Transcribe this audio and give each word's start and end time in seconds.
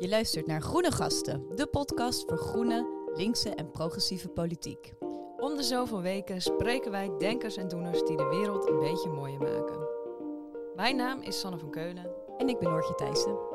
Je 0.00 0.08
luistert 0.08 0.46
naar 0.46 0.60
Groene 0.60 0.92
Gasten, 0.92 1.46
de 1.54 1.66
podcast 1.66 2.24
voor 2.26 2.38
groene, 2.38 2.86
linkse 3.14 3.50
en 3.50 3.70
progressieve 3.70 4.28
politiek. 4.28 4.92
Om 5.36 5.56
de 5.56 5.62
zoveel 5.62 6.02
weken 6.02 6.42
spreken 6.42 6.90
wij 6.90 7.10
denkers 7.18 7.56
en 7.56 7.68
doeners 7.68 8.02
die 8.02 8.16
de 8.16 8.28
wereld 8.28 8.68
een 8.68 8.78
beetje 8.78 9.10
mooier 9.10 9.38
maken. 9.38 9.88
Mijn 10.76 10.96
naam 10.96 11.20
is 11.20 11.40
Sanne 11.40 11.58
van 11.58 11.70
Keulen. 11.70 12.10
En 12.38 12.48
ik 12.48 12.58
ben 12.58 12.70
Noortje 12.70 12.94
Thijssen. 12.94 13.49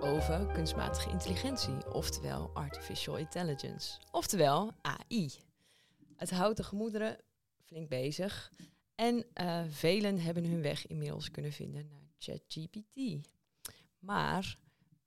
Over 0.00 0.46
kunstmatige 0.46 1.10
intelligentie, 1.10 1.92
oftewel 1.92 2.50
artificial 2.54 3.16
intelligence, 3.16 3.98
oftewel 4.10 4.72
AI. 4.82 5.30
Het 6.16 6.30
houdt 6.30 6.56
de 6.56 6.62
gemoederen 6.62 7.18
flink 7.64 7.88
bezig 7.88 8.52
en 8.94 9.26
uh, 9.34 9.64
velen 9.68 10.20
hebben 10.20 10.44
hun 10.44 10.62
weg 10.62 10.86
inmiddels 10.86 11.30
kunnen 11.30 11.52
vinden 11.52 11.88
naar 11.88 12.08
ChatGPT. 12.18 13.28
Maar 13.98 14.58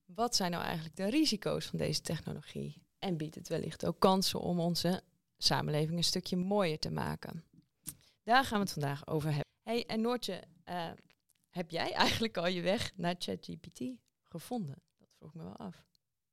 wat 0.05 0.35
zijn 0.35 0.51
nou 0.51 0.63
eigenlijk 0.63 0.95
de 0.95 1.09
risico's 1.09 1.65
van 1.65 1.79
deze 1.79 2.01
technologie? 2.01 2.81
En 2.99 3.17
biedt 3.17 3.35
het 3.35 3.47
wellicht 3.47 3.85
ook 3.85 3.99
kansen 3.99 4.39
om 4.39 4.59
onze 4.59 5.01
samenleving 5.37 5.97
een 5.97 6.03
stukje 6.03 6.37
mooier 6.37 6.79
te 6.79 6.91
maken? 6.91 7.43
Daar 8.23 8.43
gaan 8.43 8.57
we 8.57 8.63
het 8.63 8.73
vandaag 8.73 9.07
over 9.07 9.29
hebben. 9.29 9.51
Hey, 9.63 9.85
en 9.85 10.01
Noortje, 10.01 10.43
uh, 10.69 10.91
heb 11.49 11.71
jij 11.71 11.93
eigenlijk 11.93 12.37
al 12.37 12.47
je 12.47 12.61
weg 12.61 12.91
naar 12.95 13.15
ChatGPT 13.17 13.81
gevonden? 14.31 14.75
Dat 14.97 15.09
vroeg 15.17 15.33
me 15.33 15.43
wel 15.43 15.57
af. 15.57 15.83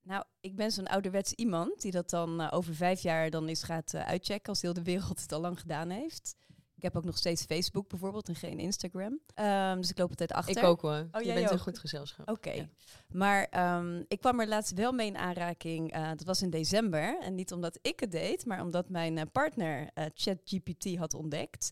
Nou, 0.03 0.25
ik 0.41 0.57
ben 0.57 0.71
zo'n 0.71 0.87
ouderwets 0.87 1.33
iemand 1.33 1.81
die 1.81 1.93
dat 1.93 2.11
dan 2.11 2.41
uh, 2.41 2.49
over 2.51 2.75
vijf 2.75 3.01
jaar 3.01 3.31
dan 3.31 3.47
eens 3.47 3.63
gaat 3.63 3.95
uh, 3.95 4.07
uitchecken 4.07 4.49
als 4.49 4.63
heel 4.63 4.73
de 4.73 4.83
wereld 4.83 5.21
het 5.21 5.33
al 5.33 5.41
lang 5.41 5.61
gedaan 5.61 5.91
heeft. 5.91 6.37
Ik 6.75 6.83
heb 6.83 6.97
ook 6.97 7.05
nog 7.05 7.17
steeds 7.17 7.45
Facebook 7.45 7.89
bijvoorbeeld 7.89 8.29
en 8.29 8.35
geen 8.35 8.59
Instagram. 8.59 9.21
Um, 9.35 9.81
dus 9.81 9.91
ik 9.91 9.99
loop 9.99 10.11
altijd 10.11 10.33
achter. 10.33 10.57
Ik 10.57 10.65
ook 10.65 10.81
hoor. 10.81 11.09
Oh, 11.13 11.23
je 11.23 11.33
bent 11.33 11.47
ook? 11.47 11.53
een 11.53 11.59
goed 11.59 11.79
gezelschap. 11.79 12.29
Oké. 12.29 12.49
Okay. 12.49 12.57
Ja. 12.57 12.69
Maar 13.09 13.77
um, 13.79 14.05
ik 14.09 14.21
kwam 14.21 14.41
er 14.41 14.49
laatst 14.49 14.73
wel 14.73 14.93
mee 14.93 15.07
in 15.07 15.17
aanraking. 15.17 15.97
Uh, 15.97 16.09
dat 16.09 16.25
was 16.25 16.43
in 16.43 16.51
december. 16.51 17.21
En 17.21 17.35
niet 17.35 17.53
omdat 17.53 17.79
ik 17.83 18.01
het 18.01 18.11
deed, 18.11 18.47
maar 18.47 18.63
omdat 18.63 18.89
mijn 18.89 19.31
partner 19.31 19.91
ChatGPT 20.15 20.97
had 20.97 21.15
ontdekt. 21.15 21.71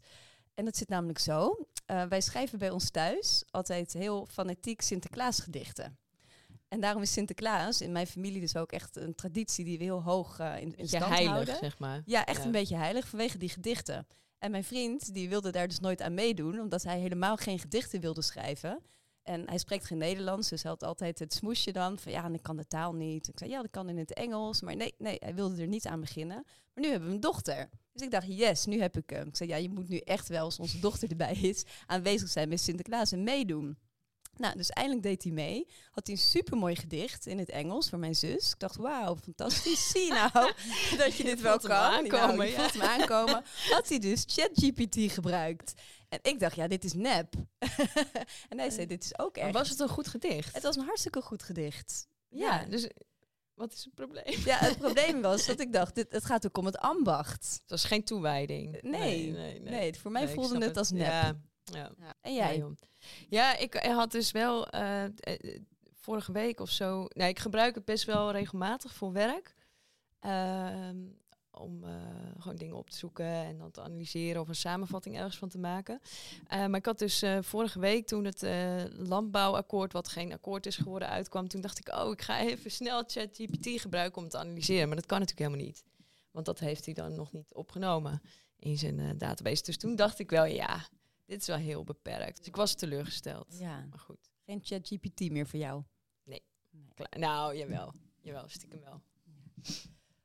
En 0.54 0.64
dat 0.64 0.76
zit 0.76 0.88
namelijk 0.88 1.18
zo. 1.18 1.66
Wij 1.86 2.20
schrijven 2.20 2.58
bij 2.58 2.70
ons 2.70 2.90
thuis 2.90 3.44
altijd 3.50 3.92
heel 3.92 4.26
fanatiek 4.30 4.80
Sinterklaasgedichten. 4.80 5.98
En 6.68 6.80
daarom 6.80 7.02
is 7.02 7.12
Sinterklaas 7.12 7.80
in 7.80 7.92
mijn 7.92 8.06
familie 8.06 8.40
dus 8.40 8.56
ook 8.56 8.72
echt 8.72 8.96
een 8.96 9.14
traditie 9.14 9.64
die 9.64 9.78
we 9.78 9.84
heel 9.84 10.02
hoog 10.02 10.40
uh, 10.40 10.60
in, 10.60 10.76
in 10.76 10.88
stand 10.88 11.04
heilig, 11.04 11.30
houden. 11.30 11.56
zeg 11.56 11.78
maar. 11.78 12.02
Ja, 12.04 12.24
echt 12.24 12.38
ja. 12.38 12.44
een 12.44 12.52
beetje 12.52 12.76
heilig 12.76 13.08
vanwege 13.08 13.38
die 13.38 13.48
gedichten. 13.48 14.06
En 14.38 14.50
mijn 14.50 14.64
vriend 14.64 15.14
die 15.14 15.28
wilde 15.28 15.52
daar 15.52 15.68
dus 15.68 15.80
nooit 15.80 16.02
aan 16.02 16.14
meedoen, 16.14 16.60
omdat 16.60 16.82
hij 16.82 16.98
helemaal 16.98 17.36
geen 17.36 17.58
gedichten 17.58 18.00
wilde 18.00 18.22
schrijven. 18.22 18.82
En 19.22 19.48
hij 19.48 19.58
spreekt 19.58 19.86
geen 19.86 19.98
Nederlands, 19.98 20.48
dus 20.48 20.62
hij 20.62 20.70
had 20.70 20.82
altijd 20.82 21.18
het 21.18 21.34
smoesje 21.34 21.72
dan 21.72 21.98
van 21.98 22.12
ja, 22.12 22.24
en 22.24 22.34
ik 22.34 22.42
kan 22.42 22.56
de 22.56 22.66
taal 22.66 22.94
niet. 22.94 23.28
Ik 23.28 23.38
zei 23.38 23.50
ja, 23.50 23.62
dat 23.62 23.70
kan 23.70 23.88
in 23.88 23.98
het 23.98 24.12
Engels, 24.12 24.60
maar 24.60 24.76
nee, 24.76 24.94
nee, 24.98 25.16
hij 25.18 25.34
wilde 25.34 25.60
er 25.60 25.66
niet 25.66 25.86
aan 25.86 26.00
beginnen. 26.00 26.42
Maar 26.74 26.84
nu 26.84 26.90
hebben 26.90 27.08
we 27.08 27.14
een 27.14 27.20
dochter. 27.20 27.68
Dus 27.92 28.02
ik 28.02 28.10
dacht, 28.10 28.26
yes, 28.28 28.66
nu 28.66 28.80
heb 28.80 28.96
ik 28.96 29.10
hem. 29.10 29.28
Ik 29.28 29.36
zei, 29.36 29.48
ja, 29.48 29.56
je 29.56 29.68
moet 29.68 29.88
nu 29.88 29.96
echt 29.96 30.28
wel, 30.28 30.44
als 30.44 30.58
onze 30.58 30.78
dochter 30.78 31.10
erbij 31.10 31.34
is, 31.34 31.64
aanwezig 31.86 32.28
zijn 32.28 32.48
met 32.48 32.60
Sinterklaas 32.60 33.12
en 33.12 33.22
meedoen. 33.22 33.78
Nou, 34.36 34.56
dus 34.56 34.70
eindelijk 34.70 35.02
deed 35.02 35.22
hij 35.22 35.32
mee. 35.32 35.66
Had 35.90 36.06
hij 36.06 36.16
een 36.16 36.22
supermooi 36.22 36.76
gedicht 36.76 37.26
in 37.26 37.38
het 37.38 37.50
Engels 37.50 37.88
voor 37.88 37.98
mijn 37.98 38.14
zus. 38.14 38.50
Ik 38.50 38.58
dacht, 38.58 38.76
wauw, 38.76 39.16
fantastisch. 39.16 39.90
Zie 39.90 40.12
nou 40.12 40.30
dat 40.98 41.16
je 41.16 41.24
dit 41.24 41.40
wel 41.40 41.58
kan. 41.58 41.70
Aankomen, 41.70 42.36
nou, 42.36 42.48
je 42.48 42.54
voelt 42.54 42.72
hem 42.72 42.82
aankomen. 42.82 43.44
Had 43.70 43.88
hij 43.88 43.98
dus 43.98 44.24
ChatGPT 44.26 45.12
gebruikt. 45.12 45.74
En 46.08 46.18
ik 46.22 46.40
dacht, 46.40 46.56
ja, 46.56 46.68
dit 46.68 46.84
is 46.84 46.92
nep. 46.92 47.34
en 48.48 48.58
hij 48.58 48.70
zei, 48.70 48.86
dit 48.86 49.04
is 49.04 49.18
ook 49.18 49.36
echt. 49.36 49.44
Maar 49.44 49.54
was 49.54 49.68
het 49.68 49.80
een 49.80 49.88
goed 49.88 50.08
gedicht? 50.08 50.54
Het 50.54 50.62
was 50.62 50.76
een 50.76 50.84
hartstikke 50.84 51.22
goed 51.22 51.42
gedicht. 51.42 52.08
Ja, 52.28 52.60
ja 52.60 52.64
dus 52.64 52.88
wat 53.56 53.72
is 53.72 53.84
het 53.84 53.94
probleem? 53.94 54.24
Ja, 54.44 54.58
het 54.58 54.78
probleem 54.84 55.22
was 55.22 55.46
dat 55.46 55.60
ik 55.60 55.72
dacht, 55.72 55.94
dit, 55.94 56.12
het 56.12 56.24
gaat 56.24 56.46
ook 56.46 56.58
om 56.58 56.66
het 56.66 56.78
ambacht. 56.78 57.58
Het 57.60 57.70
was 57.70 57.84
geen 57.84 58.04
toewijding. 58.04 58.82
Nee, 58.82 59.30
nee, 59.30 59.60
nee. 59.60 59.60
nee 59.60 59.94
voor 59.94 60.10
mij 60.10 60.24
nee, 60.24 60.34
voelde 60.34 60.54
het, 60.54 60.64
het 60.64 60.76
als 60.76 60.90
nep. 60.90 61.06
Ja, 61.06 61.40
ja. 61.72 61.90
ja. 61.98 62.14
En 62.20 62.34
jij? 62.34 62.56
Ja, 62.56 62.68
ja, 63.28 63.56
ik 63.56 63.74
had 63.74 64.10
dus 64.10 64.30
wel 64.30 64.74
uh, 64.74 65.04
vorige 65.92 66.32
week 66.32 66.60
of 66.60 66.70
zo... 66.70 67.06
Nee, 67.08 67.28
ik 67.28 67.38
gebruik 67.38 67.74
het 67.74 67.84
best 67.84 68.04
wel 68.04 68.30
regelmatig 68.32 68.94
voor 68.94 69.12
werk. 69.12 69.54
Uh, 70.20 70.88
om 71.50 71.84
uh, 71.84 71.90
gewoon 72.38 72.56
dingen 72.56 72.76
op 72.76 72.90
te 72.90 72.96
zoeken 72.96 73.26
en 73.26 73.58
dan 73.58 73.70
te 73.70 73.80
analyseren 73.80 74.40
of 74.40 74.48
een 74.48 74.54
samenvatting 74.54 75.16
ergens 75.16 75.38
van 75.38 75.48
te 75.48 75.58
maken. 75.58 76.00
Uh, 76.02 76.66
maar 76.66 76.74
ik 76.74 76.86
had 76.86 76.98
dus 76.98 77.22
uh, 77.22 77.38
vorige 77.40 77.78
week 77.78 78.06
toen 78.06 78.24
het 78.24 78.46
landbouwakkoord, 78.96 79.92
wat 79.92 80.08
geen 80.08 80.32
akkoord 80.32 80.66
is 80.66 80.76
geworden, 80.76 81.08
uitkwam, 81.08 81.48
toen 81.48 81.60
dacht 81.60 81.78
ik, 81.78 81.94
oh, 81.94 82.12
ik 82.12 82.22
ga 82.22 82.40
even 82.40 82.70
snel 82.70 83.02
ChatGPT 83.06 83.80
gebruiken 83.80 84.22
om 84.22 84.28
te 84.28 84.38
analyseren. 84.38 84.86
Maar 84.86 84.96
dat 84.96 85.06
kan 85.06 85.18
natuurlijk 85.18 85.48
helemaal 85.48 85.66
niet. 85.66 85.84
Want 86.30 86.46
dat 86.46 86.58
heeft 86.58 86.84
hij 86.84 86.94
dan 86.94 87.14
nog 87.14 87.32
niet 87.32 87.54
opgenomen 87.54 88.22
in 88.58 88.78
zijn 88.78 89.18
database. 89.18 89.62
Dus 89.62 89.78
toen 89.78 89.96
dacht 89.96 90.18
ik 90.18 90.30
wel, 90.30 90.44
ja, 90.44 90.86
dit 91.26 91.40
is 91.40 91.46
wel 91.46 91.56
heel 91.56 91.84
beperkt. 91.84 92.36
Dus 92.38 92.46
ik 92.46 92.56
was 92.56 92.74
teleurgesteld. 92.74 93.56
Ja. 93.58 93.86
Maar 93.90 93.98
goed. 93.98 94.30
Geen 94.44 94.60
ChatGPT 94.62 95.30
meer 95.30 95.46
voor 95.46 95.58
jou? 95.58 95.82
Nee. 96.24 96.42
nee. 96.70 97.20
Nou, 97.20 97.56
jawel. 97.56 97.92
Jawel, 98.20 98.48
stiekem 98.48 98.80
wel. 98.80 99.02
Ja. 99.24 99.72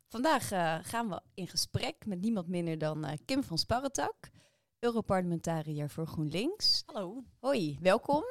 Vandaag 0.07 0.51
uh, 0.51 0.77
gaan 0.81 1.09
we 1.09 1.21
in 1.33 1.47
gesprek 1.47 2.05
met 2.05 2.21
niemand 2.21 2.47
minder 2.47 2.77
dan 2.77 3.05
uh, 3.05 3.11
Kim 3.25 3.43
van 3.43 3.57
Sparretak, 3.57 4.29
Europarlementariër 4.79 5.89
voor 5.89 6.07
GroenLinks. 6.07 6.83
Hallo. 6.85 7.23
Hoi, 7.39 7.77
welkom. 7.81 8.23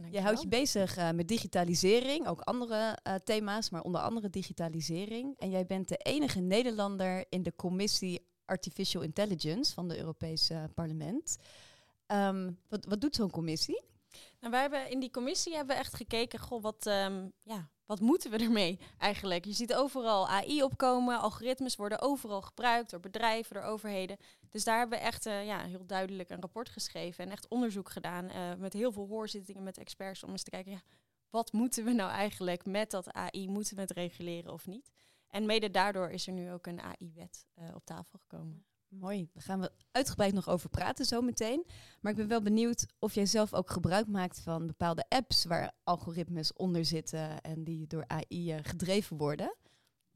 Ja, 0.00 0.08
Jij 0.10 0.22
houdt 0.22 0.42
je 0.42 0.48
bezig 0.48 0.98
uh, 0.98 1.10
met 1.10 1.28
digitalisering, 1.28 2.26
ook 2.26 2.40
andere 2.40 2.98
thema's, 3.24 3.70
maar 3.70 3.82
onder 3.82 4.00
andere 4.00 4.30
digitalisering. 4.30 5.38
En 5.38 5.50
jij 5.50 5.66
bent 5.66 5.88
de 5.88 5.96
enige 5.96 6.40
Nederlander 6.40 7.24
in 7.28 7.42
de 7.42 7.54
commissie 7.56 8.26
Artificial 8.44 9.02
Intelligence 9.02 9.74
van 9.74 9.88
het 9.88 9.98
Europese 9.98 10.70
parlement. 10.74 11.36
Um, 12.06 12.58
wat, 12.68 12.84
wat 12.84 13.00
doet 13.00 13.14
zo'n 13.14 13.30
commissie? 13.30 13.84
Nou, 14.40 14.52
wij 14.52 14.60
hebben 14.60 14.90
in 14.90 15.00
die 15.00 15.10
commissie 15.10 15.54
hebben 15.54 15.74
we 15.74 15.80
echt 15.82 15.94
gekeken, 15.94 16.38
goh, 16.38 16.62
wat, 16.62 16.86
um, 16.86 17.32
ja, 17.42 17.68
wat 17.86 18.00
moeten 18.00 18.30
we 18.30 18.38
ermee 18.38 18.78
eigenlijk? 18.98 19.44
Je 19.44 19.52
ziet 19.52 19.74
overal 19.74 20.28
AI 20.28 20.62
opkomen, 20.62 21.20
algoritmes 21.20 21.76
worden 21.76 22.00
overal 22.00 22.42
gebruikt 22.42 22.90
door 22.90 23.00
bedrijven, 23.00 23.54
door 23.54 23.64
overheden. 23.64 24.16
Dus 24.50 24.64
daar 24.64 24.78
hebben 24.78 24.98
we 24.98 25.04
echt 25.04 25.26
uh, 25.26 25.46
ja, 25.46 25.64
heel 25.64 25.86
duidelijk 25.86 26.30
een 26.30 26.40
rapport 26.40 26.68
geschreven 26.68 27.24
en 27.24 27.30
echt 27.30 27.48
onderzoek 27.48 27.90
gedaan 27.90 28.24
uh, 28.24 28.54
met 28.54 28.72
heel 28.72 28.92
veel 28.92 29.06
hoorzittingen 29.06 29.62
met 29.62 29.78
experts 29.78 30.24
om 30.24 30.30
eens 30.30 30.42
te 30.42 30.50
kijken, 30.50 30.82
wat 31.30 31.52
moeten 31.52 31.84
we 31.84 31.92
nou 31.92 32.10
eigenlijk 32.10 32.64
met 32.64 32.90
dat 32.90 33.12
AI? 33.12 33.48
Moeten 33.48 33.74
we 33.74 33.80
het 33.80 33.90
reguleren 33.90 34.52
of 34.52 34.66
niet? 34.66 34.92
En 35.28 35.46
mede 35.46 35.70
daardoor 35.70 36.10
is 36.10 36.26
er 36.26 36.32
nu 36.32 36.52
ook 36.52 36.66
een 36.66 36.80
AI-wet 36.80 37.46
uh, 37.58 37.74
op 37.74 37.84
tafel 37.84 38.18
gekomen. 38.18 38.64
Mooi, 39.00 39.28
daar 39.32 39.42
gaan 39.42 39.60
we 39.60 39.70
uitgebreid 39.90 40.32
nog 40.32 40.48
over 40.48 40.68
praten 40.68 41.04
zo 41.04 41.20
meteen. 41.20 41.66
Maar 42.00 42.12
ik 42.12 42.18
ben 42.18 42.28
wel 42.28 42.42
benieuwd 42.42 42.86
of 42.98 43.14
jij 43.14 43.26
zelf 43.26 43.54
ook 43.54 43.70
gebruik 43.70 44.06
maakt 44.06 44.40
van 44.40 44.66
bepaalde 44.66 45.04
apps 45.08 45.44
waar 45.44 45.72
algoritmes 45.84 46.52
onder 46.52 46.84
zitten 46.84 47.40
en 47.40 47.64
die 47.64 47.86
door 47.86 48.04
AI 48.06 48.54
uh, 48.54 48.58
gedreven 48.62 49.16
worden. 49.16 49.56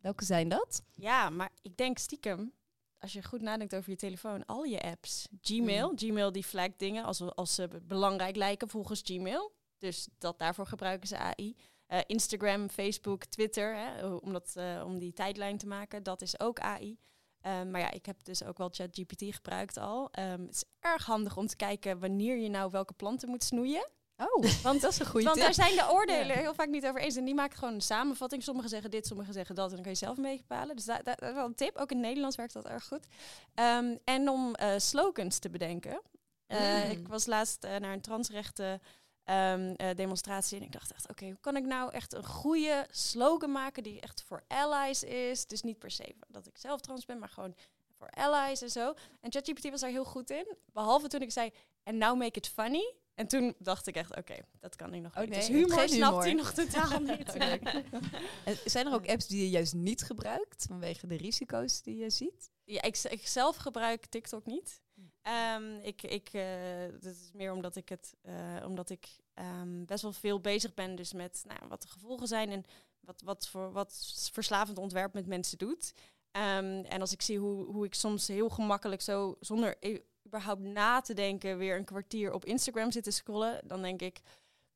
Welke 0.00 0.24
zijn 0.24 0.48
dat? 0.48 0.82
Ja, 0.94 1.30
maar 1.30 1.50
ik 1.62 1.76
denk 1.76 1.98
stiekem, 1.98 2.52
als 2.98 3.12
je 3.12 3.22
goed 3.22 3.42
nadenkt 3.42 3.74
over 3.74 3.90
je 3.90 3.96
telefoon, 3.96 4.46
al 4.46 4.64
je 4.64 4.82
apps. 4.82 5.28
Gmail, 5.40 5.90
mm. 5.90 5.98
Gmail 5.98 6.32
die 6.32 6.44
flagt 6.44 6.78
dingen 6.78 7.04
als, 7.04 7.20
als 7.20 7.54
ze 7.54 7.68
belangrijk 7.82 8.36
lijken 8.36 8.68
volgens 8.68 9.02
Gmail. 9.04 9.52
Dus 9.78 10.08
dat 10.18 10.38
daarvoor 10.38 10.66
gebruiken 10.66 11.08
ze 11.08 11.18
AI. 11.18 11.56
Uh, 11.88 11.98
Instagram, 12.06 12.68
Facebook, 12.68 13.24
Twitter, 13.24 13.76
hè, 13.76 14.06
om, 14.06 14.32
dat, 14.32 14.54
uh, 14.56 14.82
om 14.86 14.98
die 14.98 15.12
tijdlijn 15.12 15.58
te 15.58 15.66
maken, 15.66 16.02
dat 16.02 16.22
is 16.22 16.40
ook 16.40 16.60
AI. 16.60 16.98
Um, 17.46 17.70
maar 17.70 17.80
ja, 17.80 17.90
ik 17.90 18.06
heb 18.06 18.24
dus 18.24 18.44
ook 18.44 18.58
wel 18.58 18.68
ChatGPT 18.72 19.24
gebruikt 19.34 19.78
al. 19.78 20.10
Um, 20.18 20.46
het 20.46 20.54
is 20.54 20.64
erg 20.80 21.06
handig 21.06 21.36
om 21.36 21.46
te 21.46 21.56
kijken 21.56 21.98
wanneer 21.98 22.36
je 22.36 22.48
nou 22.48 22.70
welke 22.70 22.92
planten 22.92 23.28
moet 23.28 23.44
snoeien. 23.44 23.88
Oh, 24.16 24.44
want 24.62 24.80
dat 24.80 24.92
is 24.92 24.98
een 24.98 25.06
goede 25.06 25.24
Want 25.24 25.36
tip. 25.36 25.44
daar 25.44 25.54
zijn 25.54 25.76
de 25.76 25.92
oordelen 25.92 26.36
ja. 26.36 26.40
heel 26.40 26.54
vaak 26.54 26.68
niet 26.68 26.86
over 26.86 27.00
eens. 27.00 27.16
En 27.16 27.24
die 27.24 27.34
maken 27.34 27.58
gewoon 27.58 27.74
een 27.74 27.80
samenvatting. 27.80 28.42
Sommigen 28.42 28.70
zeggen 28.70 28.90
dit, 28.90 29.06
sommigen 29.06 29.32
zeggen 29.32 29.54
dat. 29.54 29.68
En 29.68 29.74
dan 29.74 29.82
kan 29.82 29.92
je 29.92 29.98
zelf 29.98 30.16
mee 30.16 30.36
bepalen. 30.36 30.76
Dus 30.76 30.84
dat, 30.84 31.04
dat, 31.04 31.18
dat 31.18 31.28
is 31.28 31.34
wel 31.34 31.46
een 31.46 31.54
tip. 31.54 31.76
Ook 31.76 31.90
in 31.90 31.96
het 31.96 32.06
Nederlands 32.06 32.36
werkt 32.36 32.52
dat 32.52 32.66
erg 32.66 32.84
goed. 32.84 33.06
Um, 33.54 33.98
en 34.04 34.28
om 34.28 34.54
uh, 34.60 34.72
slogans 34.76 35.38
te 35.38 35.50
bedenken. 35.50 36.00
Uh, 36.48 36.84
mm. 36.84 36.90
Ik 36.90 37.08
was 37.08 37.26
laatst 37.26 37.64
uh, 37.64 37.76
naar 37.76 37.92
een 37.92 38.00
transrechten 38.00 38.80
um, 39.24 39.74
uh, 39.76 39.88
demonstratie. 39.96 40.58
En 40.58 40.64
ik 40.64 40.72
dacht 40.72 40.92
echt, 40.92 41.02
oké, 41.02 41.12
okay, 41.12 41.28
hoe 41.28 41.40
kan 41.40 41.56
ik 41.56 41.64
nou 41.64 41.92
echt 41.92 42.14
een 42.14 42.24
goede 42.24 42.86
slogan 42.90 43.52
maken 43.52 43.82
die 43.82 44.00
echt 44.00 44.22
voor 44.26 44.42
allies 44.48 45.02
is? 45.02 45.46
Dus 45.46 45.62
niet 45.62 45.78
per 45.78 45.90
se 45.90 46.14
dat 46.28 46.46
ik 46.46 46.58
zelf 46.58 46.80
trans 46.80 47.04
ben, 47.04 47.18
maar 47.18 47.28
gewoon 47.28 47.54
voor 47.98 48.10
allies 48.10 48.62
en 48.62 48.70
zo. 48.70 48.94
En 49.20 49.32
ChatGPT 49.32 49.70
was 49.70 49.80
daar 49.80 49.90
heel 49.90 50.04
goed 50.04 50.30
in. 50.30 50.56
Behalve 50.72 51.08
toen 51.08 51.22
ik 51.22 51.30
zei, 51.32 51.50
en 51.82 51.98
now 51.98 52.18
make 52.18 52.38
it 52.38 52.48
funny. 52.48 52.94
En 53.14 53.26
toen 53.26 53.54
dacht 53.58 53.86
ik 53.86 53.94
echt, 53.96 54.16
oké, 54.16 54.34
dat 54.60 54.76
kan 54.76 54.94
ik 54.94 55.02
nog 55.02 55.14
Oh, 55.14 55.20
niet. 55.20 55.28
nee, 55.30 55.38
Dus 55.38 55.48
hebt 55.48 55.60
humor 55.60 55.78
geen 55.78 55.88
snapt 55.88 56.10
humor. 56.10 56.22
hij 56.22 56.32
nog 56.32 56.52
totaal 56.52 57.00
niet. 57.00 57.34
En 58.44 58.56
zijn 58.64 58.86
er 58.86 58.92
ook 58.92 59.08
apps 59.08 59.26
die 59.26 59.42
je 59.42 59.50
juist 59.50 59.74
niet 59.74 60.02
gebruikt 60.02 60.64
vanwege 60.68 61.06
de 61.06 61.16
risico's 61.16 61.82
die 61.82 61.96
je 61.96 62.10
ziet? 62.10 62.50
Ja, 62.64 62.82
ik, 62.82 62.98
ik 62.98 63.26
zelf 63.26 63.56
gebruik 63.56 64.06
TikTok 64.06 64.46
niet. 64.46 64.80
Hm. 65.22 65.28
Ehm, 65.28 65.74
ik, 65.82 66.02
ik, 66.02 66.28
eh, 66.32 66.44
dat 67.00 67.04
is 67.14 67.30
meer 67.32 67.52
omdat 67.52 67.76
ik 67.76 67.88
het, 67.88 68.14
eh, 68.22 68.34
omdat 68.66 68.90
ik 68.90 69.08
ehm, 69.34 69.84
best 69.84 70.02
wel 70.02 70.12
veel 70.12 70.40
bezig 70.40 70.74
ben, 70.74 70.96
dus 70.96 71.12
met 71.12 71.42
nou, 71.46 71.60
wat 71.68 71.82
de 71.82 71.88
gevolgen 71.88 72.26
zijn 72.26 72.50
en 72.50 72.64
wat, 73.00 73.22
wat 73.24 73.48
voor 73.48 73.72
wat 73.72 74.12
verslavend 74.32 74.78
ontwerp 74.78 75.12
met 75.14 75.26
mensen 75.26 75.58
doet. 75.58 75.94
Ehm, 76.30 76.84
en 76.84 77.00
als 77.00 77.12
ik 77.12 77.22
zie 77.22 77.38
hoe, 77.38 77.64
hoe 77.64 77.84
ik 77.84 77.94
soms 77.94 78.26
heel 78.28 78.48
gemakkelijk 78.48 79.00
zo 79.00 79.36
zonder 79.40 79.76
e- 79.80 80.00
überhaupt 80.26 80.60
na 80.62 81.00
te 81.00 81.14
denken 81.14 81.58
weer 81.58 81.76
een 81.76 81.84
kwartier 81.84 82.32
op 82.32 82.44
Instagram 82.44 82.90
zit 82.90 83.04
te 83.04 83.10
scrollen, 83.10 83.60
dan 83.68 83.82
denk 83.82 84.02
ik 84.02 84.20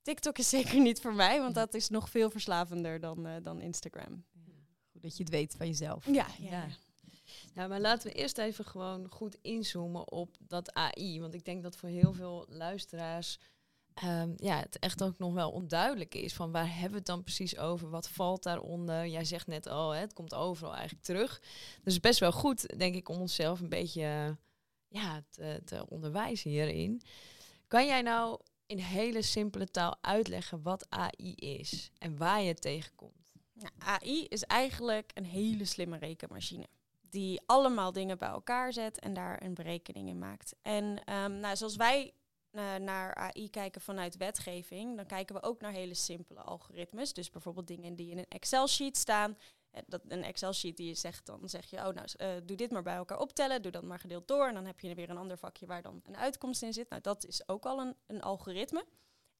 TikTok 0.02 0.38
is 0.38 0.48
zeker 0.58 0.80
niet 0.80 1.00
voor 1.00 1.14
mij, 1.14 1.40
want 1.40 1.54
dat 1.54 1.74
is 1.74 1.88
nog 1.88 2.08
veel 2.10 2.30
verslavender 2.30 3.00
dan, 3.00 3.26
eh, 3.26 3.34
dan 3.42 3.60
Instagram. 3.60 4.24
Goed 4.92 5.02
dat 5.02 5.16
je 5.16 5.22
het 5.22 5.32
weet 5.32 5.54
van 5.56 5.66
jezelf. 5.66 6.06
Ja, 6.06 6.26
Ja. 6.38 6.50
ja. 6.50 6.66
Nou, 7.54 7.68
maar 7.68 7.80
laten 7.80 8.10
we 8.10 8.18
eerst 8.18 8.38
even 8.38 8.64
gewoon 8.64 9.08
goed 9.10 9.38
inzoomen 9.42 10.12
op 10.12 10.36
dat 10.38 10.72
AI. 10.72 11.20
Want 11.20 11.34
ik 11.34 11.44
denk 11.44 11.62
dat 11.62 11.76
voor 11.76 11.88
heel 11.88 12.12
veel 12.12 12.46
luisteraars 12.48 13.38
ehm, 13.94 14.32
ja, 14.36 14.58
het 14.58 14.78
echt 14.78 15.02
ook 15.02 15.18
nog 15.18 15.32
wel 15.32 15.50
onduidelijk 15.50 16.14
is. 16.14 16.34
Van 16.34 16.52
waar 16.52 16.72
hebben 16.72 16.90
we 16.90 16.96
het 16.96 17.06
dan 17.06 17.22
precies 17.22 17.58
over? 17.58 17.90
Wat 17.90 18.08
valt 18.08 18.42
daaronder? 18.42 19.06
Jij 19.06 19.24
zegt 19.24 19.46
net 19.46 19.66
al, 19.66 19.90
het 19.90 20.12
komt 20.12 20.34
overal 20.34 20.74
eigenlijk 20.74 21.04
terug. 21.04 21.42
Dus 21.82 22.00
best 22.00 22.20
wel 22.20 22.32
goed, 22.32 22.78
denk 22.78 22.94
ik, 22.94 23.08
om 23.08 23.20
onszelf 23.20 23.60
een 23.60 23.68
beetje 23.68 24.36
ja, 24.88 25.22
te, 25.30 25.62
te 25.64 25.88
onderwijzen 25.88 26.50
hierin. 26.50 27.02
Kan 27.68 27.86
jij 27.86 28.02
nou 28.02 28.40
in 28.66 28.78
hele 28.78 29.22
simpele 29.22 29.70
taal 29.70 29.96
uitleggen 30.00 30.62
wat 30.62 30.86
AI 30.88 31.34
is 31.34 31.90
en 31.98 32.16
waar 32.16 32.40
je 32.40 32.48
het 32.48 32.60
tegenkomt? 32.60 33.32
Nou, 33.52 33.72
AI 33.78 34.24
is 34.24 34.42
eigenlijk 34.42 35.10
een 35.14 35.24
hele 35.24 35.64
slimme 35.64 35.98
rekenmachine. 35.98 36.66
Die 37.14 37.42
allemaal 37.46 37.92
dingen 37.92 38.18
bij 38.18 38.28
elkaar 38.28 38.72
zet 38.72 38.98
en 38.98 39.14
daar 39.14 39.42
een 39.42 39.54
berekening 39.54 40.08
in 40.08 40.18
maakt. 40.18 40.54
En 40.62 41.04
ehm, 41.04 41.40
nou, 41.40 41.56
zoals 41.56 41.76
wij 41.76 42.14
eh, 42.50 42.74
naar 42.74 43.14
AI 43.14 43.50
kijken 43.50 43.80
vanuit 43.80 44.16
wetgeving, 44.16 44.96
dan 44.96 45.06
kijken 45.06 45.34
we 45.34 45.42
ook 45.42 45.60
naar 45.60 45.72
hele 45.72 45.94
simpele 45.94 46.40
algoritmes. 46.40 47.12
Dus 47.12 47.30
bijvoorbeeld 47.30 47.66
dingen 47.66 47.94
die 47.94 48.10
in 48.10 48.18
een 48.18 48.28
Excel-sheet 48.28 48.96
staan. 48.96 49.38
Eh, 49.70 49.82
dat, 49.86 50.02
een 50.08 50.22
Excel-sheet 50.22 50.76
die 50.76 50.86
je 50.86 50.94
zegt, 50.94 51.26
dan 51.26 51.48
zeg 51.48 51.70
je, 51.70 51.76
oh 51.76 51.94
nou, 51.94 52.06
eh, 52.16 52.28
doe 52.44 52.56
dit 52.56 52.70
maar 52.70 52.82
bij 52.82 52.94
elkaar 52.94 53.18
optellen, 53.18 53.62
doe 53.62 53.72
dat 53.72 53.82
maar 53.82 53.98
gedeeld 53.98 54.28
door. 54.28 54.46
En 54.48 54.54
dan 54.54 54.66
heb 54.66 54.80
je 54.80 54.94
weer 54.94 55.10
een 55.10 55.16
ander 55.16 55.38
vakje 55.38 55.66
waar 55.66 55.82
dan 55.82 56.00
een 56.04 56.16
uitkomst 56.16 56.62
in 56.62 56.72
zit. 56.72 56.88
Nou, 56.88 57.02
dat 57.02 57.26
is 57.26 57.48
ook 57.48 57.66
al 57.66 57.80
een, 57.80 57.96
een 58.06 58.22
algoritme. 58.22 58.86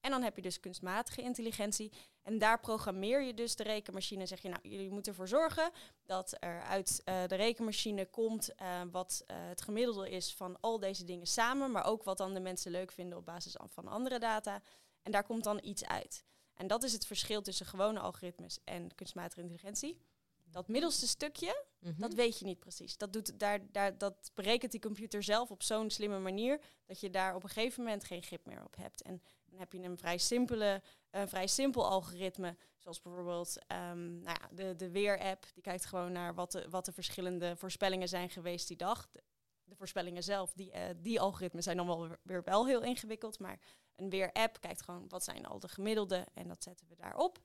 En 0.05 0.11
dan 0.11 0.23
heb 0.23 0.35
je 0.35 0.41
dus 0.41 0.59
kunstmatige 0.59 1.21
intelligentie. 1.21 1.91
En 2.21 2.37
daar 2.37 2.59
programmeer 2.59 3.21
je 3.21 3.33
dus 3.33 3.55
de 3.55 3.63
rekenmachine. 3.63 4.25
Zeg 4.25 4.41
je, 4.41 4.49
nou, 4.49 4.69
jullie 4.69 4.91
moeten 4.91 5.11
ervoor 5.11 5.27
zorgen 5.27 5.71
dat 6.03 6.35
er 6.39 6.61
uit 6.61 7.01
eh, 7.03 7.27
de 7.27 7.35
rekenmachine 7.35 8.05
komt 8.05 8.55
eh, 8.55 8.81
wat 8.91 9.23
eh, 9.27 9.37
het 9.39 9.61
gemiddelde 9.61 10.09
is 10.09 10.33
van 10.33 10.57
al 10.59 10.79
deze 10.79 11.03
dingen 11.03 11.27
samen. 11.27 11.71
Maar 11.71 11.85
ook 11.85 12.03
wat 12.03 12.17
dan 12.17 12.33
de 12.33 12.39
mensen 12.39 12.71
leuk 12.71 12.91
vinden 12.91 13.17
op 13.17 13.25
basis 13.25 13.57
an- 13.57 13.69
van 13.69 13.87
andere 13.87 14.19
data. 14.19 14.61
En 15.01 15.11
daar 15.11 15.23
komt 15.23 15.43
dan 15.43 15.59
iets 15.63 15.85
uit. 15.85 16.23
En 16.53 16.67
dat 16.67 16.83
is 16.83 16.93
het 16.93 17.05
verschil 17.05 17.41
tussen 17.41 17.65
gewone 17.65 17.99
algoritmes 17.99 18.59
en 18.63 18.95
kunstmatige 18.95 19.41
intelligentie. 19.41 20.01
Dat 20.43 20.67
middelste 20.67 21.07
stukje, 21.07 21.65
dat 21.97 22.13
weet 22.13 22.39
je 22.39 22.45
niet 22.45 22.59
precies. 22.59 22.97
Dat, 22.97 23.13
doet, 23.13 23.39
daar, 23.39 23.71
daar, 23.71 23.97
dat 23.97 24.31
berekent 24.33 24.71
die 24.71 24.81
computer 24.81 25.23
zelf 25.23 25.51
op 25.51 25.63
zo'n 25.63 25.89
slimme 25.89 26.19
manier 26.19 26.61
dat 26.85 26.99
je 26.99 27.09
daar 27.09 27.35
op 27.35 27.43
een 27.43 27.49
gegeven 27.49 27.83
moment 27.83 28.03
geen 28.03 28.23
grip 28.23 28.45
meer 28.45 28.63
op 28.63 28.75
hebt. 28.75 29.01
En 29.01 29.21
dan 29.55 29.63
heb 29.63 29.73
je 29.73 29.89
een 29.89 29.97
vrij, 29.97 30.17
simpele, 30.17 30.81
een 31.09 31.29
vrij 31.29 31.47
simpel 31.47 31.89
algoritme, 31.89 32.55
zoals 32.77 33.01
bijvoorbeeld 33.01 33.57
ehm, 33.67 34.19
nou 34.19 34.37
ja, 34.41 34.49
de, 34.51 34.75
de 34.75 34.89
weer-app. 34.91 35.45
Die 35.53 35.63
kijkt 35.63 35.85
gewoon 35.85 36.11
naar 36.11 36.33
wat 36.33 36.51
de, 36.51 36.69
wat 36.69 36.85
de 36.85 36.91
verschillende 36.91 37.55
voorspellingen 37.55 38.07
zijn 38.07 38.29
geweest 38.29 38.67
die 38.67 38.77
dag. 38.77 39.09
De, 39.11 39.23
voorspellingen 39.75 40.23
zelf, 40.23 40.53
die, 40.53 40.71
eh, 40.71 40.95
die 40.97 41.19
algoritmen 41.19 41.63
zijn 41.63 41.77
dan 41.77 41.87
wel 41.87 42.07
weer, 42.07 42.19
weer 42.23 42.43
wel 42.43 42.67
heel 42.67 42.81
ingewikkeld. 42.81 43.39
Maar 43.39 43.59
een 43.95 44.09
weer-app 44.09 44.61
kijkt 44.61 44.81
gewoon 44.81 45.07
wat 45.07 45.23
zijn 45.23 45.45
al 45.45 45.59
de 45.59 45.67
gemiddelde 45.67 46.25
en 46.33 46.47
dat 46.47 46.63
zetten 46.63 46.87
we 46.87 46.95
daarop. 46.95 47.39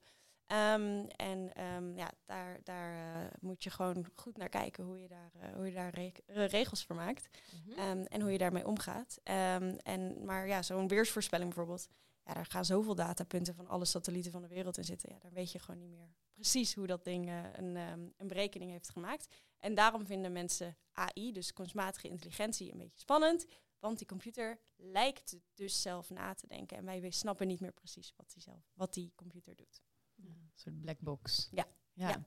Ehm, 0.47 1.05
en 1.15 1.53
ehm, 1.53 1.95
ja, 1.95 2.11
daar, 2.25 2.59
daar 2.63 3.15
eh, 3.23 3.31
moet 3.39 3.63
je 3.63 3.69
gewoon 3.69 4.05
goed 4.15 4.37
naar 4.37 4.49
kijken 4.49 4.83
hoe 4.83 4.99
je 4.99 5.07
daar, 5.07 5.31
eh, 5.39 5.53
hoe 5.55 5.65
je 5.65 5.73
daar 5.73 5.93
re- 5.93 6.11
eh, 6.25 6.47
regels 6.47 6.83
voor 6.85 6.95
maakt. 6.95 7.27
Mhm. 7.65 7.79
Ehm, 7.79 8.01
en 8.03 8.21
hoe 8.21 8.31
je 8.31 8.37
daarmee 8.37 8.67
omgaat. 8.67 9.19
En, 9.23 10.25
maar 10.25 10.47
ja, 10.47 10.61
zo'n 10.61 10.87
weersvoorspelling 10.87 11.49
bijvoorbeeld. 11.49 11.87
Ja, 12.25 12.33
daar 12.33 12.45
gaan 12.45 12.65
zoveel 12.65 12.95
datapunten 12.95 13.55
van 13.55 13.67
alle 13.67 13.85
satellieten 13.85 14.31
van 14.31 14.41
de 14.41 14.47
wereld 14.47 14.77
in 14.77 14.83
zitten. 14.83 15.09
Ja, 15.13 15.19
daar 15.19 15.31
weet 15.31 15.51
je 15.51 15.59
gewoon 15.59 15.79
niet 15.79 15.89
meer 15.91 16.15
precies 16.33 16.73
hoe 16.75 16.87
dat 16.87 17.03
ding 17.03 17.31
een, 17.53 17.75
een 18.17 18.27
berekening 18.27 18.71
heeft 18.71 18.89
gemaakt. 18.89 19.35
En 19.59 19.75
daarom 19.75 20.05
vinden 20.05 20.31
mensen 20.31 20.77
AI, 20.91 21.31
dus 21.31 21.53
kunstmatige 21.53 22.07
intelligentie, 22.07 22.71
een 22.71 22.77
beetje 22.77 22.99
spannend. 22.99 23.45
Want 23.79 23.97
die 23.97 24.07
computer 24.07 24.59
lijkt 24.75 25.35
dus 25.53 25.81
zelf 25.81 26.09
na 26.09 26.33
te 26.33 26.47
denken. 26.47 26.77
En 26.77 26.83
wij 26.85 27.09
snappen 27.11 27.47
niet 27.47 27.59
meer 27.59 27.73
precies 27.73 28.13
wat 28.17 28.31
die, 28.33 28.41
zelf, 28.41 28.71
wat 28.73 28.93
die 28.93 29.11
computer 29.15 29.55
doet. 29.55 29.81
Een 30.25 30.51
soort 30.55 30.81
black 30.81 30.99
box. 30.99 31.47
Ja. 31.51 31.65
ja. 31.93 32.09
Ja. 32.09 32.23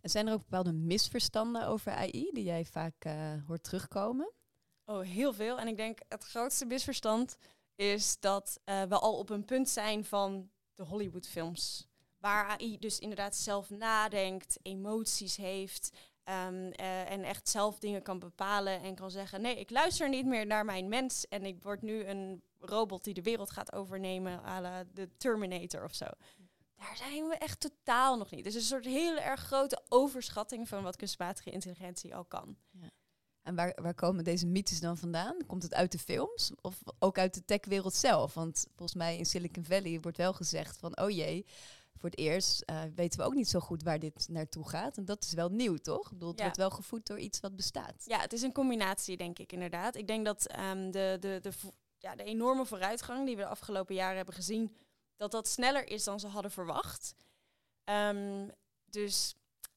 En 0.00 0.10
zijn 0.10 0.26
er 0.26 0.32
ook 0.32 0.42
bepaalde 0.48 0.72
misverstanden 0.72 1.66
over 1.66 1.92
AI 1.92 2.30
die 2.32 2.44
jij 2.44 2.64
vaak 2.64 3.04
eh, 3.04 3.32
hoort 3.46 3.62
terugkomen? 3.62 4.32
Oh, 4.84 5.00
heel 5.04 5.32
veel. 5.32 5.58
En 5.58 5.68
ik 5.68 5.76
denk 5.76 5.98
het 6.08 6.24
grootste 6.24 6.64
misverstand 6.64 7.36
is 7.74 8.20
dat 8.20 8.60
eh, 8.64 8.82
we 8.82 8.98
al 8.98 9.18
op 9.18 9.30
een 9.30 9.44
punt 9.44 9.68
zijn 9.68 10.04
van 10.04 10.50
de 10.74 10.82
Hollywoodfilms. 10.82 11.86
Waar 12.18 12.46
AI 12.46 12.78
dus 12.78 12.98
inderdaad 12.98 13.36
zelf 13.36 13.70
nadenkt, 13.70 14.58
emoties 14.62 15.36
heeft. 15.36 15.96
ehm, 16.24 16.70
eh, 16.70 17.10
en 17.10 17.22
echt 17.24 17.48
zelf 17.48 17.78
dingen 17.78 18.02
kan 18.02 18.18
bepalen 18.18 18.80
en 18.82 18.94
kan 18.94 19.10
zeggen: 19.10 19.40
Nee, 19.40 19.58
ik 19.58 19.70
luister 19.70 20.08
niet 20.08 20.26
meer 20.26 20.46
naar 20.46 20.64
mijn 20.64 20.88
mens. 20.88 21.28
En 21.28 21.44
ik 21.44 21.62
word 21.62 21.82
nu 21.82 22.04
een 22.04 22.42
robot 22.58 23.04
die 23.04 23.14
de 23.14 23.22
wereld 23.22 23.50
gaat 23.50 23.72
overnemen, 23.72 24.44
à 24.44 24.60
la 24.60 24.84
de 24.92 25.16
Terminator 25.16 25.84
of 25.84 25.94
zo. 25.94 26.06
Daar 26.86 26.96
zijn 26.96 27.28
we 27.28 27.34
echt 27.34 27.60
totaal 27.60 28.16
nog 28.16 28.30
niet. 28.30 28.44
Dus 28.44 28.54
een 28.54 28.60
soort 28.60 28.84
hele 28.84 29.20
erg 29.20 29.40
grote 29.40 29.82
overschatting 29.88 30.68
van 30.68 30.82
wat 30.82 30.96
kunstmatige 30.96 31.50
intelligentie 31.50 32.14
al 32.14 32.24
kan. 32.24 32.56
En 33.42 33.54
waar, 33.54 33.78
waar 33.82 33.94
komen 33.94 34.24
deze 34.24 34.46
mythes 34.46 34.80
dan 34.80 34.96
vandaan? 34.98 35.36
Komt 35.46 35.62
het 35.62 35.74
uit 35.74 35.92
de 35.92 35.98
films 35.98 36.50
of 36.60 36.80
ook 36.98 37.18
uit 37.18 37.34
de 37.34 37.44
techwereld 37.44 37.94
zelf? 37.94 38.34
Want 38.34 38.66
volgens 38.76 38.94
mij 38.98 39.16
in 39.18 39.26
Silicon 39.26 39.64
Valley 39.64 40.00
wordt 40.00 40.16
wel 40.16 40.32
gezegd 40.32 40.76
van, 40.76 40.98
oh 41.00 41.10
jee, 41.10 41.46
voor 41.96 42.10
het 42.10 42.18
eerst 42.18 42.60
eh, 42.62 42.82
weten 42.94 43.18
we 43.20 43.26
ook 43.26 43.34
niet 43.34 43.48
zo 43.48 43.60
goed 43.60 43.82
waar 43.82 43.98
dit 43.98 44.28
naartoe 44.28 44.68
gaat. 44.68 44.96
En 44.96 45.04
dat 45.04 45.24
is 45.24 45.32
wel 45.32 45.48
nieuw, 45.48 45.76
toch? 45.76 46.04
Ik 46.04 46.12
bedoel, 46.12 46.28
het 46.28 46.38
Ja. 46.38 46.44
wordt 46.44 46.58
wel 46.58 46.70
gevoed 46.70 47.06
door 47.06 47.18
iets 47.18 47.40
wat 47.40 47.56
bestaat. 47.56 48.02
Ja, 48.06 48.18
het 48.20 48.32
is 48.32 48.42
een 48.42 48.52
combinatie, 48.52 49.16
denk 49.16 49.38
ik 49.38 49.52
inderdaad. 49.52 49.96
Ik 49.96 50.06
denk 50.06 50.24
dat 50.24 50.46
ehm, 50.46 50.90
de, 50.90 51.16
de, 51.20 51.38
de, 51.42 51.50
ja, 51.98 52.14
de 52.14 52.24
enorme 52.24 52.66
vooruitgang 52.66 53.26
die 53.26 53.36
we 53.36 53.42
de 53.42 53.48
afgelopen 53.48 53.94
jaren 53.94 54.16
hebben 54.16 54.34
gezien, 54.34 54.76
dat 55.16 55.30
dat 55.30 55.48
sneller 55.48 55.88
is 55.88 56.04
dan 56.04 56.20
ze 56.20 56.26
hadden 56.26 56.50
verwacht. 56.50 57.14
Ehm, 57.84 58.48
dus 58.84 59.34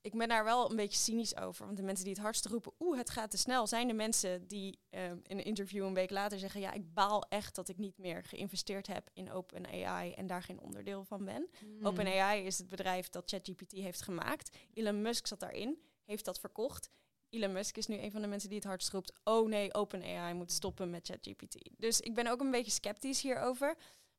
ik 0.08 0.18
ben 0.18 0.28
daar 0.28 0.44
wel 0.44 0.70
een 0.70 0.76
beetje 0.76 1.00
cynisch 1.00 1.38
over. 1.38 1.66
Want 1.66 1.78
de 1.78 1.84
mensen 1.84 2.06
die 2.06 2.14
het 2.14 2.24
hardst 2.24 2.46
roepen, 2.46 2.74
oeh, 2.80 2.98
het 2.98 3.10
gaat 3.10 3.32
te 3.32 3.38
snel, 3.38 3.68
zijn 3.68 3.88
de 3.88 3.94
mensen 3.94 4.48
die 4.48 4.80
ehm, 4.90 5.18
in 5.24 5.38
een 5.38 5.44
interview 5.44 5.86
een 5.86 5.94
week 5.94 6.10
later 6.10 6.40
zeggen, 6.40 6.62
ja, 6.62 6.72
ik 6.74 6.94
baal 6.94 7.24
echt 7.30 7.56
dat 7.56 7.70
ik 7.70 7.78
niet 7.78 7.98
meer 7.98 8.24
geïnvesteerd 8.24 8.88
heb 8.88 9.10
in 9.14 9.32
OpenAI 9.32 10.12
en 10.12 10.28
daar 10.28 10.44
geen 10.44 10.62
onderdeel 10.62 11.04
van 11.04 11.26
ben. 11.26 11.50
Hmm. 11.60 11.86
OpenAI 11.86 12.46
is 12.46 12.58
het 12.58 12.68
bedrijf 12.68 13.10
dat 13.10 13.30
ChatGPT 13.30 13.72
heeft 13.72 14.02
gemaakt. 14.02 14.58
Elon 14.74 15.02
Musk 15.02 15.28
zat 15.28 15.40
daarin, 15.40 15.82
heeft 16.04 16.26
dat 16.26 16.40
verkocht. 16.40 16.90
Elon 17.30 17.52
Musk 17.52 17.78
is 17.78 17.88
nu 17.88 17.98
een 17.98 18.12
van 18.12 18.22
de 18.22 18.28
mensen 18.28 18.50
die 18.50 18.58
het 18.58 18.68
hardst 18.68 18.92
roept... 18.92 19.12
oh 19.24 19.48
nee, 19.48 19.74
OpenAI 19.74 20.34
moet 20.34 20.52
stoppen 20.52 20.90
met 20.90 21.08
ChatGPT. 21.08 21.70
Dus 21.78 22.00
ik 22.00 22.16
ben 22.16 22.28
ook 22.28 22.40
een 22.40 22.52
beetje 22.52 22.72
sceptisch 22.72 23.22
hierover. 23.22 23.78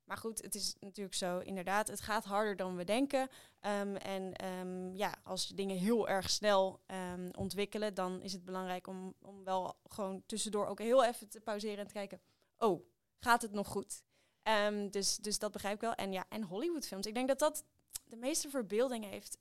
Maar 0.09 0.17
goed, 0.17 0.41
het 0.41 0.55
is 0.55 0.75
natuurlijk 0.79 1.15
zo, 1.15 1.39
inderdaad, 1.39 1.87
het 1.87 2.01
gaat 2.01 2.25
harder 2.25 2.55
dan 2.55 2.75
we 2.75 2.83
denken. 2.83 3.29
Ehm, 3.59 3.95
en 3.95 4.33
ehm, 4.33 4.95
ja, 4.95 5.15
als 5.23 5.47
dingen 5.47 5.77
heel 5.77 6.07
erg 6.09 6.29
snel 6.29 6.79
ehm, 6.85 7.29
ontwikkelen... 7.37 7.93
dan 7.93 8.21
is 8.21 8.33
het 8.33 8.45
belangrijk 8.45 8.87
om, 8.87 9.13
om 9.21 9.43
wel 9.43 9.75
gewoon 9.89 10.23
tussendoor 10.25 10.67
ook 10.67 10.79
heel 10.79 11.05
even 11.05 11.29
te 11.29 11.39
pauzeren 11.39 11.77
en 11.77 11.87
te 11.87 11.93
kijken... 11.93 12.21
oh, 12.57 12.85
gaat 13.19 13.41
het 13.41 13.51
nog 13.51 13.67
goed? 13.67 14.03
Dus, 14.89 15.17
dus 15.17 15.39
dat 15.39 15.51
begrijp 15.51 15.75
ik 15.75 15.81
wel. 15.81 15.93
En 15.93 16.11
ja, 16.11 16.25
en 16.29 16.43
Hollywoodfilms. 16.43 17.05
Ik 17.05 17.13
denk 17.13 17.27
dat 17.27 17.39
dat 17.39 17.63
de 18.05 18.15
meeste 18.15 18.49
verbeelding 18.49 19.05
heeft. 19.05 19.37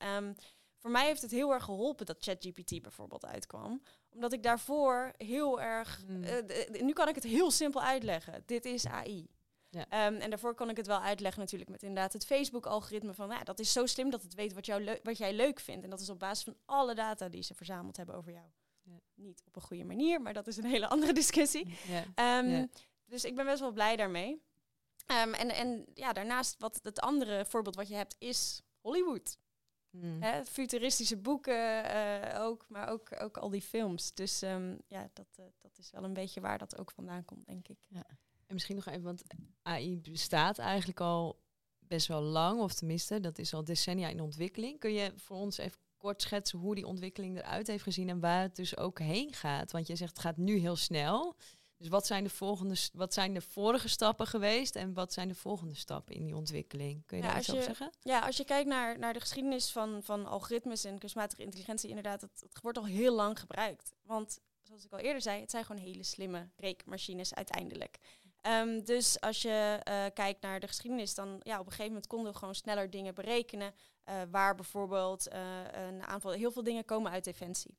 Voor 0.77 0.91
mij 0.91 1.07
heeft 1.07 1.23
het 1.23 1.31
heel 1.31 1.53
erg 1.53 1.65
geholpen 1.65 2.07
dat 2.07 2.17
ChatGPT 2.21 2.83
bijvoorbeeld 2.83 3.27
uitkwam. 3.27 3.83
Omdat 4.11 4.33
ik 4.33 4.43
daarvoor 4.43 5.13
heel 5.17 5.61
erg... 5.61 6.03
Mm. 6.07 6.25
eh, 6.25 6.83
nu 6.83 6.93
kan 6.93 7.09
ik 7.09 7.15
het 7.15 7.25
heel 7.25 7.51
simpel 7.51 7.83
uitleggen. 7.83 8.43
Dit 8.47 8.65
is 8.65 8.87
AI. 8.87 9.29
Ja. 9.71 9.89
Ehm, 9.89 10.15
en 10.15 10.31
daarvoor 10.31 10.55
kon 10.55 10.71
ik 10.71 10.77
het 10.77 10.87
wel 10.87 11.01
uitleggen 11.01 11.41
natuurlijk 11.41 11.71
met 11.71 11.83
inderdaad 11.83 12.13
het 12.13 12.25
Facebook-algoritme 12.27 13.15
van... 13.15 13.29
Ja, 13.31 13.45
dat 13.45 13.59
is 13.59 13.73
zo 13.73 13.87
slim 13.87 14.11
dat 14.11 14.23
het 14.23 14.35
weet 14.35 14.53
wat, 14.53 14.67
jou 14.67 14.99
wat 15.03 15.19
jij 15.19 15.33
leuk 15.33 15.61
vindt. 15.61 15.85
En 15.85 15.91
dat 15.91 16.01
is 16.01 16.11
op 16.11 16.19
basis 16.19 16.45
van 16.45 16.57
alle 16.65 16.95
data 16.95 17.29
die 17.29 17.43
ze 17.43 17.55
verzameld 17.55 17.97
hebben 17.97 18.15
over 18.15 18.33
jou. 18.33 18.47
Ja. 18.83 19.01
Niet 19.15 19.43
op 19.47 19.57
een 19.57 19.63
goede 19.63 19.85
manier, 19.85 20.23
maar 20.23 20.33
dat 20.33 20.47
is 20.47 20.57
een 20.57 20.65
hele 20.65 20.89
andere 20.95 21.13
discussie. 21.13 21.77
Ja. 21.87 22.05
Ehm, 22.15 22.49
Ja. 22.51 22.69
Dus 23.07 23.25
ik 23.25 23.35
ben 23.35 23.45
best 23.45 23.61
wel 23.61 23.73
blij 23.73 23.97
daarmee. 23.97 24.43
Ehm, 25.07 25.33
en, 25.35 25.49
en 25.51 25.85
ja, 25.95 26.13
daarnaast, 26.13 26.59
wat 26.59 26.81
het 26.83 27.01
andere 27.01 27.45
voorbeeld 27.45 27.77
wat 27.77 27.89
je 27.89 27.95
hebt, 27.95 28.17
is 28.19 28.63
Hollywood. 28.81 29.39
Hmm. 29.91 30.23
Hè, 30.23 30.45
futuristische 30.45 31.17
boeken 31.17 31.85
eh, 31.85 32.43
ook, 32.43 32.65
maar 32.69 32.89
ook, 32.89 33.23
ook 33.23 33.37
al 33.37 33.51
die 33.51 33.63
films. 33.63 34.15
Dus 34.15 34.41
ja, 34.87 35.11
dat, 35.13 35.27
eh, 35.37 35.45
dat 35.59 35.79
is 35.79 35.91
wel 35.91 36.05
een 36.05 36.13
beetje 36.13 36.41
waar 36.41 36.59
dat 36.59 36.79
ook 36.79 36.91
vandaan 36.91 37.25
komt, 37.25 37.47
denk 37.47 37.69
ik. 37.69 37.79
En 38.49 38.55
misschien 38.55 38.77
nog 38.77 38.87
even, 38.87 39.03
want 39.03 39.23
AI 39.63 39.97
bestaat 39.97 40.59
eigenlijk 40.59 41.01
al 41.01 41.41
best 41.79 42.07
wel 42.07 42.23
lang, 42.23 42.61
of 42.61 42.75
tenminste, 42.75 43.21
dat 43.21 43.39
is 43.39 43.55
al 43.55 43.65
decennia 43.65 44.09
in 44.09 44.21
ontwikkeling. 44.21 44.79
Kun 44.79 44.93
je 44.93 45.13
voor 45.17 45.37
ons 45.37 45.59
even 45.59 45.79
kort 45.97 46.23
schetsen 46.23 46.59
hoe 46.59 46.75
die 46.75 46.87
ontwikkeling 46.87 47.37
eruit 47.39 47.67
heeft 47.67 47.83
gezien 47.83 48.09
en 48.09 48.21
waar 48.21 48.43
het 48.43 48.57
dus 48.57 48.77
ook 48.77 48.99
heen 48.99 49.33
gaat? 49.33 49.73
Want 49.73 49.87
je 49.87 49.97
zegt 49.97 50.11
het 50.11 50.21
gaat 50.21 50.37
nu 50.37 50.57
heel 50.57 50.77
snel. 50.77 51.37
Dus 51.77 51.89
wat 51.89 52.07
zijn 52.07 52.25
de 52.25 52.31
volgende, 52.31 52.77
wat 52.93 53.15
zijn 53.15 53.35
de 53.35 53.41
vorige 53.41 53.89
stappen 53.89 54.27
geweest 54.27 54.77
en 54.77 54.95
wat 54.95 55.13
zijn 55.13 55.29
de 55.29 55.35
volgende 55.35 55.75
stappen 55.75 56.15
in 56.15 56.25
die 56.25 56.37
ontwikkeling? 56.37 57.07
Kun 57.07 57.17
je 57.17 57.23
Ja, 57.23 57.29
daar 57.29 57.39
iets 57.39 57.51
over 57.51 57.63
zeggen? 57.63 57.93
Ja, 58.01 58.21
als 58.21 58.37
je 58.37 58.45
kijkt 58.45 58.69
naar, 58.69 58.99
naar 58.99 59.13
de 59.13 59.21
geschiedenis 59.21 59.71
van, 59.71 60.03
van 60.03 60.27
algoritmes 60.27 60.85
en 60.85 60.99
kunstmatige 60.99 61.43
intelligentie, 61.43 61.89
inderdaad, 61.89 62.21
het, 62.21 62.41
het 62.41 62.61
wordt 62.63 62.79
al 62.79 62.87
heel 62.87 63.15
lang 63.15 63.41
gebruikt. 63.41 63.93
Want 64.03 64.41
zoals 64.63 64.85
ik 64.85 64.93
al 64.93 64.99
eerder 64.99 65.23
zei, 65.23 65.41
het 65.41 65.51
zijn 65.51 65.65
gewoon 65.65 65.83
hele 65.83 66.03
slimme 66.03 66.49
rekenmachines 66.57 67.35
uiteindelijk. 67.35 67.99
Ehm, 68.41 68.81
dus 68.85 69.21
als 69.21 69.43
je 69.43 69.81
eh, 69.83 70.05
kijkt 70.15 70.43
naar 70.43 70.61
de 70.61 70.67
geschiedenis, 70.67 71.15
dan 71.15 71.41
ja, 71.43 71.55
op 71.55 71.65
een 71.65 71.71
gegeven 71.71 71.87
moment 71.87 72.07
konden 72.07 72.33
we 72.33 72.39
gewoon 72.39 72.55
sneller 72.55 72.91
dingen 72.91 73.15
berekenen. 73.15 73.75
eh, 74.05 74.15
waar 74.31 74.55
bijvoorbeeld 74.55 75.29
eh, 75.29 75.41
een 75.73 76.03
aanval, 76.03 76.31
heel 76.31 76.51
veel 76.51 76.63
dingen 76.63 76.85
komen 76.85 77.13
uit 77.13 77.25
defensie. 77.25 77.79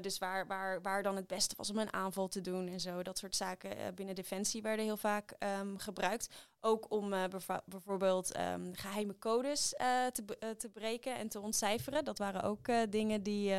Dus 0.00 0.18
waar, 0.18 0.46
waar, 0.46 0.82
waar 0.82 1.02
dan 1.02 1.16
het 1.16 1.26
beste 1.26 1.54
was 1.56 1.70
om 1.70 1.78
een 1.78 1.92
aanval 1.92 2.28
te 2.28 2.40
doen 2.40 2.68
en 2.68 2.80
zo. 2.80 3.02
Dat 3.02 3.18
soort 3.18 3.36
zaken 3.36 3.94
binnen 3.94 4.14
defensie 4.14 4.62
werden 4.62 4.84
heel 4.84 4.96
vaak 4.96 5.30
ehm, 5.38 5.76
gebruikt. 5.76 6.28
Ook 6.60 6.90
om 6.90 7.10
bijvoorbeeld 7.64 8.32
ehm, 8.32 8.72
geheime 8.72 9.18
codes 9.18 9.68
te, 10.12 10.54
te 10.56 10.68
breken 10.72 11.16
en 11.16 11.28
te 11.28 11.40
ontcijferen. 11.40 12.04
Dat 12.04 12.18
waren 12.18 12.42
ook 12.42 12.90
dingen 12.90 13.22
die, 13.22 13.54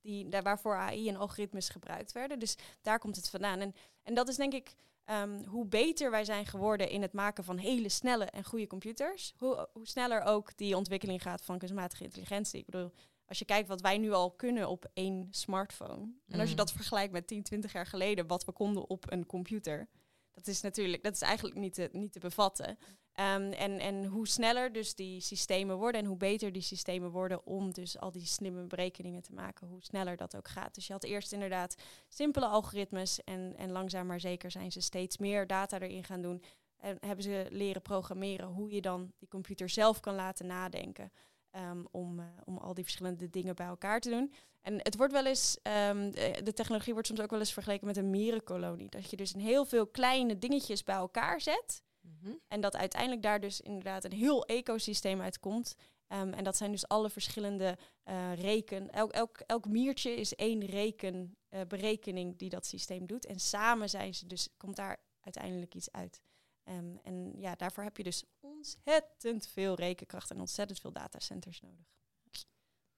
die, 0.00 0.28
waarvoor 0.42 0.76
AI 0.76 1.08
en 1.08 1.16
algoritmes 1.16 1.68
gebruikt 1.68 2.12
werden. 2.12 2.38
Dus 2.38 2.56
daar 2.82 2.98
komt 2.98 3.16
het 3.16 3.30
vandaan. 3.30 3.60
En, 3.60 3.74
en 4.02 4.14
dat 4.14 4.28
is 4.28 4.36
denk 4.36 4.52
ik 4.52 4.74
ehm, 5.04 5.44
hoe 5.44 5.66
beter 5.66 6.10
wij 6.10 6.24
zijn 6.24 6.46
geworden 6.46 6.88
in 6.88 7.02
het 7.02 7.12
maken 7.12 7.44
van 7.44 7.56
hele 7.56 7.88
snelle 7.88 8.24
en 8.24 8.44
goede 8.44 8.66
computers. 8.66 9.34
Hoe, 9.36 9.68
hoe 9.72 9.86
sneller 9.86 10.22
ook 10.22 10.56
die 10.56 10.76
ontwikkeling 10.76 11.22
gaat 11.22 11.44
van 11.44 11.58
kunstmatige 11.58 12.04
intelligentie. 12.04 12.60
Ik 12.60 12.66
bedoel, 12.66 12.92
als 13.26 13.38
je 13.38 13.44
kijkt 13.44 13.68
wat 13.68 13.80
wij 13.80 13.98
nu 13.98 14.12
al 14.12 14.30
kunnen 14.30 14.68
op 14.68 14.90
één 14.94 15.28
smartphone. 15.30 16.12
En 16.28 16.40
als 16.40 16.48
je 16.48 16.54
Mm. 16.54 16.56
dat 16.56 16.72
vergelijkt 16.72 17.12
met 17.12 17.26
10, 17.26 17.42
20 17.42 17.72
jaar 17.72 17.86
geleden, 17.86 18.26
wat 18.26 18.44
we 18.44 18.52
konden 18.52 18.88
op 18.88 19.12
een 19.12 19.26
computer. 19.26 19.88
Dat 20.32 20.46
is 20.46 20.60
natuurlijk, 20.60 21.02
dat 21.02 21.14
is 21.14 21.20
eigenlijk 21.20 21.58
niet 21.58 21.74
te, 21.74 21.88
niet 21.92 22.12
te 22.12 22.18
bevatten. 22.18 22.78
Ehm, 23.14 23.52
en, 23.52 23.78
en 23.78 24.04
hoe 24.04 24.28
sneller 24.28 24.72
dus 24.72 24.94
die 24.94 25.20
systemen 25.20 25.76
worden 25.76 26.00
en 26.00 26.06
hoe 26.06 26.16
beter 26.16 26.52
die 26.52 26.62
systemen 26.62 27.10
worden 27.10 27.46
om 27.46 27.72
dus 27.72 27.98
al 27.98 28.10
die 28.10 28.26
slimme 28.26 28.66
berekeningen 28.66 29.22
te 29.22 29.32
maken, 29.32 29.66
hoe 29.66 29.82
sneller 29.82 30.16
dat 30.16 30.36
ook 30.36 30.48
gaat. 30.48 30.74
Dus 30.74 30.86
je 30.86 30.92
had 30.92 31.04
eerst 31.04 31.32
inderdaad 31.32 31.74
simpele 32.08 32.46
algoritmes 32.46 33.24
en, 33.24 33.54
en 33.56 33.70
langzaam 33.70 34.06
maar 34.06 34.20
zeker 34.20 34.50
zijn 34.50 34.72
ze 34.72 34.80
steeds 34.80 35.18
meer 35.18 35.46
data 35.46 35.80
erin 35.80 36.04
gaan 36.04 36.22
doen. 36.22 36.42
En 36.76 36.96
hebben 37.00 37.24
ze 37.24 37.46
leren 37.50 37.82
programmeren 37.82 38.46
hoe 38.46 38.70
je 38.70 38.80
dan 38.80 39.12
die 39.18 39.28
computer 39.28 39.68
zelf 39.68 40.00
kan 40.00 40.14
laten 40.14 40.46
nadenken. 40.46 41.12
ehm, 41.50 41.84
om, 41.90 42.20
eh, 42.20 42.26
om 42.44 42.58
al 42.58 42.74
die 42.74 42.84
verschillende 42.84 43.30
dingen 43.30 43.54
bij 43.54 43.66
elkaar 43.66 44.00
te 44.00 44.10
doen. 44.10 44.32
En 44.60 44.74
het 44.82 44.96
wordt 44.96 45.12
wel 45.12 45.26
eens, 45.26 45.58
ehm, 45.62 46.10
de, 46.10 46.40
de 46.42 46.52
technologie 46.52 46.92
wordt 46.92 47.08
soms 47.08 47.20
ook 47.20 47.30
wel 47.30 47.38
eens 47.38 47.52
vergeleken 47.52 47.86
met 47.86 47.96
een 47.96 48.10
mierenkolonie. 48.10 48.88
Dat 48.88 49.10
je 49.10 49.16
dus 49.16 49.34
een 49.34 49.40
heel 49.40 49.64
veel 49.64 49.86
kleine 49.86 50.38
dingetjes 50.38 50.84
bij 50.84 50.94
elkaar 50.94 51.40
zet. 51.40 51.82
Mhm. 52.24 52.34
En 52.48 52.60
dat 52.60 52.76
uiteindelijk 52.76 53.22
daar 53.22 53.40
dus 53.40 53.60
inderdaad 53.60 54.04
een 54.04 54.12
heel 54.12 54.44
ecosysteem 54.44 55.20
uitkomt. 55.20 55.74
Ehm, 56.06 56.32
en 56.32 56.44
dat 56.44 56.56
zijn 56.56 56.70
dus 56.70 56.88
alle 56.88 57.10
verschillende 57.10 57.78
eh, 58.02 58.34
reken. 58.34 58.90
Elk, 58.90 59.12
elk, 59.12 59.38
elk 59.46 59.68
miertje 59.68 60.10
is 60.10 60.34
één 60.34 60.64
reken, 60.64 61.36
eh, 61.48 61.60
berekening 61.68 62.38
die 62.38 62.48
dat 62.48 62.66
systeem 62.66 63.06
doet. 63.06 63.26
En 63.26 63.40
samen 63.40 63.90
zijn 63.90 64.14
ze 64.14 64.26
dus, 64.26 64.48
komt 64.56 64.76
daar 64.76 64.96
uiteindelijk 65.20 65.74
iets 65.74 65.92
uit. 65.92 66.20
Ehm, 66.62 66.96
en 67.02 67.32
ja, 67.36 67.54
daarvoor 67.54 67.84
heb 67.84 67.96
je 67.96 68.02
dus 68.02 68.24
ontzettend 68.40 69.46
veel 69.46 69.74
rekenkracht 69.74 70.30
en 70.30 70.40
ontzettend 70.40 70.80
veel 70.80 70.92
datacenters 70.92 71.60
nodig. 71.60 71.92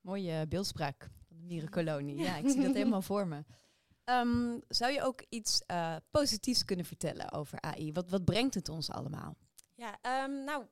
Mooie 0.00 0.46
beeldspraak 0.46 1.10
van 1.26 1.36
de 1.36 1.42
mierenkolonie. 1.42 2.16
Ja, 2.26 2.36
ik 2.36 2.48
zie 2.48 2.62
dat 2.62 2.74
helemaal 2.74 3.02
voor 3.02 3.26
me. 3.26 3.44
Ehm, 4.06 4.58
zou 4.68 4.92
je 4.92 5.02
ook 5.02 5.24
iets 5.28 5.62
eh, 5.66 5.96
positiefs 6.10 6.64
kunnen 6.64 6.84
vertellen 6.86 7.32
over 7.32 7.60
AI? 7.60 7.92
Wat, 7.92 8.10
wat 8.10 8.24
brengt 8.24 8.54
het 8.54 8.68
ons 8.68 8.90
allemaal? 8.90 9.36
Ja, 9.74 9.98
ehm, 10.02 10.44
nou, 10.44 10.64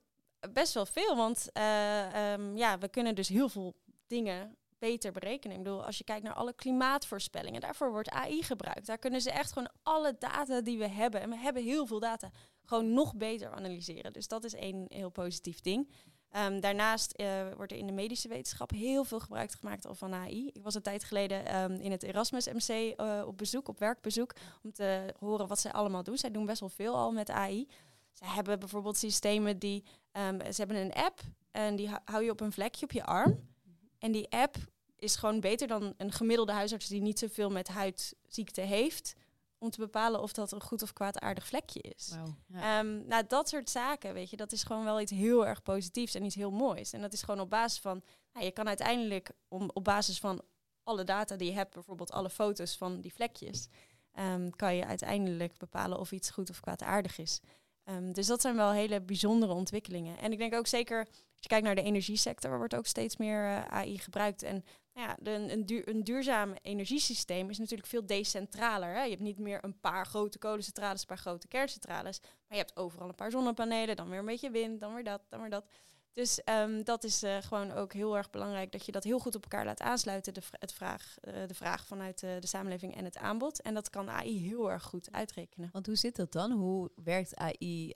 best 0.53 0.73
wel 0.73 0.85
veel. 0.85 1.15
Want 1.15 1.51
eh, 1.51 2.33
ehm, 2.33 2.57
ja, 2.57 2.77
we 2.77 2.87
kunnen 2.87 3.15
dus 3.15 3.27
heel 3.27 3.49
veel 3.49 3.75
dingen 4.07 4.57
beter 4.79 5.11
berekenen. 5.11 5.57
Ik 5.57 5.63
bedoel, 5.63 5.85
als 5.85 5.97
je 5.97 6.03
kijkt 6.03 6.23
naar 6.23 6.33
alle 6.33 6.53
klimaatvoorspellingen, 6.53 7.61
daarvoor 7.61 7.91
wordt 7.91 8.09
AI 8.09 8.43
gebruikt. 8.43 8.85
Daar 8.85 8.97
kunnen 8.97 9.21
ze 9.21 9.31
echt 9.31 9.51
gewoon 9.51 9.71
alle 9.83 10.15
data 10.19 10.61
die 10.61 10.77
we 10.77 10.87
hebben, 10.87 11.21
en 11.21 11.29
we 11.29 11.37
hebben 11.37 11.63
heel 11.63 11.85
veel 11.85 11.99
data, 11.99 12.29
gewoon 12.63 12.93
nog 12.93 13.15
beter 13.15 13.51
analyseren. 13.51 14.13
Dus 14.13 14.27
dat 14.27 14.43
is 14.43 14.53
één 14.53 14.85
heel 14.87 15.09
positief 15.09 15.61
ding. 15.61 15.89
Ehm, 16.35 16.59
daarnaast 16.59 17.11
eh, 17.11 17.27
wordt 17.55 17.71
er 17.71 17.77
in 17.77 17.87
de 17.87 17.93
medische 17.93 18.27
wetenschap 18.27 18.71
heel 18.71 19.03
veel 19.03 19.19
gebruik 19.19 19.51
gemaakt 19.51 19.87
van 19.89 20.13
AI. 20.13 20.47
Ik 20.53 20.63
was 20.63 20.75
een 20.75 20.81
tijd 20.81 21.03
geleden 21.03 21.45
ehm, 21.45 21.71
in 21.71 21.91
het 21.91 22.03
Erasmus 22.03 22.47
MC 22.47 22.69
eh, 22.69 23.23
op 23.25 23.37
bezoek, 23.37 23.67
op 23.67 23.79
werkbezoek, 23.79 24.33
om 24.63 24.71
te 24.71 25.13
horen 25.19 25.47
wat 25.47 25.59
zij 25.59 25.71
allemaal 25.71 26.03
doen. 26.03 26.17
Zij 26.17 26.31
doen 26.31 26.45
best 26.45 26.59
wel 26.59 26.69
veel 26.69 26.95
al 26.95 27.11
met 27.11 27.29
AI. 27.29 27.67
Ze 28.13 28.25
hebben 28.25 28.59
bijvoorbeeld 28.59 28.97
systemen 28.97 29.59
die, 29.59 29.83
ehm, 30.11 30.51
ze 30.51 30.61
hebben 30.61 30.77
een 30.77 30.93
app 30.93 31.19
en 31.51 31.75
die 31.75 31.89
hou 32.05 32.23
je 32.23 32.31
op 32.31 32.41
een 32.41 32.51
vlekje 32.51 32.85
op 32.85 32.91
je 32.91 33.03
arm. 33.03 33.39
En 33.99 34.11
die 34.11 34.29
app 34.29 34.55
is 34.95 35.15
gewoon 35.15 35.39
beter 35.39 35.67
dan 35.67 35.93
een 35.97 36.11
gemiddelde 36.11 36.51
huisarts 36.51 36.87
die 36.87 37.01
niet 37.01 37.19
zoveel 37.19 37.49
met 37.49 37.67
huidziekte 37.67 38.61
heeft, 38.61 39.15
om 39.65 39.71
te 39.71 39.79
bepalen 39.79 40.21
of 40.21 40.33
dat 40.33 40.51
een 40.51 40.61
goed 40.61 40.81
of 40.81 40.93
kwaadaardig 40.93 41.47
vlekje 41.47 41.81
is. 41.81 42.15
Ja. 42.47 42.79
Ehm, 42.79 43.07
nou, 43.07 43.23
dat 43.27 43.49
soort 43.49 43.69
zaken, 43.69 44.13
weet 44.13 44.29
je, 44.29 44.37
dat 44.37 44.51
is 44.51 44.63
gewoon 44.63 44.83
wel 44.83 45.01
iets 45.01 45.11
heel 45.11 45.47
erg 45.47 45.61
positiefs 45.61 46.15
en 46.15 46.23
iets 46.23 46.35
heel 46.35 46.51
moois. 46.51 46.93
En 46.93 47.01
dat 47.01 47.13
is 47.13 47.21
gewoon 47.21 47.39
op 47.39 47.49
basis 47.49 47.79
van, 47.79 48.03
nou, 48.33 48.45
je 48.45 48.51
kan 48.51 48.67
uiteindelijk 48.67 49.31
om, 49.47 49.69
op 49.73 49.83
basis 49.83 50.19
van 50.19 50.41
alle 50.83 51.03
data 51.03 51.35
die 51.35 51.49
je 51.49 51.55
hebt, 51.55 51.73
bijvoorbeeld 51.73 52.11
alle 52.11 52.29
foto's 52.29 52.77
van 52.77 53.01
die 53.01 53.13
vlekjes, 53.13 53.67
ehm, 54.11 54.49
kan 54.49 54.75
je 54.75 54.85
uiteindelijk 54.85 55.57
bepalen 55.57 55.99
of 55.99 56.11
iets 56.11 56.29
goed 56.29 56.49
of 56.49 56.59
kwaadaardig 56.59 57.17
is. 57.17 57.41
Ehm, 57.83 58.11
dus 58.11 58.27
dat 58.27 58.41
zijn 58.41 58.55
wel 58.55 58.71
hele 58.71 59.01
bijzondere 59.01 59.53
ontwikkelingen. 59.53 60.17
En 60.17 60.31
ik 60.31 60.37
denk 60.37 60.53
ook 60.53 60.67
zeker, 60.67 60.99
als 60.99 61.39
je 61.39 61.47
kijkt 61.47 61.65
naar 61.65 61.75
de 61.75 61.81
energiesector, 61.81 62.57
wordt 62.57 62.75
ook 62.75 62.85
steeds 62.85 63.17
meer 63.17 63.43
eh, 63.43 63.65
AI 63.65 63.97
gebruikt. 63.97 64.43
En 64.43 64.65
ja, 64.95 65.17
de, 65.19 65.31
een, 65.31 65.65
duur, 65.65 65.89
een 65.89 66.03
duurzaam 66.03 66.53
energiesysteem 66.61 67.49
is 67.49 67.57
natuurlijk 67.57 67.89
veel 67.89 68.05
decentraler. 68.05 68.93
Hè? 68.93 69.03
Je 69.03 69.09
hebt 69.09 69.21
niet 69.21 69.39
meer 69.39 69.63
een 69.63 69.79
paar 69.79 70.05
grote 70.05 70.37
kolencentrales, 70.37 71.01
een 71.01 71.07
paar 71.07 71.17
grote 71.17 71.47
kerncentrales. 71.47 72.19
Maar 72.21 72.57
je 72.57 72.63
hebt 72.63 72.75
overal 72.77 73.07
een 73.07 73.15
paar 73.15 73.31
zonnepanelen, 73.31 73.95
dan 73.95 74.09
weer 74.09 74.19
een 74.19 74.25
beetje 74.25 74.49
wind, 74.49 74.79
dan 74.79 74.93
weer 74.93 75.03
dat, 75.03 75.21
dan 75.29 75.39
weer 75.39 75.49
dat. 75.49 75.65
Dus 76.13 76.43
ehm, 76.43 76.83
dat 76.83 77.03
is 77.03 77.23
eh, 77.23 77.37
gewoon 77.37 77.71
ook 77.71 77.93
heel 77.93 78.17
erg 78.17 78.29
belangrijk 78.29 78.71
dat 78.71 78.85
je 78.85 78.91
dat 78.91 79.03
heel 79.03 79.19
goed 79.19 79.35
op 79.35 79.41
elkaar 79.43 79.65
laat 79.65 79.81
aansluiten, 79.81 80.33
de, 80.33 80.41
het 80.51 80.73
vraag, 80.73 81.17
eh, 81.21 81.33
de 81.47 81.53
vraag 81.53 81.85
vanuit 81.85 82.23
eh, 82.23 82.29
de 82.39 82.47
samenleving 82.47 82.95
en 82.95 83.05
het 83.05 83.17
aanbod. 83.17 83.61
En 83.61 83.73
dat 83.73 83.89
kan 83.89 84.09
AI 84.09 84.47
heel 84.47 84.71
erg 84.71 84.83
goed 84.83 85.11
uitrekenen. 85.11 85.69
Want 85.71 85.85
hoe 85.85 85.95
zit 85.95 86.15
dat 86.15 86.31
dan? 86.31 86.51
Hoe 86.51 86.91
werkt 87.03 87.35
AI 87.35 87.93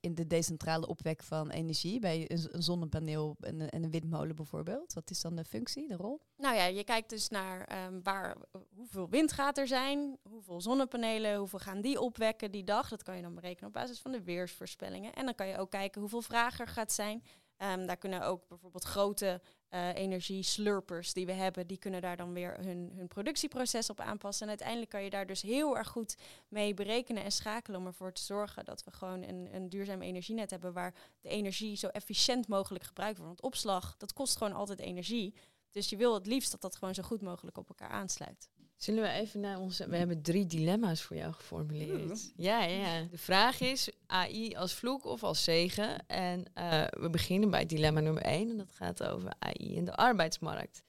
in 0.00 0.14
de 0.14 0.26
decentrale 0.26 0.86
opwek 0.86 1.22
van 1.22 1.50
energie 1.50 2.00
bij 2.00 2.30
een, 2.30 2.62
zonnepaneel 2.62 3.36
en 3.40 3.60
een, 3.60 3.68
en 3.68 3.82
een 3.84 3.90
windmolen 3.90 4.36
bijvoorbeeld? 4.36 4.92
Wat 4.92 5.10
is 5.10 5.20
dan 5.20 5.36
de 5.36 5.44
functie, 5.44 5.88
de 5.88 5.96
rol? 5.96 6.20
Nou 6.36 6.56
ja, 6.56 6.64
je 6.64 6.84
kijkt 6.84 7.10
dus 7.10 7.28
naar 7.28 7.64
ehm, 7.64 8.00
waar, 8.02 8.36
hoeveel 8.74 9.08
wind 9.08 9.32
gaat 9.32 9.58
er 9.58 9.66
zijn, 9.66 10.18
hoeveel 10.22 10.60
zonnepanelen, 10.60 11.36
hoeveel 11.36 11.58
gaan 11.58 11.80
die 11.80 12.00
opwekken 12.00 12.50
die 12.50 12.64
dag. 12.64 12.88
Dat 12.88 13.02
kan 13.02 13.16
je 13.16 13.22
dan 13.22 13.34
berekenen 13.34 13.68
op 13.68 13.74
basis 13.74 14.00
van 14.00 14.12
de 14.12 14.22
weersvoorspellingen. 14.22 15.12
En 15.12 15.24
dan 15.24 15.34
kan 15.34 15.48
je 15.48 15.58
ook 15.58 15.70
kijken 15.70 16.00
hoeveel 16.00 16.22
vraag 16.22 16.60
er 16.60 16.68
gaat 16.68 16.92
zijn. 16.92 17.22
Ehm, 17.56 17.86
daar 17.86 17.96
kunnen 17.96 18.22
ook 18.22 18.48
bijvoorbeeld 18.48 18.84
grote 18.84 19.40
eh 19.68 19.94
energieslurpers 19.94 21.12
die 21.12 21.26
we 21.26 21.32
hebben, 21.32 21.66
die 21.66 21.78
kunnen 21.78 22.00
daar 22.00 22.16
dan 22.16 22.32
weer 22.32 22.56
hun, 22.60 22.92
hun 22.96 23.08
productieproces 23.08 23.90
op 23.90 24.00
aanpassen. 24.00 24.42
En 24.42 24.48
uiteindelijk 24.48 24.90
kan 24.90 25.02
je 25.02 25.10
daar 25.10 25.26
dus 25.26 25.42
heel 25.42 25.76
erg 25.76 25.88
goed 25.88 26.16
mee 26.48 26.74
berekenen 26.74 27.24
en 27.24 27.32
schakelen 27.32 27.80
om 27.80 27.86
ervoor 27.86 28.12
te 28.12 28.22
zorgen 28.22 28.64
dat 28.64 28.84
we 28.84 28.90
gewoon 28.90 29.22
een, 29.22 29.48
een 29.54 29.68
duurzaam 29.68 30.02
energienet 30.02 30.50
hebben 30.50 30.72
waar 30.72 30.94
de 31.20 31.28
energie 31.28 31.76
zo 31.76 31.86
efficiënt 31.86 32.48
mogelijk 32.48 32.84
gebruikt 32.84 33.18
wordt. 33.18 33.40
Want 33.40 33.52
opslag, 33.52 33.96
dat 33.96 34.12
kost 34.12 34.36
gewoon 34.36 34.52
altijd 34.52 34.78
energie. 34.78 35.34
Dus 35.70 35.88
je 35.88 35.96
wil 35.96 36.14
het 36.14 36.26
liefst 36.26 36.50
dat 36.50 36.60
dat 36.60 36.76
gewoon 36.76 36.94
zo 36.94 37.02
goed 37.02 37.22
mogelijk 37.22 37.58
op 37.58 37.68
elkaar 37.68 37.90
aansluit. 37.90 38.48
Zullen 38.78 39.02
we 39.02 39.08
even 39.08 39.40
naar 39.40 39.58
onze... 39.58 39.88
We 39.88 39.96
hebben 39.96 40.22
drie 40.22 40.46
dilemma's 40.46 41.02
voor 41.02 41.16
jou 41.16 41.32
geformuleerd. 41.32 42.32
Ja, 42.36 42.62
ja, 42.62 42.98
ja. 42.98 43.06
De 43.10 43.18
vraag 43.18 43.60
is 43.60 43.90
AI 44.06 44.54
als 44.54 44.72
vloek 44.72 45.04
of 45.04 45.22
als 45.22 45.44
zegen. 45.44 46.06
En 46.06 46.44
eh, 46.54 46.84
we 46.90 47.10
beginnen 47.10 47.50
bij 47.50 47.66
dilemma 47.66 48.00
nummer 48.00 48.22
één. 48.22 48.50
En 48.50 48.56
dat 48.56 48.72
gaat 48.72 49.02
over 49.02 49.32
AI 49.38 49.74
in 49.74 49.84
de 49.84 49.94
arbeidsmarkt. 49.94 50.82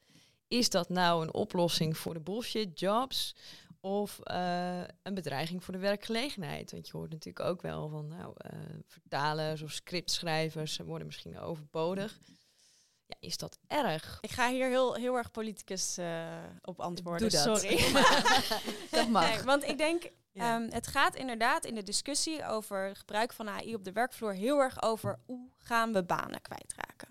Is 0.48 0.70
dat 0.70 0.90
nou 0.90 1.24
een 1.24 1.34
oplossing 1.34 1.98
voor 1.98 2.14
de 2.14 2.20
bullshit 2.20 2.80
jobs? 2.80 3.36
Of 3.80 4.20
eh, 4.20 4.82
een 5.04 5.14
bedreiging 5.14 5.64
voor 5.64 5.74
de 5.74 5.80
werkgelegenheid. 5.80 6.72
Want 6.72 6.88
je 6.88 6.98
hoort 6.98 7.12
natuurlijk 7.12 7.46
ook 7.46 7.62
wel 7.62 7.90
van 7.90 8.08
nou, 8.08 8.34
eh, 8.38 8.60
vertalers 8.86 9.62
of 9.62 9.72
scriptschrijvers 9.72 10.78
worden 10.78 11.08
misschien 11.08 11.40
overbodig. 11.40 12.20
Ja, 13.10 13.16
is 13.20 13.38
dat 13.38 13.58
erg? 13.68 14.18
Ik 14.22 14.32
ga 14.32 14.50
hier 14.50 14.68
heel, 14.68 14.94
heel 14.94 15.16
erg 15.16 15.32
politicus 15.32 15.98
eh, 15.98 16.28
op 16.62 16.80
antwoorden. 16.80 17.30
Doe 17.30 17.44
dat. 17.44 17.60
Sorry. 17.60 17.78
Dat 18.98 19.08
mag. 19.08 19.30
Nee, 19.36 19.42
want 19.44 19.64
ik 19.64 19.78
denk, 19.78 20.10
Ja. 20.32 20.56
ehm, 20.56 20.70
het 20.72 20.88
gaat 20.88 21.16
inderdaad 21.16 21.66
in 21.66 21.76
de 21.76 21.84
discussie 21.84 22.46
over 22.46 22.88
het 22.88 22.98
gebruik 22.98 23.34
van 23.34 23.50
AI 23.50 23.76
op 23.76 23.84
de 23.84 23.92
werkvloer 23.92 24.34
heel 24.34 24.60
erg 24.60 24.82
over 24.82 25.20
hoe 25.26 25.50
gaan 25.58 25.94
we 25.94 26.04
banen 26.04 26.42
kwijtraken. 26.42 27.08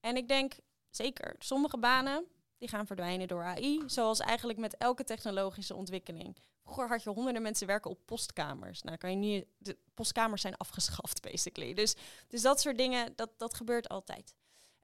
En 0.00 0.16
ik 0.16 0.28
denk 0.28 0.52
zeker, 0.90 1.34
sommige 1.38 1.78
banen 1.78 2.24
die 2.58 2.68
gaan 2.68 2.86
verdwijnen 2.86 3.28
door 3.28 3.42
AI, 3.44 3.82
zoals 3.86 4.18
eigenlijk 4.20 4.58
met 4.58 4.76
elke 4.76 5.04
technologische 5.04 5.74
ontwikkeling. 5.74 6.36
Vroeger 6.64 6.88
had 6.88 7.02
je 7.02 7.10
honderden 7.10 7.42
mensen 7.42 7.66
werken 7.66 7.90
op 7.90 7.98
postkamers. 8.04 8.82
Nou, 8.82 8.96
kan 8.96 9.10
je 9.10 9.16
nu, 9.16 9.44
de 9.58 9.76
postkamers 9.94 10.42
zijn 10.42 10.56
afgeschaft, 10.56 11.22
basically. 11.30 11.74
Dus, 11.74 11.94
dus 12.28 12.42
dat 12.42 12.60
soort 12.60 12.78
dingen, 12.78 13.12
dat, 13.16 13.30
dat 13.36 13.54
gebeurt 13.54 13.88
altijd. 13.88 14.34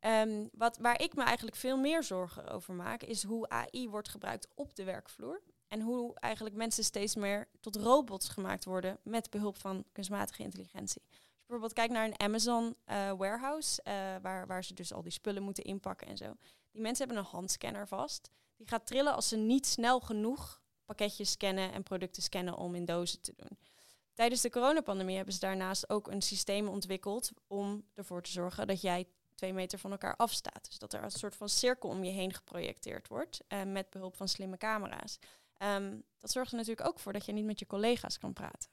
Ehm, 0.04 0.46
wat, 0.52 0.78
waar 0.78 1.00
ik 1.00 1.14
me 1.14 1.22
eigenlijk 1.22 1.56
veel 1.56 1.76
meer 1.76 2.02
zorgen 2.02 2.48
over 2.48 2.74
maak, 2.74 3.02
is 3.02 3.22
hoe 3.22 3.48
AI 3.48 3.88
wordt 3.88 4.08
gebruikt 4.08 4.48
op 4.54 4.74
de 4.74 4.84
werkvloer. 4.84 5.42
En 5.68 5.80
hoe 5.80 6.14
eigenlijk 6.14 6.54
mensen 6.54 6.84
steeds 6.84 7.14
meer 7.14 7.48
tot 7.60 7.76
robots 7.76 8.28
gemaakt 8.28 8.64
worden 8.64 8.98
met 9.02 9.30
behulp 9.30 9.56
van 9.56 9.84
kunstmatige 9.92 10.42
intelligentie. 10.42 11.02
Als 11.06 11.18
je 11.20 11.38
bijvoorbeeld 11.38 11.72
kijkt 11.72 11.92
naar 11.92 12.04
een 12.04 12.20
Amazon 12.20 12.76
eh, 12.84 13.12
warehouse, 13.12 13.82
eh, 13.82 13.94
waar, 14.22 14.46
waar 14.46 14.64
ze 14.64 14.74
dus 14.74 14.92
al 14.92 15.02
die 15.02 15.12
spullen 15.12 15.42
moeten 15.42 15.64
inpakken 15.64 16.06
en 16.06 16.16
zo. 16.16 16.34
Die 16.70 16.82
mensen 16.82 17.06
hebben 17.06 17.24
een 17.24 17.30
handscanner 17.30 17.88
vast. 17.88 18.30
Die 18.56 18.68
gaat 18.68 18.86
trillen 18.86 19.14
als 19.14 19.28
ze 19.28 19.36
niet 19.36 19.66
snel 19.66 20.00
genoeg 20.00 20.62
pakketjes 20.84 21.30
scannen 21.30 21.72
en 21.72 21.82
producten 21.82 22.22
scannen 22.22 22.56
om 22.56 22.74
in 22.74 22.84
dozen 22.84 23.20
te 23.20 23.34
doen. 23.36 23.58
Tijdens 24.14 24.40
de 24.40 24.50
coronapandemie 24.50 25.16
hebben 25.16 25.34
ze 25.34 25.40
daarnaast 25.40 25.88
ook 25.90 26.08
een 26.08 26.22
systeem 26.22 26.68
ontwikkeld 26.68 27.30
om 27.46 27.84
ervoor 27.94 28.22
te 28.22 28.30
zorgen 28.30 28.66
dat 28.66 28.80
jij 28.80 29.06
twee 29.34 29.52
meter 29.52 29.78
van 29.78 29.90
elkaar 29.90 30.16
afstaat. 30.16 30.64
Dus 30.64 30.78
dat 30.78 30.92
er 30.92 31.02
een 31.02 31.10
soort 31.10 31.36
van 31.36 31.48
cirkel 31.48 31.88
om 31.88 32.04
je 32.04 32.10
heen 32.10 32.34
geprojecteerd 32.34 33.08
wordt 33.08 33.40
eh, 33.48 33.62
met 33.62 33.90
behulp 33.90 34.16
van 34.16 34.28
slimme 34.28 34.56
camera's. 34.56 35.18
Ehm, 35.56 36.00
dat 36.18 36.30
zorgt 36.30 36.50
er 36.50 36.56
natuurlijk 36.56 36.88
ook 36.88 36.98
voor 36.98 37.12
dat 37.12 37.26
je 37.26 37.32
niet 37.32 37.44
met 37.44 37.58
je 37.58 37.66
collega's 37.66 38.18
kan 38.18 38.32
praten. 38.32 38.70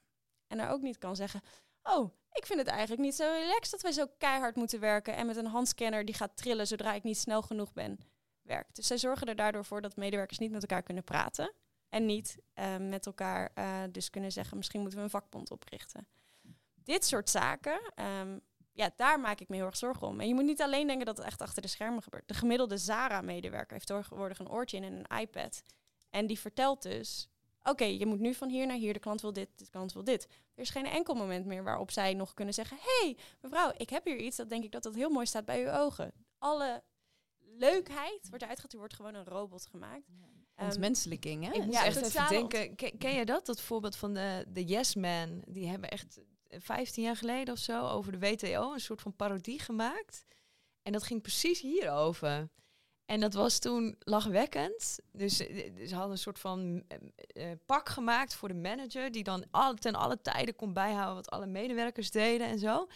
En 0.48 0.60
er 0.60 0.70
ook 0.70 0.82
niet 0.82 0.98
kan 0.98 1.15
zeggen, 1.15 1.41
oh, 1.84 2.12
ik 2.32 2.46
vind 2.46 2.60
het 2.60 2.68
eigenlijk 2.68 3.01
niet 3.01 3.15
zo 3.15 3.24
relaxed 3.24 3.72
dat 3.72 3.82
wij 3.82 3.91
zo 3.91 4.06
keihard 4.18 4.56
moeten 4.56 4.80
werken 4.80 5.15
en 5.15 5.25
met 5.25 5.36
een 5.36 5.46
handscanner 5.46 6.06
die 6.06 6.15
gaat 6.15 6.38
trillen 6.38 6.68
zodra 6.68 6.94
ik 6.94 7.03
niet 7.03 7.18
snel 7.18 7.41
genoeg 7.41 7.74
ben, 7.74 8.00
werkt. 8.41 8.75
Dus 8.75 8.88
zij 8.88 8.98
zorgen 8.98 9.27
er 9.27 9.36
daardoor 9.36 9.65
voor 9.65 9.82
dat 9.82 9.96
medewerkers 9.96 10.39
niet 10.39 10.51
met 10.51 10.62
elkaar 10.62 10.84
kunnen 10.84 11.03
praten 11.03 11.53
en 11.89 12.06
niet 12.06 12.38
eh, 12.53 12.77
met 12.77 13.06
elkaar 13.06 13.51
eh, 13.53 13.84
dus 13.91 14.10
kunnen 14.10 14.32
zeggen, 14.32 14.58
misschien 14.58 14.82
moeten 14.82 15.00
we 15.00 15.06
een 15.06 15.12
vakbond 15.12 15.51
oprichten. 15.51 16.08
Dit 16.74 17.06
soort 17.06 17.30
zaken, 17.30 17.82
ehm, 17.96 18.39
ja, 18.74 18.92
daar 18.96 19.20
maak 19.20 19.40
ik 19.40 19.50
me 19.50 19.56
heel 19.56 19.66
erg 19.66 19.78
zorgen 19.78 20.08
om. 20.08 20.20
En 20.20 20.28
je 20.28 20.34
moet 20.34 20.44
niet 20.44 20.62
alleen 20.62 20.88
denken 20.88 21.06
dat 21.06 21.18
het 21.18 21.25
echt 21.25 21.42
achter 21.42 21.62
de 21.62 21.68
schermen 21.68 22.04
gebeurt. 22.04 22.28
De 22.28 22.34
gemiddelde 22.34 22.78
Zara-medewerker 22.78 23.74
heeft 23.74 23.88
tegenwoordig 23.88 24.40
een 24.40 24.50
oortje 24.50 24.78
in 24.78 24.84
en 24.84 24.94
een 24.94 25.20
iPad. 25.20 25.62
En 26.10 26.28
die 26.28 26.40
vertelt 26.40 26.82
dus, 26.82 27.30
oké, 27.63 27.84
je 27.84 28.06
moet 28.06 28.20
nu 28.20 28.34
van 28.34 28.50
hier 28.50 28.68
naar 28.68 28.78
hier, 28.78 28.94
de 28.94 29.00
klant 29.00 29.22
wil 29.22 29.34
dit, 29.34 29.50
de 29.56 29.70
klant 29.70 29.94
wil 29.94 30.04
dit. 30.04 30.28
Er 30.56 30.62
is 30.62 30.70
geen 30.70 30.86
enkel 30.86 31.13
moment 31.13 31.46
meer 31.46 31.63
waarop 31.63 31.92
zij 31.92 32.13
nog 32.13 32.34
kunnen 32.34 32.54
zeggen, 32.54 32.78
hey, 32.80 33.18
mevrouw, 33.42 33.72
ik 33.78 33.90
heb 33.90 34.06
hier 34.06 34.18
iets, 34.18 34.38
dat 34.38 34.50
denk 34.50 34.63
ik 34.63 34.72
dat 34.72 34.84
dat 34.84 34.96
heel 34.96 35.10
mooi 35.10 35.25
staat 35.25 35.46
bij 35.46 35.63
uw 35.63 35.72
ogen. 35.72 36.12
Alle 36.38 36.84
leukheid 37.40 38.30
wordt 38.30 38.44
uitgehaald, 38.44 38.74
er 38.74 38.80
wordt 38.80 38.94
gewoon 38.94 39.13
een 39.13 39.25
robot 39.25 39.66
gemaakt. 39.66 40.08
Ehm, 40.56 40.68
Ontmenselijking, 40.68 41.44
hè? 41.44 41.51
Ik 41.51 41.66
moet 41.66 41.74
Ja, 41.74 41.86
echt 41.86 42.01
even 42.01 42.30
denken, 42.30 42.75
ken, 42.75 42.98
ken 42.98 43.13
je 43.13 43.25
dat? 43.25 43.46
Dat 43.46 43.62
voorbeeld 43.62 43.96
van 43.96 44.13
de, 44.13 44.46
de 44.48 44.66
Yes 44.66 44.96
Man. 44.96 45.44
Die 45.48 45.68
hebben 45.68 45.90
echt 45.90 46.20
15 46.60 47.03
jaar 47.03 47.15
geleden 47.15 47.53
of 47.53 47.60
zo 47.60 47.88
over 47.88 48.12
de 48.12 48.20
WTO 48.20 48.74
een 48.74 48.79
soort 48.79 49.01
van 49.01 49.15
parodie 49.15 49.60
gemaakt. 49.60 50.25
En 50.81 50.91
dat 50.91 51.03
ging 51.03 51.22
precies 51.22 51.62
hierover. 51.62 52.50
En 53.05 53.20
dat 53.20 53.34
was 53.34 53.60
toen 53.60 53.96
lachwekkend. 54.00 55.00
Dus 55.12 55.48
eh, 55.48 55.88
ze 55.88 55.93
hadden 55.93 56.12
een 56.12 56.17
soort 56.17 56.39
van 56.39 56.84
eh, 56.88 57.51
eh, 57.51 57.58
pak 57.65 57.89
gemaakt 57.89 58.36
voor 58.36 58.48
de 58.48 58.53
manager, 58.53 59.11
die 59.11 59.24
dan 59.24 59.46
al, 59.51 59.74
ten 59.74 59.96
alle 59.96 60.22
tijden 60.22 60.55
kon 60.55 60.74
bijhouden 60.74 61.16
wat 61.16 61.29
alle 61.29 61.46
medewerkers 61.46 62.11
deden 62.11 62.48
en 62.48 62.59
zo. 62.59 62.87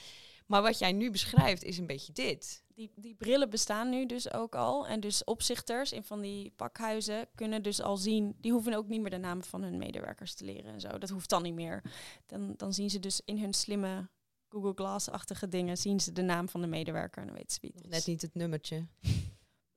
Maar 0.46 0.62
wat 0.62 0.80
jij 0.80 0.92
nu 0.92 1.12
beschrijft 1.12 1.64
is 1.64 1.78
een 1.78 1.88
beetje 1.88 2.14
dit. 2.14 2.64
Die, 2.76 2.92
die 2.96 3.16
brillen 3.16 3.50
bestaan 3.50 3.90
nu 3.90 4.06
dus 4.06 4.34
ook 4.34 4.56
al. 4.56 4.88
En 4.88 5.00
dus 5.00 5.24
opzichters 5.24 5.92
in 5.92 6.04
van 6.04 6.22
die 6.22 6.52
pakhuizen 6.56 7.28
kunnen 7.36 7.64
dus 7.64 7.82
al 7.82 7.98
zien... 7.98 8.36
die 8.40 8.52
hoeven 8.52 8.74
ook 8.74 8.88
niet 8.88 9.02
meer 9.02 9.10
de 9.10 9.18
namen 9.18 9.44
van 9.44 9.64
hun 9.64 9.78
medewerkers 9.78 10.34
te 10.34 10.46
leren 10.46 10.74
en 10.74 10.80
zo. 10.80 10.98
Dat 10.98 11.10
hoeft 11.10 11.30
dan 11.30 11.44
niet 11.44 11.54
meer. 11.54 11.84
Dan, 12.26 12.54
dan 12.58 12.74
zien 12.74 12.90
ze 12.90 13.00
dus 13.00 13.22
in 13.26 13.40
hun 13.40 13.54
slimme 13.54 14.10
Google 14.50 14.74
Glass-achtige 14.76 15.48
dingen... 15.48 15.78
zien 15.78 16.00
ze 16.00 16.12
de 16.12 16.22
naam 16.22 16.50
van 16.50 16.62
de 16.62 16.68
medewerker 16.68 17.22
en 17.22 17.28
dan 17.28 17.36
weten 17.38 17.52
ze 17.54 17.60
wie 17.62 17.72
het 17.76 17.84
is. 17.86 17.92
net 17.92 18.06
niet 18.06 18.22
het 18.22 18.36
nummertje. 18.36 18.86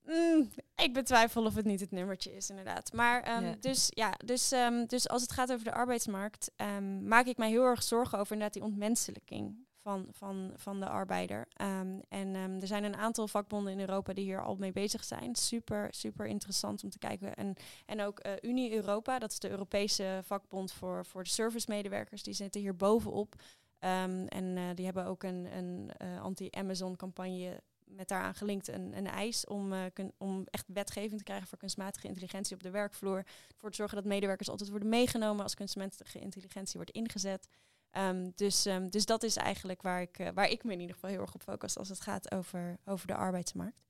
Mm, 0.04 0.50
ik 0.76 0.92
betwijfel 0.92 1.44
of 1.44 1.54
het 1.54 1.64
niet 1.64 1.80
het 1.80 1.90
nummertje 1.90 2.36
is, 2.36 2.50
inderdaad. 2.50 2.92
Maar 2.92 3.22
ehm, 3.22 3.44
Ja. 3.44 3.56
dus 3.60 3.86
ja, 3.90 4.14
dus, 4.24 4.52
ehm, 4.52 4.86
dus 4.86 5.08
als 5.08 5.22
het 5.22 5.32
gaat 5.32 5.52
over 5.52 5.64
de 5.64 5.72
arbeidsmarkt, 5.72 6.50
ehm, 6.56 7.08
maak 7.08 7.26
ik 7.26 7.36
mij 7.36 7.48
heel 7.48 7.64
erg 7.64 7.82
zorgen 7.82 8.18
over 8.18 8.32
inderdaad 8.32 8.54
die 8.54 8.70
ontmenselijking 8.70 9.66
van, 9.88 10.06
van, 10.10 10.52
van 10.56 10.80
de 10.80 10.88
arbeider. 10.88 11.46
Ehm, 11.52 11.98
en 12.08 12.34
ehm, 12.34 12.60
er 12.60 12.66
zijn 12.66 12.84
een 12.84 12.96
aantal 12.96 13.28
vakbonden 13.28 13.72
in 13.72 13.80
Europa 13.80 14.12
die 14.12 14.24
hier 14.24 14.42
al 14.42 14.56
mee 14.56 14.72
bezig 14.72 15.04
zijn. 15.04 15.34
Super, 15.34 15.88
super 15.94 16.26
interessant 16.26 16.84
om 16.84 16.90
te 16.90 16.98
kijken. 16.98 17.34
En, 17.34 17.54
en 17.86 18.00
ook 18.00 18.18
eh, 18.18 18.32
Unie 18.40 18.74
Europa, 18.74 19.18
dat 19.18 19.30
is 19.30 19.38
de 19.38 19.50
Europese 19.50 20.20
vakbond 20.24 20.72
voor, 20.72 21.06
voor 21.06 21.22
de 21.22 21.28
servicemedewerkers, 21.28 22.22
die 22.22 22.34
zitten 22.34 22.60
hier 22.60 22.76
bovenop. 22.76 23.34
Ehm, 23.78 24.26
en 24.26 24.56
eh, 24.56 24.64
die 24.74 24.84
hebben 24.84 25.06
ook 25.06 25.22
een, 25.22 25.56
een 25.56 25.90
eh, 25.96 26.20
anti-Amazon-campagne 26.20 27.60
met 27.84 28.08
daaraan 28.08 28.34
gelinkt 28.34 28.68
een, 28.68 28.96
een 28.96 29.06
eis 29.06 29.46
om, 29.46 29.72
kun- 29.92 30.12
om 30.18 30.44
echt 30.50 30.64
wetgeving 30.66 31.18
te 31.18 31.24
krijgen 31.24 31.48
voor 31.48 31.58
kunstmatige 31.58 32.08
intelligentie 32.08 32.56
op 32.56 32.62
de 32.62 32.70
werkvloer. 32.70 33.24
Voor 33.56 33.70
te 33.70 33.76
zorgen 33.76 33.96
dat 33.96 34.04
medewerkers 34.04 34.50
altijd 34.50 34.70
worden 34.70 34.88
meegenomen 34.88 35.42
als 35.42 35.54
kunstmatige 35.54 36.18
intelligentie 36.18 36.76
wordt 36.76 36.90
ingezet. 36.90 37.48
Ehm, 37.90 38.30
dus, 38.34 38.66
ehm, 38.66 38.88
dus 38.88 39.06
dat 39.06 39.22
is 39.22 39.36
eigenlijk 39.36 39.82
waar 39.82 40.00
ik, 40.00 40.18
eh, 40.18 40.28
waar 40.34 40.48
ik 40.48 40.64
me 40.64 40.72
in 40.72 40.80
ieder 40.80 40.94
geval 40.94 41.10
heel 41.10 41.20
erg 41.20 41.34
op 41.34 41.42
focus 41.42 41.78
als 41.78 41.88
het 41.88 42.00
gaat 42.00 42.32
over, 42.32 42.78
over 42.84 43.06
de 43.06 43.14
arbeidsmarkt. 43.14 43.82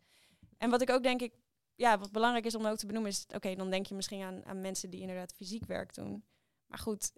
En 0.58 0.70
wat 0.70 0.82
ik 0.82 0.90
ook 0.90 1.02
denk 1.02 1.20
ik, 1.20 1.34
ja, 1.74 1.98
wat 1.98 2.12
belangrijk 2.12 2.44
is 2.44 2.54
om 2.54 2.66
ook 2.66 2.76
te 2.76 2.87
benoemen 2.87 3.11
is, 3.11 3.26
oké, 3.34 3.54
dan 3.54 3.70
denk 3.70 3.87
je 3.87 3.94
misschien 3.94 4.22
aan, 4.22 4.44
aan 4.44 4.61
mensen 4.61 4.90
die 4.90 5.00
inderdaad 5.00 5.34
fysiek 5.34 5.64
werk 5.64 5.94
doen. 5.94 6.24
Maar 6.66 6.78
goed, 6.78 7.12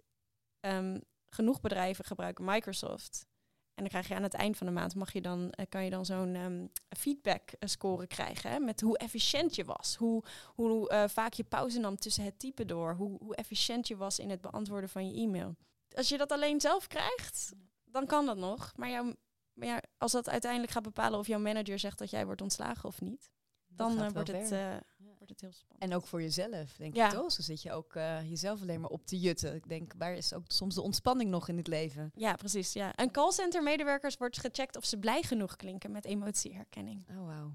ehm, 0.59 0.99
genoeg 1.29 1.61
bedrijven 1.61 2.05
gebruiken 2.05 2.45
Microsoft. 2.45 3.25
En 3.73 3.83
dan 3.83 3.87
krijg 3.87 4.07
je 4.07 4.15
aan 4.15 4.23
het 4.23 4.33
eind 4.33 4.57
van 4.57 4.67
de 4.67 4.73
maand 4.73 4.95
mag 4.95 5.13
je 5.13 5.21
dan, 5.21 5.51
eh, 5.51 5.65
kan 5.69 5.83
je 5.83 5.89
dan 5.89 6.05
zo'n 6.05 6.71
feedback 6.97 7.51
eh, 7.51 7.69
score 7.69 8.07
krijgen. 8.07 8.51
Hè, 8.51 8.59
met 8.59 8.81
hoe 8.81 8.97
efficiënt 8.97 9.55
je 9.55 9.63
was. 9.63 9.95
Hoe, 9.95 10.23
hoe 10.45 11.07
vaak 11.09 11.33
je 11.33 11.43
pauze 11.43 11.79
nam 11.79 11.95
tussen 11.95 12.23
het 12.23 12.39
typen 12.39 12.67
door. 12.67 12.95
Hoe, 12.95 13.17
hoe 13.19 13.35
efficiënt 13.35 13.87
je 13.87 13.97
was 13.97 14.19
in 14.19 14.29
het 14.29 14.41
beantwoorden 14.41 14.89
van 14.89 15.07
je 15.07 15.21
e-mail. 15.21 15.55
Als 15.95 16.09
je 16.09 16.17
dat 16.17 16.31
alleen 16.31 16.61
zelf 16.61 16.87
krijgt, 16.87 17.53
dan 17.85 18.05
kan 18.05 18.25
dat 18.25 18.37
nog. 18.37 18.71
Maar, 18.75 18.89
jouw, 18.89 19.13
maar 19.53 19.67
ja, 19.67 19.81
als 19.97 20.11
dat 20.11 20.29
uiteindelijk 20.29 20.71
gaat 20.71 20.83
bepalen 20.83 21.19
of 21.19 21.27
jouw 21.27 21.39
manager 21.39 21.79
zegt 21.79 21.97
dat 21.97 22.09
jij 22.09 22.25
wordt 22.25 22.41
ontslagen 22.41 22.89
of 22.89 23.01
niet, 23.01 23.31
dan 23.67 24.01
eh, 24.01 24.11
wordt, 24.11 24.31
het, 24.31 24.51
eh, 24.51 24.75
wordt 24.97 25.29
het 25.29 25.41
heel 25.41 25.51
spannend. 25.51 25.91
En 25.91 25.95
ook 25.95 26.05
voor 26.07 26.21
jezelf, 26.21 26.75
denk 26.77 26.95
Ja. 26.95 27.05
ik 27.07 27.13
toch? 27.13 27.31
Zo 27.31 27.41
zit 27.41 27.61
je 27.61 27.71
ook 27.71 27.95
eh, 27.95 28.29
jezelf 28.29 28.61
alleen 28.61 28.81
maar 28.81 28.89
op 28.89 29.05
te 29.05 29.19
jutten. 29.19 29.55
Ik 29.55 29.67
denk, 29.69 29.93
waar 29.97 30.13
is 30.13 30.33
ook 30.33 30.43
soms 30.47 30.75
de 30.75 30.81
ontspanning 30.81 31.29
nog 31.29 31.47
in 31.47 31.57
het 31.57 31.67
leven? 31.67 32.11
Ja, 32.15 32.35
precies. 32.35 32.73
Ja. 32.73 32.91
Een 32.95 33.11
callcenter 33.11 33.63
medewerkers 33.63 34.17
wordt 34.17 34.39
gecheckt 34.39 34.75
of 34.75 34.85
ze 34.85 34.97
blij 34.97 35.21
genoeg 35.23 35.55
klinken 35.55 35.91
met 35.91 36.05
emotieherkenning. 36.05 37.05
Oh, 37.09 37.25
wauw. 37.25 37.51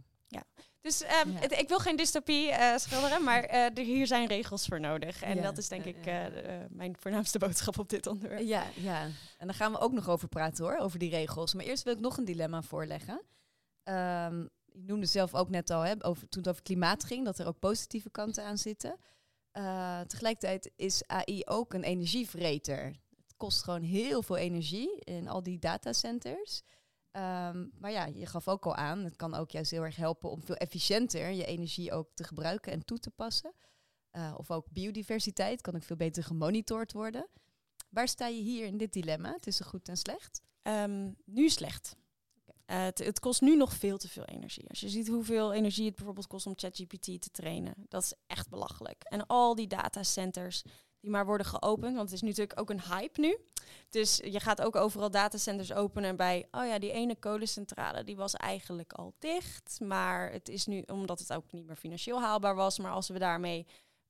Dus 0.81 1.03
ehm, 1.03 1.31
Ja. 1.31 1.39
het- 1.41 1.53
ik 1.53 1.69
wil 1.69 1.79
geen 1.79 1.97
dystopie 1.97 2.51
eh, 2.51 2.77
schilderen, 2.79 3.25
maar 3.25 3.43
eh, 3.45 3.63
er, 3.65 3.85
hier 3.85 4.07
zijn 4.07 4.27
regels 4.29 4.67
voor 4.67 4.81
nodig. 4.81 5.23
En 5.23 5.37
Ja. 5.37 5.43
dat 5.43 5.59
is 5.59 5.69
denk 5.69 5.85
Ja, 5.85 5.91
ik 5.91 6.05
ja. 6.05 6.29
eh, 6.31 6.59
mijn 6.69 6.97
voornaamste 7.01 7.39
boodschap 7.45 7.79
op 7.79 7.89
dit 7.89 8.07
onderwerp. 8.07 8.41
Ja, 8.43 8.65
ja. 8.75 9.03
En 9.39 9.47
daar 9.47 9.55
gaan 9.55 9.73
we 9.73 9.79
ook 9.79 9.93
nog 9.93 10.09
over 10.09 10.29
praten 10.29 10.65
hoor, 10.65 10.77
over 10.77 10.99
die 10.99 11.11
regels. 11.11 11.55
Maar 11.55 11.65
eerst 11.65 11.83
wil 11.83 11.93
ik 11.93 12.01
nog 12.01 12.17
een 12.17 12.25
dilemma 12.25 12.63
voorleggen. 12.63 13.23
Ehm 13.83 14.47
je 14.73 14.83
noemde 14.87 15.07
zelf 15.07 15.35
ook 15.35 15.49
net 15.51 15.71
al, 15.71 15.81
hè, 15.81 16.05
over, 16.05 16.29
toen 16.29 16.41
het 16.43 16.51
over 16.51 16.63
klimaat 16.63 17.05
ging, 17.05 17.25
dat 17.25 17.39
er 17.39 17.47
ook 17.47 17.59
positieve 17.59 18.11
kanten 18.11 18.45
aan 18.45 18.59
zitten. 18.59 18.97
Tegelijkertijd 20.07 20.71
is 20.77 21.03
AI 21.07 21.43
ook 21.45 21.75
een 21.75 21.83
energievreter. 21.83 22.85
Het 23.17 23.35
kost 23.37 23.63
gewoon 23.63 23.83
heel 23.83 24.23
veel 24.23 24.37
energie 24.37 25.01
in 25.01 25.29
al 25.29 25.43
die 25.43 25.59
datacenters. 25.59 26.63
Ehm, 27.17 27.67
maar 27.79 27.91
ja, 27.91 28.07
je 28.07 28.27
gaf 28.27 28.49
ook 28.49 28.67
al 28.67 28.75
aan, 28.75 29.05
het 29.05 29.17
kan 29.17 29.35
ook 29.35 29.51
juist 29.51 29.71
heel 29.71 29.83
erg 29.85 29.97
helpen 29.97 30.31
om 30.31 30.43
veel 30.43 30.55
efficiënter 30.55 31.31
je 31.31 31.45
energie 31.45 31.93
ook 31.93 32.09
te 32.15 32.25
gebruiken 32.25 32.73
en 32.73 32.85
toe 32.85 32.99
te 32.99 33.11
passen. 33.11 33.53
Eh, 34.11 34.35
of 34.37 34.51
ook 34.51 34.71
biodiversiteit 34.71 35.61
kan 35.61 35.75
ook 35.75 35.83
veel 35.83 35.97
beter 35.97 36.25
gemonitord 36.25 36.93
worden. 36.93 37.29
Waar 37.89 38.09
sta 38.09 38.27
je 38.27 38.43
hier 38.43 38.67
in 38.67 38.77
dit 38.77 38.93
dilemma 38.93 39.37
tussen 39.41 39.67
goed 39.67 39.89
en 39.89 39.97
slecht? 39.97 40.43
Ehm, 40.63 41.11
nu 41.25 41.49
slecht. 41.49 41.97
Eh, 42.65 42.83
het, 42.83 42.99
het 42.99 43.19
kost 43.19 43.41
nu 43.41 43.57
nog 43.57 43.73
veel 43.73 43.99
te 43.99 44.09
veel 44.09 44.25
energie. 44.25 44.69
Als 44.69 44.81
je 44.81 44.89
ziet 44.89 45.09
hoeveel 45.09 45.53
energie 45.53 45.87
het 45.87 45.95
bijvoorbeeld 45.95 46.27
kost 46.27 46.47
om 46.47 46.53
ChatGPT 46.57 47.05
te 47.05 47.31
trainen, 47.31 47.75
dat 47.89 48.03
is 48.03 48.15
echt 48.27 48.49
belachelijk. 48.49 49.03
En 49.03 49.27
al 49.27 49.55
die 49.55 49.67
datacenters, 49.67 50.63
die 51.07 51.15
maar 51.15 51.27
worden 51.27 51.47
geopend. 51.47 51.97
Want 51.97 52.11
het 52.11 52.23
is 52.23 52.29
natuurlijk 52.29 52.61
ook 52.61 52.71
een 52.71 52.83
hype 52.83 53.21
nu. 53.21 53.37
Dus 53.89 54.17
je 54.17 54.41
gaat 54.41 54.63
ook 54.63 54.77
overal 54.77 55.11
datacenters 55.11 55.73
openen 55.73 56.17
bij, 56.17 56.49
oh 56.51 56.67
ja, 56.67 56.79
die 56.79 56.93
ene 56.93 57.17
kolencentrale 57.17 58.05
die 58.05 58.17
was 58.17 58.35
eigenlijk 58.35 58.93
al 58.93 59.15
dicht. 59.19 59.81
Maar 59.81 60.33
het 60.33 60.49
is 60.49 60.67
nu, 60.67 60.83
omdat 60.87 61.19
het 61.19 61.33
ook 61.33 61.53
niet 61.53 61.67
meer 61.67 61.77
financieel 61.77 62.21
haalbaar 62.21 62.55
was. 62.55 62.79
Maar 62.79 62.91
als 62.91 63.09
we 63.09 63.19
daarmee 63.19 63.67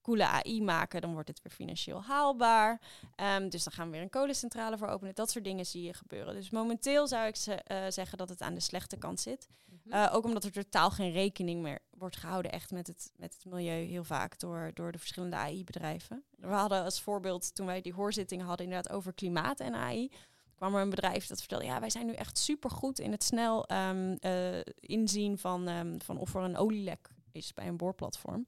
coole 0.06 0.26
AI 0.26 0.62
maken, 0.62 1.00
dan 1.00 1.12
wordt 1.12 1.28
het 1.28 1.42
weer 1.42 1.52
financieel 1.52 2.02
haalbaar. 2.02 2.80
Ehm, 3.14 3.48
dus 3.48 3.64
dan 3.64 3.72
gaan 3.72 3.86
we 3.86 3.92
weer 3.92 4.02
een 4.02 4.10
kolencentrale 4.10 4.78
voor 4.78 4.88
openen. 4.88 5.14
Dat 5.14 5.30
soort 5.30 5.44
dingen 5.44 5.66
zie 5.66 5.82
je 5.82 5.94
gebeuren. 5.94 6.34
Dus 6.34 6.50
momenteel 6.50 7.08
zou 7.08 7.26
ik 7.26 7.36
ze, 7.36 7.54
eh, 7.54 7.84
zeggen 7.88 8.18
dat 8.18 8.28
het 8.28 8.40
aan 8.40 8.54
de 8.54 8.60
slechte 8.60 8.96
kant 8.96 9.20
zit. 9.20 9.48
Mhm. 9.64 9.96
Uh, 9.96 10.10
ook 10.12 10.24
omdat 10.24 10.44
er 10.44 10.52
totaal 10.52 10.90
geen 10.90 11.12
rekening 11.12 11.62
meer 11.62 11.78
wordt 11.90 12.16
gehouden 12.16 12.52
echt 12.52 12.70
met 12.70 12.86
het, 12.86 13.12
met 13.16 13.34
het 13.34 13.52
milieu 13.52 13.84
heel 13.84 14.04
vaak 14.04 14.38
door, 14.38 14.70
door 14.74 14.92
de 14.92 14.98
verschillende 14.98 15.36
AI-bedrijven. 15.36 16.24
We 16.36 16.46
hadden 16.46 16.84
als 16.84 17.00
voorbeeld 17.00 17.54
toen 17.54 17.66
wij 17.66 17.80
die 17.80 17.94
hoorzittingen 17.94 18.46
hadden 18.46 18.66
inderdaad 18.66 18.92
over 18.92 19.12
klimaat 19.12 19.60
en 19.60 19.74
AI. 19.74 20.10
kwam 20.54 20.74
er 20.74 20.82
een 20.82 20.90
bedrijf 20.90 21.26
dat 21.26 21.38
vertelde, 21.38 21.64
ja 21.64 21.80
wij 21.80 21.90
zijn 21.90 22.06
nu 22.06 22.12
echt 22.12 22.38
supergoed 22.38 22.98
in 22.98 23.10
het 23.10 23.24
snel 23.24 23.70
um, 23.72 24.16
uh, 24.20 24.60
inzien 24.80 25.38
van, 25.38 25.68
um, 25.68 26.00
van 26.02 26.18
of 26.18 26.34
er 26.34 26.42
een 26.42 26.56
olielek 26.56 27.10
is 27.32 27.54
bij 27.54 27.66
een 27.66 27.76
boorplatform. 27.76 28.46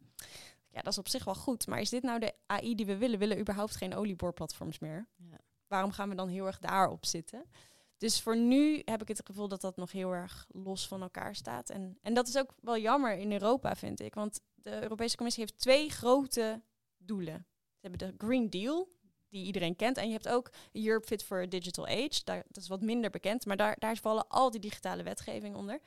Ja, 0.79 0.85
dat 0.85 0.93
is 0.93 0.99
op 0.99 1.09
zich 1.09 1.25
wel 1.25 1.35
goed. 1.35 1.67
Maar 1.67 1.81
is 1.81 1.91
dit 1.91 2.03
nou 2.03 2.19
de 2.19 2.33
AI 2.47 2.75
die 2.75 2.87
we 2.87 2.97
willen? 2.97 3.19
Willen 3.19 3.39
überhaupt 3.39 3.77
geen 3.77 3.95
olieboorplatforms 3.95 4.79
meer. 4.79 5.09
Ja. 5.17 5.39
Waarom 5.67 5.93
gaan 5.93 6.09
we 6.09 6.15
dan 6.15 6.29
heel 6.29 6.47
erg 6.47 6.59
daarop 6.59 7.07
zitten? 7.07 7.45
Dus 7.97 8.21
voor 8.21 8.37
nu 8.37 8.83
heb 8.85 9.03
ik 9.03 9.09
het 9.09 9.23
gevoel 9.25 9.49
dat 9.49 9.61
dat 9.61 9.77
nog 9.77 9.93
heel 9.93 10.13
erg 10.13 10.47
los 10.49 10.89
van 10.89 11.03
elkaar 11.03 11.35
staat. 11.35 11.71
En, 11.71 11.99
en 12.03 12.15
dat 12.15 12.29
is 12.29 12.39
ook 12.39 12.55
wel 12.61 12.79
jammer 12.79 13.17
in 13.17 13.33
Europa, 13.33 13.77
vind 13.77 14.01
ik. 14.01 14.15
Want 14.15 14.41
de 14.55 14.83
Europese 14.83 15.17
Commissie 15.17 15.45
heeft 15.45 15.59
twee 15.59 15.91
grote 15.91 16.63
doelen. 16.97 17.47
Ze 17.75 17.89
hebben 17.89 18.09
de 18.09 18.27
Green 18.27 18.51
Deal, 18.51 18.89
die 19.29 19.45
iedereen 19.45 19.77
kent. 19.77 19.97
En 19.97 20.07
je 20.07 20.13
hebt 20.13 20.29
ook 20.29 20.51
Europe 20.73 21.07
Fit 21.07 21.25
for 21.25 21.43
a 21.43 21.47
Digital 21.47 21.87
Age. 21.87 22.21
Daar, 22.25 22.45
dat 22.49 22.63
is 22.63 22.69
wat 22.69 22.83
minder 22.83 23.11
bekend, 23.11 23.47
maar 23.47 23.57
daar, 23.57 23.77
daar 23.79 23.97
vallen 23.97 24.29
al 24.29 24.51
die 24.51 24.61
digitale 24.61 25.03
wetgeving 25.03 25.57
onder. 25.57 25.81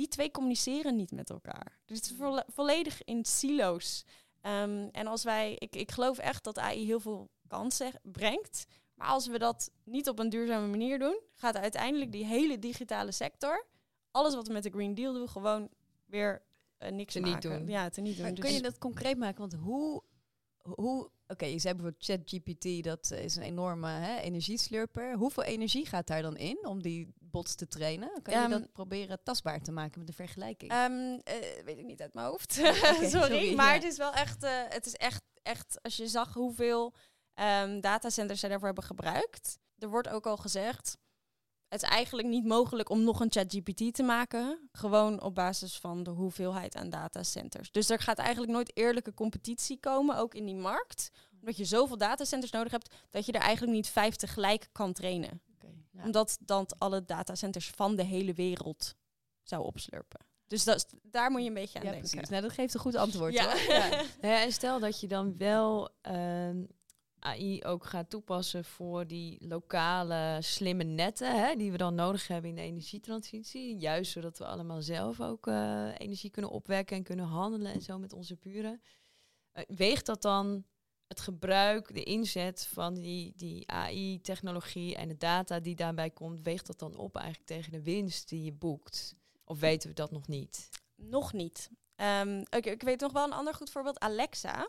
Die 0.00 0.08
twee 0.08 0.30
communiceren 0.30 0.96
niet 0.96 1.12
met 1.12 1.30
elkaar. 1.30 1.78
Dus 1.84 1.96
het 1.96 2.06
is 2.06 2.16
vo 2.16 2.40
volledig 2.46 3.04
in 3.04 3.24
silo's. 3.24 4.04
Um, 4.42 4.88
en 4.88 5.06
als 5.06 5.24
wij, 5.24 5.54
ik, 5.58 5.76
ik 5.76 5.90
geloof 5.90 6.18
echt 6.18 6.44
dat 6.44 6.58
AI 6.58 6.84
heel 6.84 7.00
veel 7.00 7.30
kansen 7.46 7.92
brengt. 8.02 8.66
Maar 8.94 9.08
als 9.08 9.26
we 9.26 9.38
dat 9.38 9.70
niet 9.84 10.08
op 10.08 10.18
een 10.18 10.28
duurzame 10.28 10.66
manier 10.66 10.98
doen, 10.98 11.20
gaat 11.34 11.56
uiteindelijk 11.56 12.12
die 12.12 12.24
hele 12.24 12.58
digitale 12.58 13.12
sector, 13.12 13.66
alles 14.10 14.34
wat 14.34 14.46
we 14.46 14.52
met 14.52 14.62
de 14.62 14.70
Green 14.70 14.94
Deal 14.94 15.12
doen, 15.12 15.28
gewoon 15.28 15.68
weer 16.06 16.42
uh, 16.78 16.90
niks 16.90 17.12
te 17.12 17.20
maken. 17.20 17.50
niet 17.50 17.58
doen. 17.58 17.68
Ja, 17.68 17.88
te 17.88 18.00
niet 18.00 18.14
doen. 18.14 18.24
Maar 18.24 18.34
Dus 18.34 18.44
kun 18.44 18.54
je 18.54 18.62
dat 18.62 18.78
concreet 18.78 19.18
maken? 19.18 19.38
Want 19.38 19.52
hoe, 19.52 20.02
hoe 20.62 21.10
oké, 21.26 21.44
je 21.44 21.58
zei 21.58 21.74
bijvoorbeeld 21.74 22.04
ChatGPT, 22.04 22.84
dat 22.84 23.10
is 23.10 23.36
een 23.36 23.42
enorme 23.42 23.88
hè, 23.88 24.16
energieslurper. 24.16 25.16
Hoeveel 25.16 25.42
energie 25.42 25.86
gaat 25.86 26.06
daar 26.06 26.22
dan 26.22 26.36
in 26.36 26.66
om 26.66 26.82
die 26.82 27.14
bots 27.30 27.54
te 27.54 27.68
trainen? 27.68 28.22
Kan 28.22 28.34
je 28.34 28.40
Um, 28.40 28.50
dat 28.50 28.72
proberen 28.72 29.22
tastbaar 29.22 29.60
te 29.60 29.72
maken 29.72 29.98
met 29.98 30.08
een 30.08 30.14
vergelijking? 30.14 30.70
Ehm, 30.70 31.18
eh, 31.24 31.64
weet 31.64 31.78
ik 31.78 31.84
niet 31.84 32.00
uit 32.00 32.14
mijn 32.14 32.26
hoofd. 32.26 32.52
Sorry, 32.82 33.08
sorry, 33.08 33.54
maar 33.54 33.66
ja. 33.66 33.74
het 33.74 33.84
is 33.84 33.96
wel 33.96 34.12
echt, 34.12 34.42
eh, 34.42 34.62
het 34.68 34.86
is 34.86 34.94
echt, 34.94 35.22
echt, 35.42 35.78
als 35.82 35.96
je 35.96 36.06
zag 36.06 36.34
hoeveel 36.34 36.94
ehm, 37.34 37.80
datacenters 37.80 38.40
zij 38.40 38.48
daarvoor 38.48 38.66
hebben 38.66 38.84
gebruikt. 38.84 39.58
Er 39.78 39.88
wordt 39.88 40.08
ook 40.08 40.26
al 40.26 40.36
gezegd, 40.36 40.96
het 41.70 41.82
is 41.82 41.88
eigenlijk 41.88 42.28
niet 42.28 42.44
mogelijk 42.44 42.88
om 42.90 43.04
nog 43.04 43.20
een 43.20 43.30
ChatGPT 43.30 43.94
te 43.94 44.02
maken. 44.02 44.68
Gewoon 44.72 45.22
op 45.22 45.34
basis 45.34 45.78
van 45.78 46.02
de 46.02 46.10
hoeveelheid 46.10 46.76
aan 46.76 46.90
datacenters. 46.90 47.70
Dus 47.70 47.90
er 47.90 48.00
gaat 48.00 48.18
eigenlijk 48.18 48.52
nooit 48.52 48.76
eerlijke 48.76 49.14
competitie 49.14 49.80
komen, 49.80 50.16
ook 50.16 50.34
in 50.34 50.44
die 50.44 50.54
markt. 50.54 51.10
Omdat 51.40 51.56
je 51.56 51.64
zoveel 51.64 51.98
datacenters 51.98 52.52
nodig 52.52 52.72
hebt, 52.72 52.94
dat 53.10 53.26
je 53.26 53.32
er 53.32 53.40
eigenlijk 53.40 53.72
niet 53.72 53.88
vijf 53.88 54.16
tegelijk 54.16 54.68
kan 54.72 54.92
trainen. 54.92 55.42
Ja. 55.92 56.04
Omdat 56.04 56.38
dan 56.40 56.66
alle 56.78 57.04
datacenters 57.04 57.68
van 57.70 57.96
de 57.96 58.04
hele 58.04 58.32
wereld 58.32 58.94
zou 59.42 59.64
opslurpen. 59.64 60.20
Dus 60.46 60.64
dat, 60.64 60.94
daar 61.02 61.30
moet 61.30 61.42
je 61.42 61.48
een 61.48 61.54
beetje 61.54 61.78
aan 61.78 61.84
ja, 61.84 61.90
denken. 61.90 62.10
precies. 62.10 62.28
Nou, 62.28 62.42
dat 62.42 62.52
geeft 62.52 62.74
een 62.74 62.80
goed 62.80 62.94
antwoord 62.94 63.32
Ja. 63.34 63.44
hoor. 63.44 63.60
Ja. 63.76 64.02
Ja, 64.20 64.42
en 64.42 64.52
stel 64.52 64.80
dat 64.80 65.00
je 65.00 65.08
dan 65.08 65.36
wel 65.36 65.90
ehm, 66.00 66.64
AI 67.18 67.64
ook 67.64 67.84
gaat 67.84 68.10
toepassen 68.10 68.64
voor 68.64 69.06
die 69.06 69.46
lokale 69.48 70.38
slimme 70.40 70.84
netten, 70.84 71.46
hè, 71.46 71.54
die 71.56 71.70
we 71.70 71.76
dan 71.76 71.94
nodig 71.94 72.26
hebben 72.28 72.50
in 72.50 72.56
de 72.56 72.62
energietransitie. 72.62 73.78
Juist 73.78 74.12
zodat 74.12 74.38
we 74.38 74.46
allemaal 74.46 74.82
zelf 74.82 75.20
ook 75.20 75.46
eh, 75.46 75.88
energie 75.98 76.30
kunnen 76.30 76.50
opwekken 76.50 76.96
en 76.96 77.02
kunnen 77.02 77.24
handelen 77.26 77.72
en 77.72 77.80
zo 77.82 77.98
met 77.98 78.12
onze 78.12 78.36
buren. 78.36 78.82
Eh, 79.52 79.64
weegt 79.68 80.06
dat 80.06 80.22
dan 80.22 80.64
het 81.10 81.20
gebruik, 81.20 81.94
de 81.94 82.02
inzet 82.02 82.68
van 82.72 82.94
die, 82.94 83.32
die 83.36 83.70
AI-technologie 83.70 84.96
en 84.96 85.08
de 85.08 85.16
data 85.16 85.60
die 85.60 85.74
daarbij 85.74 86.10
komt, 86.10 86.40
weegt 86.42 86.66
dat 86.66 86.78
dan 86.78 86.96
op 86.96 87.16
eigenlijk 87.16 87.46
tegen 87.46 87.72
de 87.72 87.82
winst 87.82 88.28
die 88.28 88.44
je 88.44 88.52
boekt? 88.52 89.14
Of 89.44 89.60
weten 89.60 89.88
we 89.88 89.94
dat 89.94 90.10
nog 90.10 90.26
niet? 90.28 90.68
Nog 90.96 91.32
niet. 91.32 91.70
Ehm, 91.96 92.38
ik, 92.50 92.66
ik 92.66 92.82
weet 92.82 93.00
nog 93.00 93.12
wel 93.12 93.24
een 93.24 93.32
ander 93.32 93.54
goed 93.54 93.70
voorbeeld. 93.70 94.00
Alexa. 94.00 94.68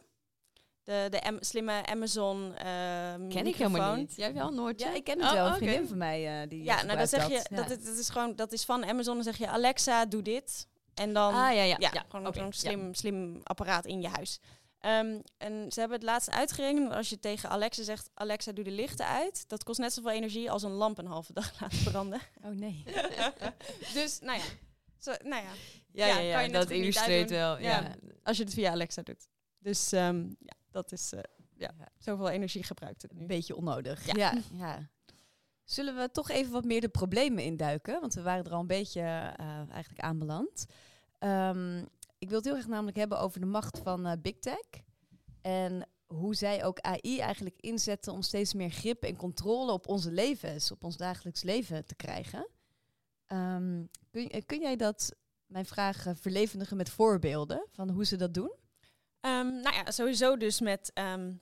De, 0.83 1.07
de 1.09 1.37
slimme 1.39 1.85
Amazon 1.85 2.55
ehm 2.55 3.27
Ken 3.29 3.47
ik 3.47 3.55
helemaal 3.55 3.95
niet. 3.95 4.15
Jij 4.15 4.33
wel, 4.33 4.51
Noortje? 4.53 4.85
Ja, 4.85 4.93
ik 4.95 5.03
ken 5.03 5.19
het 5.19 5.27
Oh, 5.27 5.33
wel. 5.33 5.47
Een 5.47 5.55
vriendin 5.55 5.87
van 5.87 5.97
mij 5.97 6.41
eh, 6.41 6.49
die 6.49 6.63
Ja, 6.63 6.83
nou 6.83 6.97
dan 6.97 7.07
zeg 7.07 7.27
je, 7.27 7.33
dat, 7.49 7.49
Ja. 7.49 7.75
het, 7.75 7.85
dat 7.85 7.97
is 7.97 8.09
gewoon, 8.09 8.35
dat 8.35 8.51
is 8.51 8.65
van 8.65 8.85
Amazon. 8.85 9.15
Dan 9.15 9.23
zeg 9.23 9.37
je 9.37 9.47
Alexa, 9.47 10.05
doe 10.05 10.21
dit. 10.21 10.67
En 10.93 11.13
dan 11.13 11.33
Ah, 11.33 11.39
ja, 11.39 11.49
ja. 11.51 11.75
ja, 11.79 11.89
ja. 11.93 12.05
gewoon 12.09 12.27
Oké, 12.27 12.39
zo'n 12.39 12.53
slim, 12.53 12.93
slim 12.93 13.39
apparaat 13.43 13.85
in 13.85 14.01
je 14.01 14.07
huis. 14.07 14.39
Ehm, 14.81 15.19
en 15.37 15.71
ze 15.71 15.79
hebben 15.79 15.97
het 15.97 16.07
laatst 16.07 16.29
uitgerekend. 16.31 16.91
Als 16.91 17.09
je 17.09 17.19
tegen 17.19 17.49
Alexa 17.49 17.83
zegt, 17.83 18.09
Alexa, 18.13 18.51
doe 18.51 18.63
de 18.63 18.71
lichten 18.71 19.05
uit. 19.05 19.43
Dat 19.49 19.63
kost 19.63 19.79
net 19.79 19.93
zoveel 19.93 20.11
energie 20.11 20.51
als 20.51 20.63
een 20.63 20.71
lamp 20.71 20.97
een 20.97 21.05
halve 21.05 21.33
dag 21.33 21.53
laten 21.61 21.83
branden. 21.83 22.19
Oh 22.43 22.51
nee. 22.51 22.83
dus, 23.93 24.19
nou 24.19 24.37
ja. 24.37 24.43
Zo, 24.99 25.11
nou 25.23 25.43
ja, 25.43 25.49
Ja, 25.91 26.05
Ja, 26.05 26.17
ja, 26.17 26.19
ja, 26.19 26.33
kan 26.33 26.43
je 26.43 26.49
net 26.49 26.61
dat 26.61 26.69
illustreert 26.71 27.29
wel. 27.29 27.57
Ja. 27.59 27.81
Ja. 27.81 27.95
als 28.23 28.37
je 28.37 28.43
het 28.43 28.53
via 28.53 28.71
Alexa 28.71 29.01
doet. 29.01 29.27
Dus 29.59 29.91
ehm, 29.91 30.19
ja, 30.39 30.53
dat 30.71 30.91
is... 30.91 31.13
eh, 31.13 31.19
ja, 31.55 31.71
zoveel 31.97 32.29
energie 32.29 32.63
gebruikt 32.63 33.01
het 33.01 33.13
nu. 33.13 33.21
Een 33.21 33.27
beetje 33.27 33.55
onnodig. 33.55 34.05
Ja. 34.05 34.13
Ja. 34.15 34.33
ja. 34.53 34.89
Zullen 35.63 35.95
we 35.95 36.11
toch 36.11 36.29
even 36.29 36.51
wat 36.51 36.65
meer 36.65 36.81
de 36.81 36.89
problemen 36.89 37.43
induiken? 37.43 37.99
Want 38.01 38.13
we 38.13 38.21
waren 38.21 38.45
er 38.45 38.51
al 38.53 38.59
een 38.59 38.67
beetje 38.67 39.01
eh, 39.01 39.69
eigenlijk 39.71 39.99
aanbeland. 39.99 40.65
Ehm, 41.19 41.85
ik 42.21 42.29
wil 42.29 42.37
het 42.37 42.45
heel 42.45 42.55
graag 42.55 42.67
namelijk 42.67 42.97
hebben 42.97 43.19
over 43.19 43.39
de 43.39 43.45
macht 43.45 43.77
van 43.77 44.05
eh, 44.05 44.13
Big 44.21 44.39
Tech. 44.39 44.67
En 45.41 45.87
hoe 46.05 46.35
zij 46.35 46.65
ook 46.65 46.79
AI 46.79 47.19
eigenlijk 47.19 47.59
inzetten 47.59 48.13
om 48.13 48.21
steeds 48.21 48.53
meer 48.53 48.69
grip 48.69 49.03
en 49.03 49.15
controle 49.15 49.71
op 49.71 49.87
onze 49.87 50.11
levens, 50.11 50.71
op 50.71 50.83
ons 50.83 50.97
dagelijks 50.97 51.43
leven 51.43 51.85
te 51.85 51.95
krijgen. 51.95 52.47
Ehm, 53.25 53.83
kun, 54.11 54.29
eh, 54.29 54.41
kun 54.45 54.59
jij 54.59 54.75
dat, 54.75 55.15
mijn 55.45 55.65
vraag, 55.65 56.05
eh, 56.05 56.13
verlevendigen 56.15 56.77
met 56.77 56.89
voorbeelden 56.89 57.67
van 57.71 57.89
hoe 57.89 58.05
ze 58.05 58.15
dat 58.15 58.33
doen? 58.33 58.53
Ehm, 59.19 59.61
nou 59.61 59.75
ja, 59.75 59.91
sowieso 59.91 60.37
dus 60.37 60.59
met 60.59 60.91
ehm, 60.93 61.33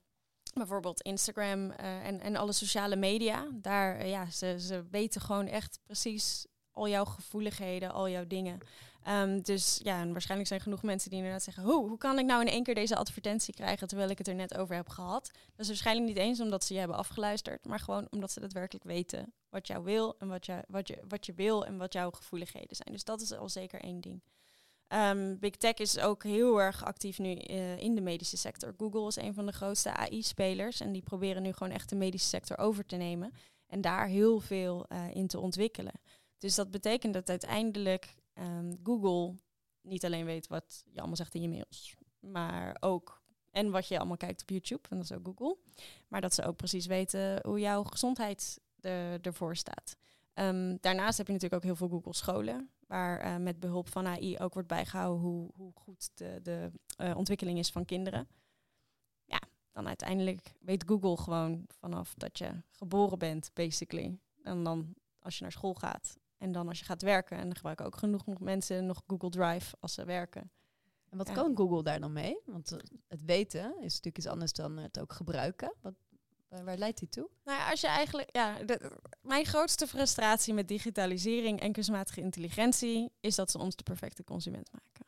bijvoorbeeld 0.53 1.01
Instagram 1.01 1.71
en, 1.71 2.19
en 2.19 2.35
alle 2.35 2.53
sociale 2.53 2.95
media. 2.95 3.47
Daar, 3.53 4.07
ja, 4.07 4.29
ze 4.31 4.85
weten 4.89 5.21
gewoon 5.21 5.47
echt 5.47 5.79
precies 5.85 6.45
al 6.71 6.87
jouw 6.87 7.05
gevoeligheden, 7.05 7.91
al 7.91 8.09
jouw 8.09 8.27
dingen. 8.27 8.59
Ehm, 9.03 9.41
dus 9.41 9.79
ja, 9.83 10.01
en 10.01 10.11
waarschijnlijk 10.11 10.49
zijn 10.49 10.61
genoeg 10.61 10.83
mensen 10.83 11.09
die 11.09 11.19
inderdaad 11.19 11.43
zeggen... 11.43 11.63
Hoe, 11.63 11.87
hoe 11.87 11.97
kan 11.97 12.19
ik 12.19 12.25
nou 12.25 12.41
in 12.41 12.47
één 12.47 12.63
keer 12.63 12.75
deze 12.75 12.95
advertentie 12.95 13.53
krijgen 13.53 13.87
terwijl 13.87 14.09
ik 14.09 14.17
het 14.17 14.27
er 14.27 14.35
net 14.35 14.57
over 14.57 14.75
heb 14.75 14.89
gehad? 14.89 15.31
Dat 15.33 15.59
is 15.59 15.67
waarschijnlijk 15.67 16.07
niet 16.07 16.17
eens 16.17 16.39
omdat 16.39 16.63
ze 16.63 16.73
je 16.73 16.79
hebben 16.79 16.97
afgeluisterd... 16.97 17.65
maar 17.65 17.79
gewoon 17.79 18.07
omdat 18.09 18.31
ze 18.31 18.39
daadwerkelijk 18.39 18.85
weten 18.85 19.33
wat 19.49 19.67
jou 19.67 19.83
wil 19.83 20.15
en 20.17 20.27
wat, 20.27 20.45
jou, 20.45 20.61
wat, 20.67 20.87
je, 20.87 20.97
wat 21.07 21.25
je 21.25 21.33
wil 21.33 21.65
en 21.65 21.77
wat 21.77 21.93
jouw 21.93 22.11
gevoeligheden 22.11 22.75
zijn. 22.75 22.91
Dus 22.91 23.03
dat 23.03 23.21
is 23.21 23.33
al 23.33 23.49
zeker 23.49 23.81
één 23.81 24.01
ding. 24.01 24.21
Ehm, 24.87 25.35
Big 25.39 25.55
Tech 25.55 25.73
is 25.73 25.99
ook 25.99 26.23
heel 26.23 26.61
erg 26.61 26.85
actief 26.85 27.19
nu 27.19 27.35
eh, 27.35 27.77
in 27.77 27.95
de 27.95 28.01
medische 28.01 28.37
sector. 28.37 28.73
Google 28.77 29.07
is 29.07 29.15
een 29.15 29.33
van 29.33 29.45
de 29.45 29.51
grootste 29.51 29.93
AI-spelers 29.93 30.79
en 30.79 30.91
die 30.91 31.01
proberen 31.01 31.41
nu 31.41 31.53
gewoon 31.53 31.73
echt 31.73 31.89
de 31.89 31.95
medische 31.95 32.27
sector 32.27 32.57
over 32.57 32.85
te 32.85 32.95
nemen 32.95 33.33
en 33.67 33.81
daar 33.81 34.07
heel 34.07 34.39
veel 34.39 34.85
eh, 34.87 35.15
in 35.15 35.27
te 35.27 35.39
ontwikkelen. 35.39 35.93
Dus 36.37 36.55
dat 36.55 36.71
betekent 36.71 37.13
dat 37.13 37.29
uiteindelijk 37.29 38.15
ehm, 38.39 38.73
Google 38.83 39.35
niet 39.81 40.05
alleen 40.05 40.25
weet 40.25 40.47
wat 40.47 40.83
je 40.91 40.99
allemaal 40.99 41.15
zegt 41.15 41.35
in 41.35 41.41
je 41.41 41.49
mails, 41.49 41.95
maar 42.19 42.77
ook 42.79 43.21
en 43.51 43.71
wat 43.71 43.87
je 43.87 43.97
allemaal 43.97 44.17
kijkt 44.17 44.41
op 44.41 44.49
YouTube, 44.49 44.89
en 44.89 44.97
dat 44.97 45.05
is 45.05 45.17
ook 45.17 45.25
Google, 45.25 45.57
maar 46.07 46.21
dat 46.21 46.33
ze 46.33 46.45
ook 46.45 46.55
precies 46.55 46.85
weten 46.85 47.39
hoe 47.45 47.59
jouw 47.59 47.83
gezondheid 47.83 48.59
er, 48.79 49.21
ervoor 49.21 49.55
staat. 49.55 49.97
Ehm, 50.33 50.77
daarnaast 50.79 51.17
heb 51.17 51.27
je 51.27 51.33
natuurlijk 51.33 51.63
ook 51.63 51.67
heel 51.67 51.87
veel 51.87 51.97
Google 51.97 52.13
scholen, 52.13 52.69
waar 52.87 53.19
eh, 53.19 53.35
met 53.35 53.59
behulp 53.59 53.89
van 53.89 54.07
AI 54.07 54.37
ook 54.39 54.53
wordt 54.53 54.67
bijgehouden 54.67 55.21
hoe, 55.21 55.51
hoe 55.55 55.71
goed 55.75 56.09
de, 56.13 56.39
de 56.43 56.71
eh, 56.97 57.17
ontwikkeling 57.17 57.59
is 57.59 57.71
van 57.71 57.85
kinderen. 57.85 58.27
Ja, 59.25 59.39
dan 59.71 59.87
uiteindelijk 59.87 60.53
weet 60.59 60.83
Google 60.87 61.17
gewoon 61.17 61.65
vanaf 61.67 62.13
dat 62.13 62.37
je 62.37 62.61
geboren 62.71 63.19
bent, 63.19 63.51
basically. 63.53 64.19
En 64.43 64.63
dan 64.63 64.95
als 65.19 65.35
je 65.37 65.41
naar 65.41 65.51
school 65.51 65.73
gaat 65.73 66.17
en 66.39 66.51
dan 66.51 66.67
als 66.67 66.79
je 66.79 66.85
gaat 66.85 67.01
werken. 67.01 67.37
En 67.37 67.43
dan 67.43 67.55
gebruiken 67.55 67.85
ook 67.85 67.95
genoeg 67.97 68.39
mensen 68.39 68.85
nog 68.85 69.03
Google 69.07 69.29
Drive 69.29 69.75
als 69.79 69.93
ze 69.93 70.05
werken. 70.05 70.51
En 71.09 71.17
wat 71.17 71.27
Ja. 71.27 71.33
kan 71.33 71.57
Google 71.57 71.83
daar 71.83 71.99
dan 71.99 72.13
mee? 72.13 72.37
Want 72.45 72.71
eh, 72.71 72.79
het 73.07 73.23
weten 73.25 73.65
is 73.75 73.81
natuurlijk 73.93 74.17
iets 74.17 74.27
anders 74.27 74.53
dan 74.53 74.77
het 74.77 74.99
ook 74.99 75.13
gebruiken. 75.13 75.73
Wat, 75.81 75.93
waar, 76.47 76.77
leidt 76.77 76.99
die 76.99 77.09
toe? 77.09 77.29
Nou 77.43 77.57
ja, 77.59 77.69
als 77.69 77.81
je 77.81 77.87
eigenlijk, 77.87 78.29
ja, 78.35 78.63
de, 78.63 78.91
mijn 79.21 79.45
grootste 79.45 79.87
frustratie 79.87 80.53
met 80.53 80.67
digitalisering 80.67 81.59
en 81.59 81.71
kunstmatige 81.71 82.21
intelligentie 82.21 83.11
is 83.19 83.35
dat 83.35 83.51
ze 83.51 83.57
ons 83.57 83.75
de 83.75 83.83
perfecte 83.83 84.23
consument 84.23 84.69
maken. 84.71 85.05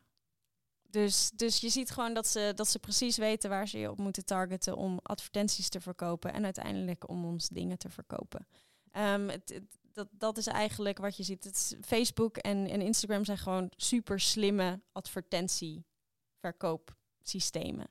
Dus, 0.89 1.31
dus 1.35 1.59
je 1.61 1.69
ziet 1.69 1.91
gewoon 1.91 2.13
dat 2.13 2.27
ze, 2.27 2.51
dat 2.55 2.67
ze 2.67 2.79
precies 2.79 3.17
weten 3.17 3.49
waar 3.49 3.67
ze 3.67 3.79
je 3.79 3.91
op 3.91 3.97
moeten 3.97 4.25
targeten 4.25 4.75
om 4.77 4.99
advertenties 5.03 5.69
te 5.69 5.81
verkopen 5.81 6.33
en 6.33 6.43
uiteindelijk 6.43 7.09
om 7.09 7.25
ons 7.25 7.49
dingen 7.49 7.77
te 7.77 7.89
verkopen. 7.89 8.47
Ehm, 8.91 9.27
het, 9.27 9.49
het- 9.49 9.79
dat, 9.93 10.07
dat 10.11 10.37
is 10.37 10.47
eigenlijk 10.47 10.97
wat 10.97 11.17
je 11.17 11.23
ziet. 11.23 11.43
Het 11.43 11.77
Facebook 11.81 12.37
en, 12.37 12.69
en 12.69 12.81
Instagram 12.81 13.25
zijn 13.25 13.37
gewoon 13.37 13.71
super 13.75 14.19
slimme 14.19 14.81
advertentieverkoopsystemen. 14.91 17.87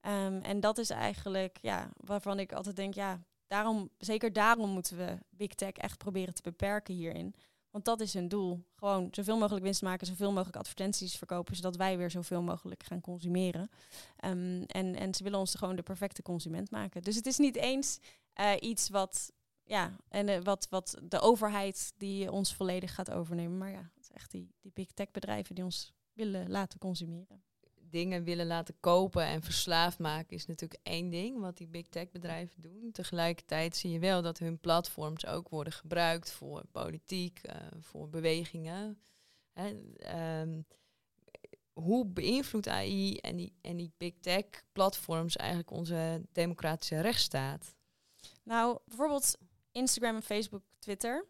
Ehm, 0.00 0.38
en 0.42 0.60
dat 0.60 0.78
is 0.78 0.90
eigenlijk 0.90 1.58
ja, 1.60 1.90
waarvan 1.96 2.38
ik 2.38 2.52
altijd 2.52 2.76
denk, 2.76 2.94
ja, 2.94 3.24
daarom, 3.46 3.90
zeker 3.98 4.32
daarom 4.32 4.70
moeten 4.70 4.96
we 4.96 5.18
Big 5.30 5.54
Tech 5.54 5.72
echt 5.72 5.98
proberen 5.98 6.34
te 6.34 6.42
beperken 6.42 6.94
hierin. 6.94 7.34
Want 7.70 7.86
dat 7.86 8.00
is 8.00 8.14
hun 8.14 8.28
doel. 8.28 8.64
Gewoon 8.76 9.08
zoveel 9.10 9.38
mogelijk 9.38 9.64
winst 9.64 9.82
maken, 9.82 10.06
zoveel 10.06 10.32
mogelijk 10.32 10.56
advertenties 10.56 11.16
verkopen, 11.16 11.56
zodat 11.56 11.76
wij 11.76 11.98
weer 11.98 12.10
zoveel 12.10 12.42
mogelijk 12.42 12.82
gaan 12.82 13.00
consumeren. 13.00 13.70
Ehm, 14.16 14.62
en, 14.66 14.94
en 14.94 15.14
ze 15.14 15.22
willen 15.22 15.38
ons 15.38 15.54
gewoon 15.54 15.76
de 15.76 15.82
perfecte 15.82 16.22
consument 16.22 16.70
maken. 16.70 17.02
Dus 17.02 17.16
het 17.16 17.26
is 17.26 17.38
niet 17.38 17.56
eens 17.56 17.98
eh, 18.32 18.52
iets 18.60 18.88
wat, 18.88 19.32
ja, 19.64 19.96
en 20.08 20.28
eh, 20.28 20.42
wat, 20.42 20.66
wat 20.70 20.98
de 21.02 21.20
overheid 21.20 21.92
die 21.96 22.32
ons 22.32 22.54
volledig 22.54 22.94
gaat 22.94 23.10
overnemen. 23.10 23.58
Maar 23.58 23.70
ja, 23.70 23.90
het 23.94 24.02
is 24.02 24.10
echt 24.10 24.30
die, 24.30 24.54
die 24.60 24.70
big 24.74 24.92
tech 24.92 25.10
bedrijven 25.10 25.54
die 25.54 25.64
ons 25.64 25.92
willen 26.12 26.50
laten 26.50 26.78
consumeren. 26.78 27.42
dingen 27.90 28.24
willen 28.24 28.46
laten 28.46 28.74
kopen 28.80 29.24
en 29.24 29.42
verslaafd 29.42 29.98
maken 29.98 30.36
is 30.36 30.46
natuurlijk 30.46 30.80
één 30.82 31.10
ding 31.10 31.40
wat 31.40 31.56
die 31.56 31.66
big 31.66 31.88
tech 31.88 32.10
bedrijven 32.10 32.62
doen. 32.62 32.90
Tegelijkertijd 32.92 33.76
zie 33.76 33.90
je 33.90 33.98
wel 33.98 34.22
dat 34.22 34.38
hun 34.38 34.58
platforms 34.58 35.26
ook 35.26 35.48
worden 35.48 35.72
gebruikt 35.72 36.32
voor 36.32 36.64
politiek, 36.70 37.38
eh, 37.42 37.56
voor 37.80 38.08
bewegingen. 38.08 38.98
Hè, 39.52 39.92
ehm, 39.96 40.62
hoe 41.72 42.06
beïnvloedt 42.06 42.68
AI 42.68 43.16
en 43.16 43.36
die, 43.36 43.52
en 43.60 43.76
die 43.76 43.92
big 43.96 44.14
tech 44.20 44.44
platforms 44.72 45.36
eigenlijk 45.36 45.70
onze 45.70 46.22
democratische 46.32 47.00
rechtsstaat? 47.00 47.74
Nou, 48.42 48.78
bijvoorbeeld 48.84 49.38
Instagram 49.74 50.14
en 50.14 50.22
Facebook, 50.22 50.62
Twitter. 50.78 51.26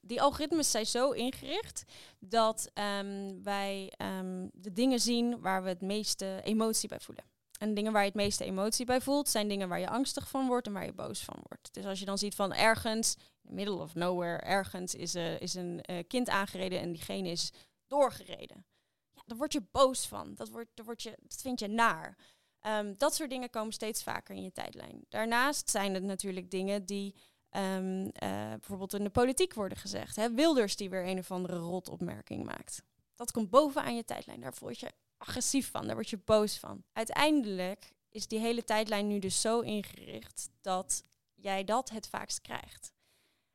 Die 0.00 0.22
algoritmes 0.22 0.70
zijn 0.70 0.86
zo 0.86 1.10
ingericht 1.10 1.84
dat 2.18 2.70
ehm, 2.74 3.42
wij 3.42 3.92
ehm, 3.96 4.48
de 4.52 4.72
dingen 4.72 5.00
zien 5.00 5.40
waar 5.40 5.62
we 5.62 5.68
het 5.68 5.80
meeste 5.80 6.40
emotie 6.44 6.88
bij 6.88 7.00
voelen. 7.00 7.24
En 7.58 7.74
dingen 7.74 7.92
waar 7.92 8.02
je 8.02 8.08
het 8.08 8.16
meeste 8.16 8.44
emotie 8.44 8.86
bij 8.86 9.00
voelt, 9.00 9.28
zijn 9.28 9.48
dingen 9.48 9.68
waar 9.68 9.80
je 9.80 9.88
angstig 9.88 10.28
van 10.28 10.46
wordt 10.46 10.66
en 10.66 10.72
waar 10.72 10.84
je 10.84 10.92
boos 10.92 11.24
van 11.24 11.38
wordt. 11.42 11.74
Dus 11.74 11.84
als 11.84 11.98
je 11.98 12.04
dan 12.04 12.18
ziet 12.18 12.34
van 12.34 12.52
ergens, 12.52 13.16
middle 13.40 13.78
of 13.78 13.94
nowhere, 13.94 14.38
ergens 14.38 14.94
is, 14.94 15.14
eh, 15.14 15.40
is 15.40 15.54
een 15.54 15.80
eh, 15.80 16.04
kind 16.06 16.28
aangereden 16.28 16.80
en 16.80 16.92
diegene 16.92 17.28
is 17.28 17.52
doorgereden. 17.86 18.66
Ja, 19.12 19.22
daar 19.26 19.36
word 19.36 19.52
je 19.52 19.66
boos 19.70 20.06
van. 20.06 20.34
Dat, 20.34 20.48
wordt, 20.48 20.70
daar 20.74 20.84
word 20.84 21.02
je, 21.02 21.18
dat 21.22 21.40
vind 21.40 21.60
je 21.60 21.68
naar. 21.68 22.16
Ehm, 22.60 22.94
dat 22.96 23.14
soort 23.14 23.30
dingen 23.30 23.50
komen 23.50 23.72
steeds 23.72 24.02
vaker 24.02 24.34
in 24.34 24.42
je 24.42 24.52
tijdlijn. 24.52 25.04
Daarnaast 25.08 25.70
zijn 25.70 25.94
het 25.94 26.02
natuurlijk 26.02 26.50
dingen 26.50 26.84
die 26.84 27.14
ehm, 27.50 28.08
eh, 28.12 28.48
bijvoorbeeld 28.48 28.94
in 28.94 29.04
de 29.04 29.10
politiek 29.10 29.54
worden 29.54 29.78
gezegd. 29.78 30.16
Hè? 30.16 30.32
Wilders 30.32 30.76
die 30.76 30.90
weer 30.90 31.06
een 31.06 31.18
of 31.18 31.30
andere 31.30 31.56
rotopmerking 31.56 32.44
maakt. 32.44 32.82
Dat 33.14 33.30
komt 33.30 33.50
bovenaan 33.50 33.96
je 33.96 34.04
tijdlijn. 34.04 34.40
Daar 34.40 34.54
word 34.58 34.80
je 34.80 34.92
agressief 35.16 35.70
van, 35.70 35.86
daar 35.86 35.94
word 35.94 36.10
je 36.10 36.18
boos 36.24 36.58
van. 36.58 36.84
Uiteindelijk 36.92 37.92
is 38.10 38.28
die 38.28 38.38
hele 38.38 38.64
tijdlijn 38.64 39.06
nu 39.06 39.18
dus 39.18 39.40
zo 39.40 39.60
ingericht 39.60 40.50
dat 40.60 41.04
jij 41.34 41.64
dat 41.64 41.90
het 41.90 42.08
vaakst 42.08 42.40
krijgt. 42.40 42.92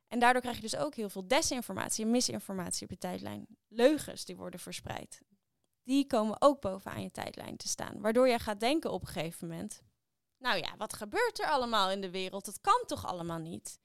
En 0.08 0.18
daardoor 0.18 0.42
krijg 0.42 0.56
je 0.56 0.62
dus 0.62 0.76
ook 0.76 0.94
heel 0.94 1.08
veel 1.08 1.28
desinformatie 1.28 2.04
en 2.04 2.10
misinformatie 2.10 2.84
op 2.84 2.90
je 2.90 2.98
tijdlijn. 2.98 3.46
Leugens 3.68 4.24
die 4.24 4.36
worden 4.36 4.60
verspreid. 4.60 5.20
Die 5.82 6.06
komen 6.06 6.36
ook 6.38 6.60
bovenaan 6.60 7.02
je 7.02 7.10
tijdlijn 7.10 7.56
te 7.56 7.68
staan. 7.68 8.00
Waardoor 8.00 8.28
jij 8.28 8.38
gaat 8.38 8.60
denken 8.60 8.92
op 8.92 9.00
een 9.00 9.06
gegeven 9.06 9.48
moment... 9.48 9.82
Nou 10.44 10.58
ja, 10.58 10.76
wat 10.76 10.92
gebeurt 10.92 11.40
er 11.40 11.46
allemaal 11.46 11.90
in 11.90 12.00
de 12.00 12.10
wereld? 12.10 12.44
Dat 12.44 12.60
kan 12.60 12.82
toch 12.86 13.06
allemaal 13.06 13.38
niet? 13.38 13.78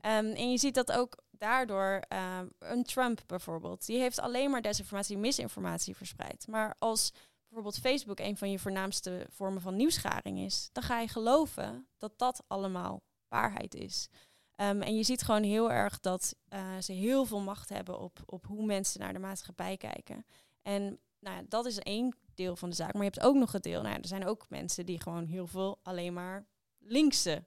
Ehm, 0.00 0.26
en 0.26 0.50
je 0.50 0.58
ziet 0.58 0.74
dat 0.74 0.92
ook 0.92 1.22
daardoor 1.30 2.02
eh, 2.08 2.40
een 2.58 2.84
Trump 2.84 3.20
bijvoorbeeld. 3.26 3.86
Die 3.86 3.98
heeft 3.98 4.18
alleen 4.18 4.50
maar 4.50 4.62
desinformatie 4.62 5.18
misinformatie 5.18 5.96
verspreid. 5.96 6.46
Maar 6.46 6.74
als 6.78 7.12
bijvoorbeeld 7.48 7.78
Facebook 7.78 8.18
een 8.18 8.36
van 8.36 8.50
je 8.50 8.58
voornaamste 8.58 9.26
vormen 9.30 9.62
van 9.62 9.76
nieuwsgaring 9.76 10.38
is... 10.38 10.68
dan 10.72 10.82
ga 10.82 11.00
je 11.00 11.08
geloven 11.08 11.88
dat 11.96 12.18
dat 12.18 12.42
allemaal 12.46 13.02
waarheid 13.28 13.74
is. 13.74 14.08
Ehm, 14.54 14.80
en 14.80 14.96
je 14.96 15.02
ziet 15.02 15.22
gewoon 15.22 15.42
heel 15.42 15.72
erg 15.72 16.00
dat 16.00 16.34
eh, 16.48 16.78
ze 16.78 16.92
heel 16.92 17.24
veel 17.24 17.40
macht 17.40 17.68
hebben 17.68 17.98
op, 17.98 18.18
op 18.26 18.46
hoe 18.46 18.64
mensen 18.64 19.00
naar 19.00 19.12
de 19.12 19.18
maatschappij 19.18 19.76
kijken. 19.76 20.26
En 20.62 21.00
nou 21.18 21.36
ja, 21.36 21.42
dat 21.48 21.66
is 21.66 21.78
één 21.78 22.16
deel 22.36 22.56
van 22.56 22.70
de 22.70 22.76
zaak. 22.76 22.92
Maar 22.92 23.02
je 23.02 23.10
hebt 23.14 23.26
ook 23.26 23.34
nog 23.34 23.52
het 23.52 23.62
deel. 23.62 23.82
Nou, 23.82 23.96
er 23.96 24.06
zijn 24.06 24.26
ook 24.26 24.46
mensen 24.48 24.86
die 24.86 25.00
gewoon 25.00 25.26
heel 25.26 25.46
veel 25.46 25.78
alleen 25.82 26.12
maar 26.12 26.46
linkse 26.78 27.44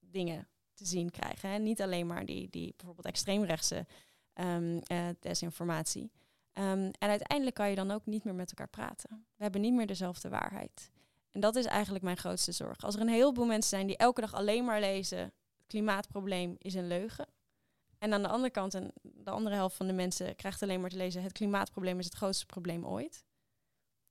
dingen 0.00 0.48
te 0.74 0.86
zien 0.86 1.10
krijgen. 1.10 1.50
Hè? 1.50 1.58
Niet 1.58 1.82
alleen 1.82 2.06
maar 2.06 2.26
die, 2.26 2.50
die 2.50 2.74
bijvoorbeeld 2.76 3.06
extreemrechtse 3.06 3.86
ehm, 4.32 4.78
eh, 4.78 5.06
desinformatie. 5.20 6.12
Ehm, 6.52 6.90
en 6.98 7.08
uiteindelijk 7.08 7.56
kan 7.56 7.70
je 7.70 7.76
dan 7.76 7.90
ook 7.90 8.06
niet 8.06 8.24
meer 8.24 8.34
met 8.34 8.48
elkaar 8.48 8.68
praten. 8.68 9.26
We 9.36 9.42
hebben 9.42 9.60
niet 9.60 9.74
meer 9.74 9.86
dezelfde 9.86 10.28
waarheid. 10.28 10.90
En 11.30 11.40
dat 11.40 11.56
is 11.56 11.64
eigenlijk 11.64 12.04
mijn 12.04 12.16
grootste 12.16 12.52
zorg. 12.52 12.84
Als 12.84 12.94
er 12.94 13.00
een 13.00 13.08
heleboel 13.08 13.46
mensen 13.46 13.70
zijn 13.70 13.86
die 13.86 13.96
elke 13.96 14.20
dag 14.20 14.34
alleen 14.34 14.64
maar 14.64 14.80
lezen... 14.80 15.18
het 15.18 15.66
klimaatprobleem 15.66 16.56
is 16.58 16.74
een 16.74 16.86
leugen. 16.86 17.26
En 17.98 18.12
aan 18.12 18.22
de 18.22 18.28
andere 18.28 18.50
kant, 18.50 18.74
en 18.74 18.92
de 19.02 19.30
andere 19.30 19.54
helft 19.54 19.76
van 19.76 19.86
de 19.86 19.92
mensen 19.92 20.36
krijgt 20.36 20.62
alleen 20.62 20.80
maar 20.80 20.90
te 20.90 20.96
lezen... 20.96 21.22
het 21.22 21.32
klimaatprobleem 21.32 21.98
is 21.98 22.04
het 22.04 22.14
grootste 22.14 22.46
probleem 22.46 22.86
ooit. 22.86 23.24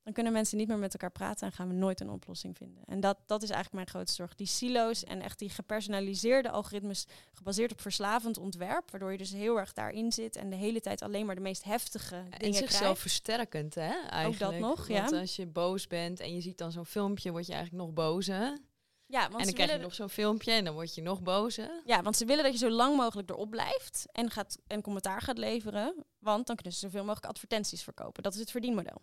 Dan 0.04 0.12
kunnen 0.12 0.32
mensen 0.32 0.58
niet 0.58 0.68
meer 0.68 0.78
met 0.78 0.92
elkaar 0.92 1.10
praten 1.10 1.46
en 1.46 1.52
gaan 1.52 1.68
we 1.68 1.74
nooit 1.74 2.00
een 2.00 2.10
oplossing 2.10 2.56
vinden. 2.56 2.82
En 2.86 3.00
dat, 3.00 3.18
dat 3.26 3.42
is 3.42 3.50
eigenlijk 3.50 3.74
mijn 3.74 3.86
grootste 3.96 4.16
zorg. 4.22 4.34
Die 4.34 4.46
silo's 4.46 5.04
en 5.04 5.20
echt 5.20 5.38
die 5.38 5.50
gepersonaliseerde 5.50 6.50
algoritmes 6.50 7.06
gebaseerd 7.32 7.72
op 7.72 7.80
verslavend 7.80 8.38
ontwerp. 8.38 8.90
Waardoor 8.90 9.12
je 9.12 9.18
dus 9.18 9.32
heel 9.32 9.58
erg 9.58 9.72
daarin 9.72 10.12
zit 10.12 10.36
en 10.36 10.50
de 10.50 10.56
hele 10.56 10.80
tijd 10.80 11.02
alleen 11.02 11.26
maar 11.26 11.34
de 11.34 11.40
meest 11.40 11.64
heftige 11.64 12.16
En 12.16 12.38
dingen 12.38 12.54
zichzelf 12.54 12.80
krijgt. 12.80 13.00
versterkend, 13.00 13.74
hè? 13.74 13.92
Eigenlijk. 14.08 14.58
nog, 14.58 14.86
Want 14.86 15.10
ja. 15.10 15.20
als 15.20 15.36
je 15.36 15.46
boos 15.46 15.86
bent 15.86 16.20
en 16.20 16.34
je 16.34 16.40
ziet 16.40 16.58
dan 16.58 16.72
zo'n 16.72 16.86
filmpje, 16.86 17.30
word 17.30 17.46
je 17.46 17.52
eigenlijk 17.52 17.84
nog 17.84 17.94
bozer. 17.94 18.58
Ja, 19.06 19.20
want 19.20 19.32
en 19.32 19.38
dan 19.38 19.46
ze 19.46 19.52
krijg 19.52 19.72
je 19.72 19.78
nog 19.78 19.94
zo'n 19.94 20.08
filmpje 20.08 20.52
en 20.52 20.64
dan 20.64 20.74
word 20.74 20.94
je 20.94 21.02
nog 21.02 21.22
bozer. 21.22 21.82
Ja, 21.84 22.02
want 22.02 22.16
ze 22.16 22.24
willen 22.24 22.44
dat 22.44 22.52
je 22.52 22.58
zo 22.58 22.70
lang 22.70 22.96
mogelijk 22.96 23.30
erop 23.30 23.50
blijft 23.50 24.06
en, 24.12 24.30
gaat, 24.30 24.58
en 24.66 24.82
commentaar 24.82 25.20
gaat 25.20 25.38
leveren. 25.38 26.04
Want 26.18 26.46
dan 26.46 26.56
kunnen 26.56 26.74
ze 26.74 26.80
zoveel 26.80 27.04
mogelijk 27.04 27.26
advertenties 27.26 27.82
verkopen. 27.82 28.22
Dat 28.22 28.34
is 28.34 28.40
het 28.40 28.50
verdienmodel. 28.50 29.02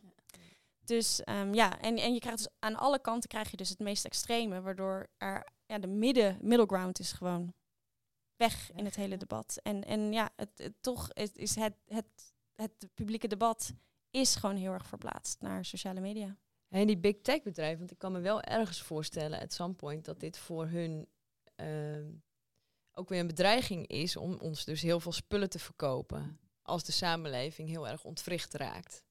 Dus 0.86 1.24
ehm, 1.24 1.54
ja, 1.54 1.80
en, 1.80 1.98
en 1.98 2.14
je 2.14 2.20
krijgt 2.20 2.38
dus 2.38 2.54
aan 2.60 2.76
alle 2.76 3.00
kanten 3.02 3.30
krijg 3.30 3.52
je 3.52 3.58
dus 3.58 3.70
het 3.70 3.80
meest 3.80 4.06
extreme, 4.06 4.62
waardoor 4.62 5.08
er 5.18 5.48
ja, 5.66 5.80
de 5.80 5.88
midden, 5.88 6.38
middle 6.42 6.66
ground 6.66 7.00
is 7.00 7.12
gewoon 7.12 7.54
weg 8.36 8.72
in 8.72 8.86
het 8.86 8.96
hele 8.96 9.18
debat. 9.18 9.60
En, 9.64 9.84
en 9.84 10.12
ja, 10.14 10.30
het, 10.36 10.50
het- 10.56 10.74
toch 10.82 11.12
is, 11.14 11.32
is 11.32 11.56
het, 11.56 11.74
het, 11.88 12.34
het 12.56 12.88
publieke 12.94 13.28
debat 13.28 13.74
is 14.10 14.36
gewoon 14.36 14.56
heel 14.56 14.72
erg 14.72 14.88
verplaatst 14.88 15.42
naar 15.42 15.66
sociale 15.66 16.00
media. 16.00 16.38
En 16.68 16.88
die 16.88 16.98
big 16.98 17.22
tech 17.22 17.42
bedrijven, 17.42 17.78
want 17.80 17.92
ik 17.92 17.98
kan 17.98 18.12
me 18.12 18.20
wel 18.20 18.42
ergens 18.42 18.82
voorstellen, 18.82 19.40
at 19.42 19.54
some 19.54 19.74
point, 19.74 20.06
dat 20.06 20.20
dit 20.20 20.38
voor 20.38 20.68
hun 20.68 21.08
ehm, 21.56 22.12
ook 22.92 23.10
weer 23.10 23.20
een 23.20 23.28
bedreiging 23.28 23.88
is 23.88 24.16
om 24.16 24.34
ons 24.40 24.66
dus 24.66 24.82
heel 24.82 25.00
veel 25.00 25.12
spullen 25.12 25.50
te 25.50 25.60
verkopen. 25.60 26.40
Als 26.62 26.84
de 26.84 26.92
samenleving 26.92 27.70
heel 27.70 27.88
erg 27.88 28.04
ontwricht 28.04 28.54
raakt. 28.54 29.04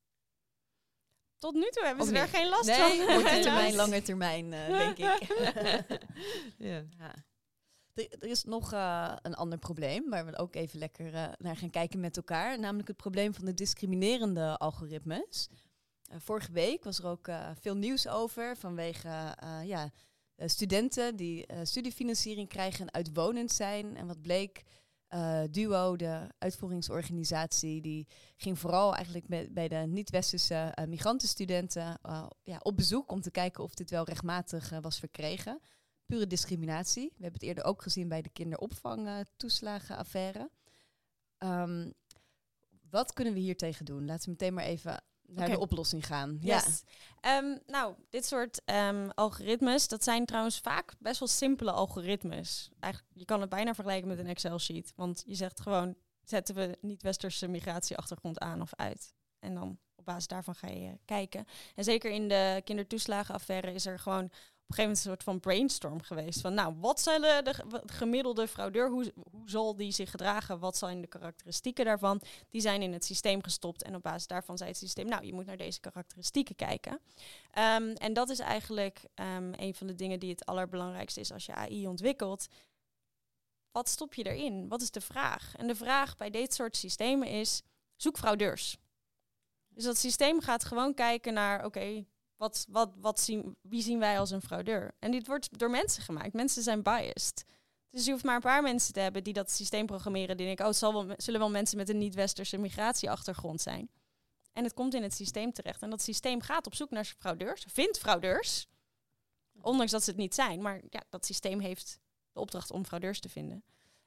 Tot 1.40 1.54
nu 1.54 1.70
toe 1.70 1.84
hebben 1.84 2.02
Of 2.02 2.08
ze 2.08 2.18
er 2.18 2.28
geen 2.28 2.48
last 2.48 2.66
Nee, 2.66 2.76
van. 2.76 3.06
Korte 3.06 3.28
helaas. 3.28 3.42
termijn, 3.42 3.74
lange 3.74 4.02
termijn, 4.02 4.52
eh, 4.52 4.66
denk 4.66 4.98
ik. 4.98 5.26
ja. 6.68 6.84
Ja. 6.98 7.14
Er, 7.94 8.24
is 8.28 8.44
nog 8.44 8.72
eh, 8.72 9.16
een 9.22 9.34
ander 9.34 9.58
probleem 9.58 10.10
waar 10.10 10.26
we 10.26 10.38
ook 10.38 10.54
even 10.54 10.78
lekker 10.78 11.14
eh, 11.14 11.28
naar 11.38 11.56
gaan 11.56 11.70
kijken 11.70 12.00
met 12.00 12.16
elkaar. 12.16 12.58
Namelijk 12.58 12.88
het 12.88 12.96
probleem 12.96 13.34
van 13.34 13.44
de 13.44 13.54
discriminerende 13.54 14.58
algoritmes. 14.58 15.48
Vorige 16.16 16.52
week 16.52 16.84
was 16.84 16.98
er 16.98 17.06
ook 17.06 17.28
veel 17.60 17.76
nieuws 17.76 18.08
over 18.08 18.56
vanwege 18.56 19.36
ja, 19.64 19.90
studenten 20.36 21.16
die 21.16 21.46
studiefinanciering 21.62 22.48
krijgen 22.48 22.80
en 22.80 22.92
uitwonend 22.94 23.52
zijn. 23.52 23.96
En 23.96 24.06
wat 24.06 24.22
bleek, 24.22 24.62
eh, 25.10 25.42
Duo, 25.50 25.96
de 25.96 26.28
uitvoeringsorganisatie, 26.38 27.80
die 27.80 28.06
ging 28.36 28.58
vooral 28.58 28.94
eigenlijk 28.94 29.28
met, 29.28 29.54
bij 29.54 29.68
de 29.68 29.76
niet-westerse 29.76 30.54
eh, 30.54 30.86
migrantenstudenten 30.86 31.98
eh, 32.02 32.26
ja, 32.42 32.58
op 32.62 32.76
bezoek 32.76 33.10
om 33.10 33.20
te 33.20 33.30
kijken 33.30 33.64
of 33.64 33.74
dit 33.74 33.90
wel 33.90 34.04
rechtmatig 34.04 34.70
was 34.80 34.98
verkregen 34.98 35.60
pure 36.06 36.26
discriminatie. 36.26 37.06
We 37.06 37.22
hebben 37.22 37.40
het 37.40 37.48
eerder 37.48 37.64
ook 37.64 37.82
gezien 37.82 38.08
bij 38.08 38.22
de 38.22 38.28
kinderopvangtoeslagenaffaire. 38.28 40.50
Ehm 41.38 41.90
wat 42.90 43.12
kunnen 43.12 43.34
we 43.34 43.40
hier 43.40 43.56
tegen 43.56 43.84
doen? 43.84 44.06
Laten 44.06 44.24
we 44.24 44.30
meteen 44.30 44.54
maar 44.54 44.64
even 44.64 45.02
naar 45.32 45.48
de 45.48 45.58
oplossing 45.58 46.06
gaan. 46.06 46.38
Yes. 46.40 46.82
Ehm, 47.20 47.56
nou, 47.66 47.94
dit 48.10 48.26
soort 48.26 48.64
ehm, 48.64 49.08
algoritmes, 49.14 49.88
dat 49.88 50.04
zijn 50.04 50.26
trouwens 50.26 50.58
vaak 50.58 50.92
best 50.98 51.18
wel 51.18 51.28
simpele 51.28 51.70
algoritmes. 51.70 52.70
Eigenlijk, 52.80 53.14
je 53.18 53.24
kan 53.24 53.40
het 53.40 53.50
bijna 53.50 53.74
vergelijken 53.74 54.08
met 54.08 54.18
een 54.18 54.26
Excel-sheet. 54.26 54.92
Want 54.96 55.22
je 55.26 55.34
zegt 55.34 55.60
gewoon, 55.60 55.94
zetten 56.22 56.54
we 56.54 56.78
niet-westerse 56.80 57.48
migratieachtergrond 57.48 58.38
aan 58.38 58.60
of 58.60 58.74
uit? 58.74 59.14
En 59.38 59.54
dan 59.54 59.78
op 59.94 60.04
basis 60.04 60.26
daarvan 60.26 60.54
ga 60.54 60.68
je 60.68 60.98
kijken. 61.04 61.44
En 61.74 61.84
zeker 61.84 62.10
in 62.10 62.28
de 62.28 62.60
kindertoeslagenaffaire 62.64 63.72
is 63.72 63.86
er 63.86 63.98
gewoon 63.98 64.30
een 64.70 64.76
gegeven 64.76 64.82
moment 64.82 64.98
een 64.98 65.10
soort 65.10 65.22
van 65.22 65.40
brainstorm 65.40 66.02
geweest. 66.02 66.40
Van 66.40 66.54
nou, 66.54 66.74
wat 66.78 67.00
zullen 67.00 67.44
de 67.44 67.54
gemiddelde 67.86 68.48
fraudeur, 68.48 68.90
hoe, 68.90 69.12
hoe 69.30 69.50
zal 69.50 69.76
die 69.76 69.92
zich 69.92 70.10
gedragen? 70.10 70.58
Wat 70.58 70.76
zijn 70.76 71.00
de 71.00 71.06
karakteristieken 71.06 71.84
daarvan? 71.84 72.20
Die 72.50 72.60
zijn 72.60 72.82
in 72.82 72.92
het 72.92 73.04
systeem 73.04 73.42
gestopt. 73.42 73.82
En 73.82 73.94
op 73.94 74.02
basis 74.02 74.26
daarvan 74.26 74.56
zei 74.56 74.70
het 74.70 74.78
systeem, 74.78 75.08
nou, 75.08 75.24
je 75.24 75.32
moet 75.32 75.46
naar 75.46 75.56
deze 75.56 75.80
karakteristieken 75.80 76.54
kijken. 76.54 77.00
Ehm, 77.50 77.92
en 77.92 78.12
dat 78.12 78.28
is 78.28 78.38
eigenlijk 78.38 79.04
ehm, 79.14 79.52
een 79.56 79.74
van 79.74 79.86
de 79.86 79.94
dingen 79.94 80.20
die 80.20 80.30
het 80.30 80.46
allerbelangrijkste 80.46 81.20
is 81.20 81.32
als 81.32 81.46
je 81.46 81.54
AI 81.54 81.86
ontwikkelt. 81.86 82.46
Wat 83.72 83.88
stop 83.88 84.14
je 84.14 84.22
erin? 84.22 84.68
Wat 84.68 84.82
is 84.82 84.90
de 84.90 85.00
vraag? 85.00 85.54
En 85.56 85.66
de 85.66 85.74
vraag 85.74 86.16
bij 86.16 86.30
dit 86.30 86.54
soort 86.54 86.76
systemen 86.76 87.28
is, 87.28 87.62
zoek 87.96 88.18
fraudeurs. 88.18 88.76
Dus 89.68 89.84
dat 89.84 89.98
systeem 89.98 90.40
gaat 90.40 90.64
gewoon 90.64 90.94
kijken 90.94 91.34
naar, 91.34 91.64
oké, 91.64 92.04
wat, 92.40 92.66
wat, 92.68 92.90
wat 93.00 93.20
zien, 93.20 93.56
wie 93.60 93.82
zien 93.82 93.98
wij 93.98 94.18
als 94.18 94.30
een 94.30 94.42
fraudeur? 94.42 94.94
En 94.98 95.10
dit 95.10 95.26
wordt 95.26 95.58
door 95.58 95.70
mensen 95.70 96.02
gemaakt. 96.02 96.32
Mensen 96.32 96.62
zijn 96.62 96.82
biased. 96.82 97.44
Dus 97.90 98.04
je 98.04 98.10
hoeft 98.10 98.24
maar 98.24 98.34
een 98.34 98.40
paar 98.40 98.62
mensen 98.62 98.92
te 98.92 99.00
hebben 99.00 99.24
die 99.24 99.32
dat 99.32 99.50
systeem 99.50 99.86
programmeren. 99.86 100.36
Die 100.36 100.46
denken, 100.46 100.64
oh, 100.64 100.70
het 100.70 100.80
zal 100.80 100.92
wel, 100.92 101.14
zullen 101.16 101.40
wel 101.40 101.50
mensen 101.50 101.76
met 101.76 101.88
een 101.88 101.98
niet-westerse 101.98 102.58
migratieachtergrond 102.58 103.60
zijn. 103.60 103.90
En 104.52 104.64
het 104.64 104.74
komt 104.74 104.94
in 104.94 105.02
het 105.02 105.14
systeem 105.14 105.52
terecht. 105.52 105.82
En 105.82 105.90
dat 105.90 106.02
systeem 106.02 106.40
gaat 106.40 106.66
op 106.66 106.74
zoek 106.74 106.90
naar 106.90 107.04
fraudeurs, 107.04 107.64
vindt 107.68 107.98
fraudeurs. 107.98 108.66
Ondanks 109.60 109.92
dat 109.92 110.02
ze 110.04 110.10
het 110.10 110.18
niet 110.18 110.34
zijn. 110.34 110.62
Maar 110.62 110.80
ja, 110.90 111.02
dat 111.08 111.26
systeem 111.26 111.60
heeft 111.60 111.98
de 112.32 112.40
opdracht 112.40 112.70
om 112.70 112.84
fraudeurs 112.84 113.20
te 113.20 113.28
vinden. 113.28 113.64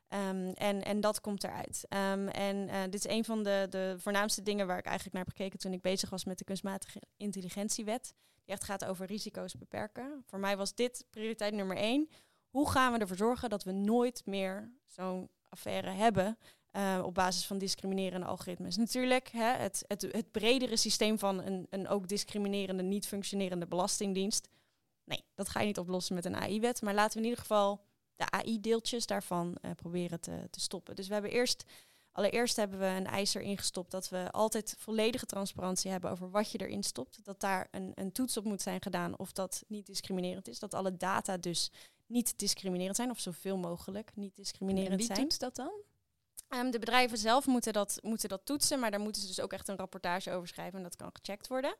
Ehm, 0.08 0.50
en, 0.50 0.84
en 0.84 1.02
dat 1.02 1.22
komt 1.22 1.44
eruit. 1.44 1.86
Ehm, 1.90 2.28
en 2.28 2.70
eh, 2.70 2.82
dit 2.84 3.06
is 3.06 3.08
een 3.08 3.26
van 3.26 3.44
de, 3.44 3.68
de 3.70 3.96
voornaamste 3.98 4.44
dingen 4.44 4.68
waar 4.68 4.78
ik 4.78 4.86
eigenlijk 4.86 5.16
naar 5.16 5.26
heb 5.26 5.36
gekeken 5.36 5.60
toen 5.60 5.74
ik 5.74 5.82
bezig 5.82 6.10
was 6.10 6.26
met 6.26 6.38
de 6.38 6.44
kunstmatige 6.44 7.02
intelligentiewet. 7.18 8.14
Die 8.44 8.54
echt 8.54 8.64
gaat 8.64 8.86
over 8.86 9.06
risico's 9.06 9.58
beperken. 9.58 10.24
Voor 10.26 10.40
mij 10.40 10.58
was 10.58 10.76
dit 10.76 11.06
prioriteit 11.10 11.54
nummer 11.54 11.78
één. 11.78 12.10
Hoe 12.50 12.70
gaan 12.70 12.94
we 12.94 13.00
ervoor 13.00 13.18
zorgen 13.18 13.50
dat 13.50 13.64
we 13.64 13.72
nooit 13.72 14.26
meer 14.26 14.72
zo'n 14.86 15.30
affaire 15.50 15.90
hebben 15.90 16.38
eh, 16.72 17.02
op 17.06 17.14
basis 17.14 17.46
van 17.46 17.58
discriminerende 17.58 18.26
algoritmes? 18.26 18.78
Natuurlijk, 18.78 19.28
hè, 19.28 19.52
het, 19.54 19.84
het, 19.88 20.02
het 20.02 20.32
bredere 20.32 20.78
systeem 20.78 21.20
van 21.20 21.44
een, 21.44 21.68
een 21.70 21.88
ook 21.88 22.08
discriminerende, 22.08 22.84
niet 22.84 23.08
functionerende 23.08 23.68
belastingdienst. 23.68 24.48
Nee, 25.04 25.24
dat 25.36 25.50
ga 25.50 25.60
je 25.60 25.66
niet 25.66 25.80
oplossen 25.80 26.16
met 26.16 26.26
een 26.26 26.36
AI-wet. 26.36 26.82
Maar 26.82 26.94
laten 26.94 27.14
we 27.14 27.24
in 27.24 27.30
ieder 27.30 27.42
geval 27.42 27.82
de 28.16 28.30
AI-deeltjes 28.30 29.06
daarvan 29.06 29.56
eh, 29.62 29.72
proberen 29.72 30.20
te, 30.20 30.48
te 30.50 30.60
stoppen. 30.60 30.96
Dus 30.96 31.08
we 31.08 31.14
hebben 31.14 31.32
eerst, 31.32 31.64
allereerst 32.12 32.56
hebben 32.56 32.80
we 32.80 32.86
een 32.86 33.08
eis 33.08 33.34
erin 33.34 33.58
gestopt 33.58 33.92
dat 33.92 34.10
we 34.10 34.32
altijd 34.32 34.76
volledige 34.80 35.26
transparantie 35.26 35.92
hebben 35.92 36.12
over 36.12 36.30
wat 36.30 36.52
je 36.52 36.58
erin 36.58 36.84
stopt. 36.84 37.26
Dat 37.26 37.40
daar 37.40 37.68
een, 37.72 37.92
een 37.96 38.12
toets 38.12 38.38
op 38.38 38.44
moet 38.44 38.62
zijn 38.62 38.82
gedaan 38.82 39.18
of 39.18 39.32
dat 39.32 39.64
niet 39.68 39.86
discriminerend 39.86 40.48
is. 40.48 40.60
Dat 40.60 40.74
alle 40.74 40.98
data 40.98 41.38
dus 41.38 41.72
niet 42.06 42.40
discriminerend 42.40 42.96
zijn 42.96 43.10
of 43.10 43.20
zoveel 43.20 43.58
mogelijk 43.58 44.12
niet 44.16 44.38
En 44.38 44.44
discriminerend 44.44 44.96
wie 44.96 45.06
zijn. 45.06 45.20
toetst 45.20 45.40
dat 45.40 45.56
dan? 45.56 45.72
Ehm, 46.48 46.72
de 46.72 46.80
bedrijven 46.80 47.18
zelf 47.18 47.46
moeten 47.46 47.74
dat, 47.74 48.00
moeten 48.02 48.30
dat 48.30 48.46
toetsen, 48.46 48.80
maar 48.80 48.92
daar 48.92 49.00
moeten 49.00 49.22
ze 49.22 49.28
dus 49.28 49.42
ook 49.42 49.54
echt 49.54 49.68
een 49.68 49.76
rapportage 49.76 50.32
over 50.32 50.48
schrijven 50.48 50.78
en 50.78 50.84
dat 50.84 50.96
kan 50.96 51.10
gecheckt 51.14 51.48
worden. 51.48 51.76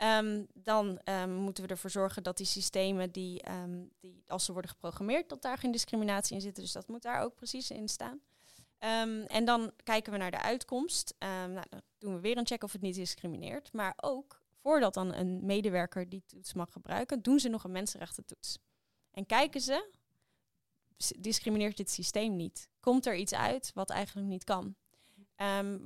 Ehm, 0.00 0.44
dan 0.54 0.98
ehm, 1.04 1.34
moeten 1.34 1.64
we 1.64 1.70
ervoor 1.70 1.90
zorgen 1.90 2.22
dat 2.22 2.36
die 2.36 2.46
systemen, 2.46 3.10
die, 3.10 3.42
ehm, 3.42 3.84
die, 3.98 4.22
als 4.26 4.44
ze 4.44 4.52
worden 4.52 4.70
geprogrammeerd, 4.70 5.28
dat 5.28 5.42
daar 5.42 5.58
geen 5.58 5.70
discriminatie 5.70 6.34
in 6.34 6.40
zit. 6.40 6.56
Dus 6.56 6.72
dat 6.72 6.88
moet 6.88 7.02
daar 7.02 7.22
ook 7.22 7.34
precies 7.34 7.70
in 7.70 7.88
staan. 7.88 8.20
En 9.26 9.44
dan 9.44 9.72
kijken 9.84 10.12
we 10.12 10.18
naar 10.18 10.30
de 10.30 10.40
uitkomst. 10.40 11.14
Nou, 11.18 11.66
dan 11.68 11.82
doen 11.98 12.14
we 12.14 12.20
weer 12.20 12.36
een 12.36 12.46
check 12.46 12.62
of 12.62 12.72
het 12.72 12.80
niet 12.80 12.94
discrimineert. 12.94 13.72
Maar 13.72 13.94
ook 13.96 14.42
voordat 14.60 14.94
dan 14.94 15.14
een 15.14 15.46
medewerker 15.46 16.08
die 16.08 16.22
toets 16.26 16.52
mag 16.52 16.72
gebruiken, 16.72 17.22
doen 17.22 17.38
ze 17.38 17.48
nog 17.48 17.64
een 17.64 17.72
mensenrechtentoets. 17.72 18.58
En 19.10 19.26
kijken 19.26 19.60
ze, 19.60 19.90
discrimineert 21.18 21.76
dit 21.76 21.90
systeem 21.90 22.36
niet? 22.36 22.68
Komt 22.80 23.06
er 23.06 23.16
iets 23.16 23.34
uit 23.34 23.70
wat 23.74 23.90
eigenlijk 23.90 24.28
niet 24.28 24.44
kan? 24.44 24.74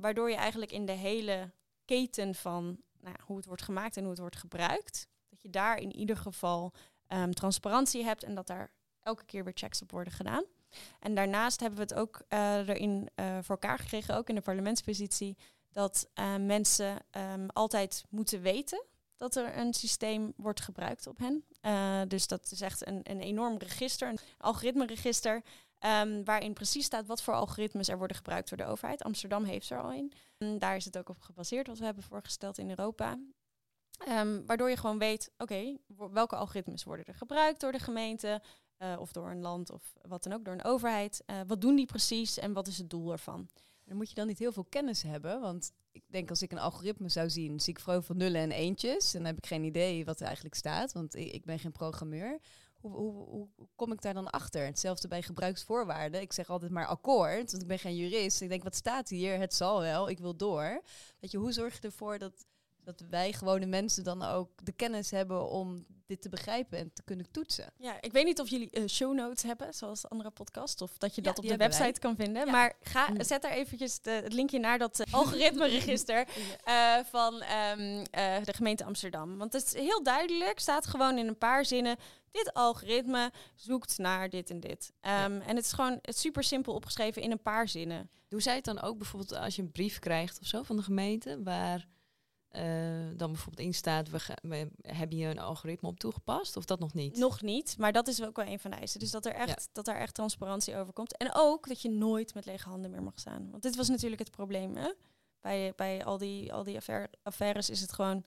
Waardoor 0.01 0.29
je 0.29 0.35
eigenlijk 0.35 0.71
in 0.71 0.85
de 0.85 0.91
hele 0.91 1.51
keten 1.85 2.35
van 2.35 2.83
nou 3.05 3.17
hoe 3.25 3.37
het 3.37 3.45
wordt 3.45 3.61
gemaakt 3.61 3.95
en 3.97 4.01
hoe 4.01 4.11
het 4.11 4.19
wordt 4.19 4.35
gebruikt, 4.35 5.07
dat 5.29 5.41
je 5.41 5.49
daar 5.49 5.77
in 5.77 5.95
ieder 5.95 6.17
geval 6.17 6.73
ehm, 7.07 7.31
transparantie 7.31 8.03
hebt 8.03 8.23
en 8.23 8.35
dat 8.35 8.47
daar 8.47 8.71
elke 8.99 9.25
keer 9.25 9.43
weer 9.43 9.53
checks 9.55 9.81
op 9.81 9.91
worden 9.91 10.13
gedaan. 10.13 10.43
En 10.99 11.15
daarnaast 11.15 11.59
hebben 11.59 11.79
we 11.79 11.85
het 11.85 11.93
ook 11.93 12.21
eh, 12.27 12.67
erin 12.67 13.09
eh, 13.15 13.37
voor 13.41 13.55
elkaar 13.55 13.79
gekregen, 13.79 14.15
ook 14.15 14.29
in 14.29 14.35
de 14.35 14.41
parlementspositie, 14.41 15.37
dat 15.71 16.09
eh, 16.13 16.35
mensen 16.35 16.97
ehm, 17.11 17.45
altijd 17.47 18.03
moeten 18.09 18.41
weten 18.41 18.83
dat 19.15 19.35
er 19.35 19.57
een 19.57 19.73
systeem 19.73 20.33
wordt 20.35 20.61
gebruikt 20.61 21.07
op 21.07 21.17
hen. 21.17 21.45
Dus 22.07 22.27
dat 22.27 22.51
is 22.51 22.61
echt 22.61 22.87
een, 22.87 22.99
een 23.03 23.19
enorm 23.19 23.57
register, 23.57 24.09
een 24.09 24.19
algoritmeregister, 24.37 25.41
ehm, 25.85 26.23
waarin 26.23 26.53
precies 26.53 26.85
staat 26.85 27.05
wat 27.05 27.21
voor 27.21 27.33
algoritmes 27.33 27.87
er 27.87 27.97
worden 27.97 28.17
gebruikt 28.17 28.49
door 28.49 28.57
de 28.57 28.65
overheid. 28.65 29.03
Amsterdam 29.03 29.43
heeft 29.43 29.69
er 29.69 29.81
al 29.81 29.93
een. 29.93 30.13
En 30.37 30.59
daar 30.59 30.75
is 30.75 30.85
het 30.85 30.97
ook 30.97 31.09
op 31.09 31.21
gebaseerd, 31.21 31.67
wat 31.67 31.77
we 31.77 31.85
hebben 31.85 32.03
voorgesteld 32.03 32.57
in 32.57 32.69
Europa. 32.69 33.19
Ehm, 33.97 34.45
waardoor 34.45 34.69
je 34.69 34.77
gewoon 34.77 34.99
weet, 34.99 35.31
oké, 35.37 35.77
welke 36.11 36.35
algoritmes 36.35 36.83
worden 36.83 37.05
er 37.05 37.15
gebruikt 37.15 37.59
door 37.59 37.71
de 37.71 37.79
gemeente 37.79 38.41
eh, 38.77 38.95
of 38.99 39.11
door 39.11 39.29
een 39.29 39.41
land 39.41 39.71
of 39.71 39.93
wat 40.01 40.23
dan 40.23 40.33
ook, 40.33 40.45
door 40.45 40.53
een 40.53 40.63
overheid. 40.63 41.23
Eh, 41.25 41.39
wat 41.47 41.61
doen 41.61 41.75
die 41.75 41.85
precies 41.85 42.37
en 42.37 42.53
wat 42.53 42.67
is 42.67 42.77
het 42.77 42.89
doel 42.89 43.11
ervan? 43.11 43.49
Dan 43.83 43.97
moet 43.97 44.09
je 44.09 44.15
dan 44.15 44.27
niet 44.27 44.39
heel 44.39 44.51
veel 44.51 44.65
kennis 44.69 45.01
hebben. 45.01 45.41
Want 45.41 45.71
ik 45.91 46.03
denk 46.07 46.29
als 46.29 46.41
ik 46.41 46.51
een 46.51 46.59
algoritme 46.59 47.09
zou 47.09 47.29
zien, 47.29 47.59
zie 47.59 47.73
ik 47.73 47.79
vooral 47.79 48.01
van 48.01 48.17
nullen 48.17 48.41
en 48.41 48.51
eentjes. 48.51 49.13
En 49.13 49.19
dan 49.19 49.27
heb 49.27 49.37
ik 49.37 49.45
geen 49.45 49.63
idee 49.63 50.05
wat 50.05 50.19
er 50.19 50.25
eigenlijk 50.25 50.55
staat, 50.55 50.93
want 50.93 51.15
ik 51.15 51.45
ben 51.45 51.59
geen 51.59 51.71
programmeur. 51.71 52.39
Hoe, 52.91 52.95
hoe, 52.95 53.47
hoe, 53.55 53.67
kom 53.75 53.91
ik 53.91 54.01
daar 54.01 54.13
dan 54.13 54.29
achter? 54.29 54.65
Hetzelfde 54.65 55.07
bij 55.07 55.21
gebruiksvoorwaarden. 55.21 56.21
Ik 56.21 56.33
zeg 56.33 56.49
altijd 56.49 56.71
maar 56.71 56.85
akkoord, 56.85 57.51
want 57.51 57.61
ik 57.61 57.67
ben 57.67 57.79
geen 57.79 57.95
jurist. 57.95 58.41
Ik 58.41 58.49
denk, 58.49 58.63
wat 58.63 58.75
staat 58.75 59.09
hier? 59.09 59.39
Het 59.39 59.53
zal 59.53 59.81
wel, 59.81 60.09
ik 60.09 60.19
wil 60.19 60.35
door. 60.35 60.81
Weet 61.19 61.31
je, 61.31 61.37
hoe 61.37 61.51
zorg 61.51 61.73
je 61.73 61.81
ervoor 61.81 62.17
dat, 62.17 62.45
dat 62.83 63.03
wij 63.09 63.33
gewone 63.33 63.65
mensen 63.65 64.03
dan 64.03 64.23
ook 64.23 64.49
de 64.65 64.71
kennis 64.71 65.11
hebben 65.11 65.49
om 65.49 65.85
dit 66.05 66.21
te 66.21 66.29
begrijpen 66.29 66.77
en 66.77 66.93
te 66.93 67.03
kunnen 67.03 67.31
toetsen? 67.31 67.71
Ja, 67.77 68.01
ik 68.01 68.11
weet 68.11 68.25
niet 68.25 68.39
of 68.39 68.49
jullie 68.49 68.69
eh, 68.69 68.85
show 68.87 69.13
notes 69.13 69.43
hebben, 69.43 69.73
zoals 69.73 70.01
de 70.01 70.07
andere 70.07 70.31
podcast, 70.31 70.81
of 70.81 70.97
dat 70.97 71.15
je 71.15 71.21
Ja, 71.21 71.27
dat 71.27 71.37
op 71.37 71.47
de 71.47 71.57
website 71.57 71.99
kan 71.99 72.15
vinden. 72.15 72.45
Ja. 72.45 72.51
Maar 72.51 72.73
ga, 72.81 73.09
Mm. 73.09 73.23
zet 73.23 73.41
daar 73.41 73.51
eventjes 73.51 74.01
de, 74.01 74.11
het 74.11 74.33
linkje 74.33 74.59
naar 74.59 74.77
dat 74.77 74.99
eh, 74.99 75.13
algoritmeregister 75.13 76.27
eh, 76.63 76.95
van 77.09 77.41
ehm, 77.41 78.05
eh, 78.11 78.43
de 78.43 78.53
gemeente 78.53 78.83
Amsterdam. 78.85 79.37
Want 79.37 79.53
het 79.53 79.65
is 79.65 79.73
heel 79.73 80.03
duidelijk, 80.03 80.59
staat 80.59 80.87
gewoon 80.87 81.17
in 81.17 81.27
een 81.27 81.37
paar 81.37 81.65
zinnen, 81.65 81.97
dit 82.35 82.53
algoritme 82.53 83.31
zoekt 83.55 83.97
naar 83.97 84.29
dit 84.29 84.49
en 84.49 84.59
dit. 84.59 84.91
Ehm, 85.01 85.41
En 85.41 85.55
het 85.55 85.65
is 85.65 85.71
gewoon 85.71 85.99
super 86.01 86.43
simpel 86.43 86.73
opgeschreven 86.73 87.21
in 87.21 87.31
een 87.31 87.41
paar 87.41 87.67
zinnen. 87.67 88.09
Doen 88.27 88.41
zij 88.41 88.55
het 88.55 88.65
dan 88.65 88.81
ook 88.81 88.97
bijvoorbeeld 88.97 89.35
als 89.35 89.55
je 89.55 89.61
een 89.61 89.71
brief 89.71 89.99
krijgt 89.99 90.39
of 90.39 90.47
zo 90.47 90.63
van 90.63 90.75
de 90.75 90.81
gemeente, 90.83 91.43
waar 91.43 91.87
eh, 92.47 92.63
dan 93.15 93.31
bijvoorbeeld 93.31 93.67
in 93.67 93.73
staat, 93.73 94.09
we, 94.09 94.67
hebben 94.81 95.17
hier 95.17 95.29
een 95.29 95.39
algoritme 95.39 95.87
op 95.89 95.99
toegepast, 95.99 96.57
of 96.57 96.65
dat 96.65 96.79
nog 96.79 96.93
niet? 96.93 97.17
Nog 97.17 97.41
niet, 97.41 97.75
maar 97.77 97.91
dat 97.91 98.07
is 98.07 98.23
ook 98.23 98.35
wel 98.35 98.45
een 98.45 98.59
van 98.59 98.71
de 98.71 98.77
eisen. 98.77 98.99
Dus 98.99 99.11
dat 99.11 99.25
er 99.25 99.33
echt, 99.33 99.69
dat 99.71 99.85
daar 99.85 99.95
echt 99.99 100.13
transparantie 100.13 100.75
over 100.75 100.93
komt. 100.93 101.17
En 101.17 101.29
ook 101.33 101.67
dat 101.67 101.81
je 101.81 101.89
nooit 101.89 102.33
met 102.33 102.45
lege 102.45 102.69
handen 102.69 102.91
meer 102.91 103.03
mag 103.03 103.19
staan. 103.19 103.51
Want 103.51 103.63
dit 103.63 103.75
was 103.75 103.87
natuurlijk 103.89 104.21
het 104.21 104.31
probleem. 104.31 104.75
Hè? 104.75 104.91
Bij, 105.41 105.73
bij 105.75 106.05
al 106.05 106.17
die, 106.17 106.53
al 106.53 106.63
die 106.63 106.77
affair- 106.77 107.09
affaires 107.23 107.69
is 107.69 107.81
het 107.81 107.93
gewoon... 107.93 108.25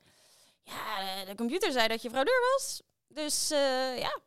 Ja, 0.62 1.24
de 1.24 1.34
computer 1.34 1.72
zei 1.72 1.88
dat 1.88 2.02
je 2.02 2.10
fraudeur 2.10 2.40
was. 2.56 2.82
Dus 3.08 3.50
eh, 3.50 3.98
ja, 3.98 4.20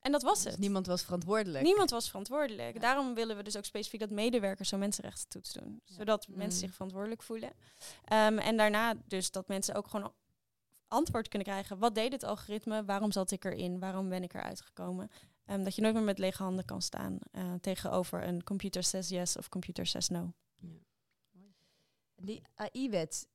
en 0.00 0.12
dat 0.12 0.22
was 0.22 0.42
Dus 0.42 0.52
het. 0.52 0.60
niemand 0.60 0.86
was 0.86 1.02
verantwoordelijk. 1.02 1.64
Niemand 1.64 1.90
was 1.90 2.06
verantwoordelijk. 2.08 2.74
Ja. 2.74 2.80
Daarom 2.80 3.14
willen 3.14 3.36
we 3.36 3.42
dus 3.42 3.56
ook 3.56 3.64
specifiek 3.64 4.00
dat 4.00 4.10
medewerkers 4.10 4.68
zo'n 4.68 4.78
mensenrechtentoets 4.78 5.52
doen. 5.52 5.80
Ja. 5.84 5.94
Zodat 5.94 6.28
Mm. 6.28 6.36
mensen 6.36 6.60
zich 6.60 6.72
verantwoordelijk 6.74 7.22
voelen. 7.22 7.52
Ehm, 8.04 8.38
en 8.38 8.56
daarna 8.56 8.94
dus 9.06 9.30
dat 9.30 9.48
mensen 9.48 9.74
ook 9.74 9.88
gewoon 9.88 10.12
antwoord 10.88 11.28
kunnen 11.28 11.48
krijgen. 11.48 11.78
Wat 11.78 11.94
deed 11.94 12.12
het 12.12 12.22
algoritme? 12.24 12.84
Waarom 12.84 13.12
zat 13.12 13.30
ik 13.30 13.44
erin? 13.44 13.78
Waarom 13.78 14.08
ben 14.08 14.22
ik 14.22 14.34
eruit 14.34 14.60
gekomen? 14.60 15.10
Ehm, 15.44 15.62
dat 15.64 15.74
je 15.74 15.82
nooit 15.82 15.94
meer 15.94 16.02
met 16.02 16.18
lege 16.18 16.42
handen 16.42 16.64
kan 16.64 16.82
staan 16.82 17.18
eh, 17.30 17.54
tegenover 17.60 18.26
een 18.26 18.42
computer 18.44 18.82
says 18.84 19.08
yes 19.08 19.36
of 19.36 19.48
computer 19.48 19.86
says 19.86 20.08
no. 20.08 20.32
Die 22.22 22.42
AI-wet, 22.54 23.28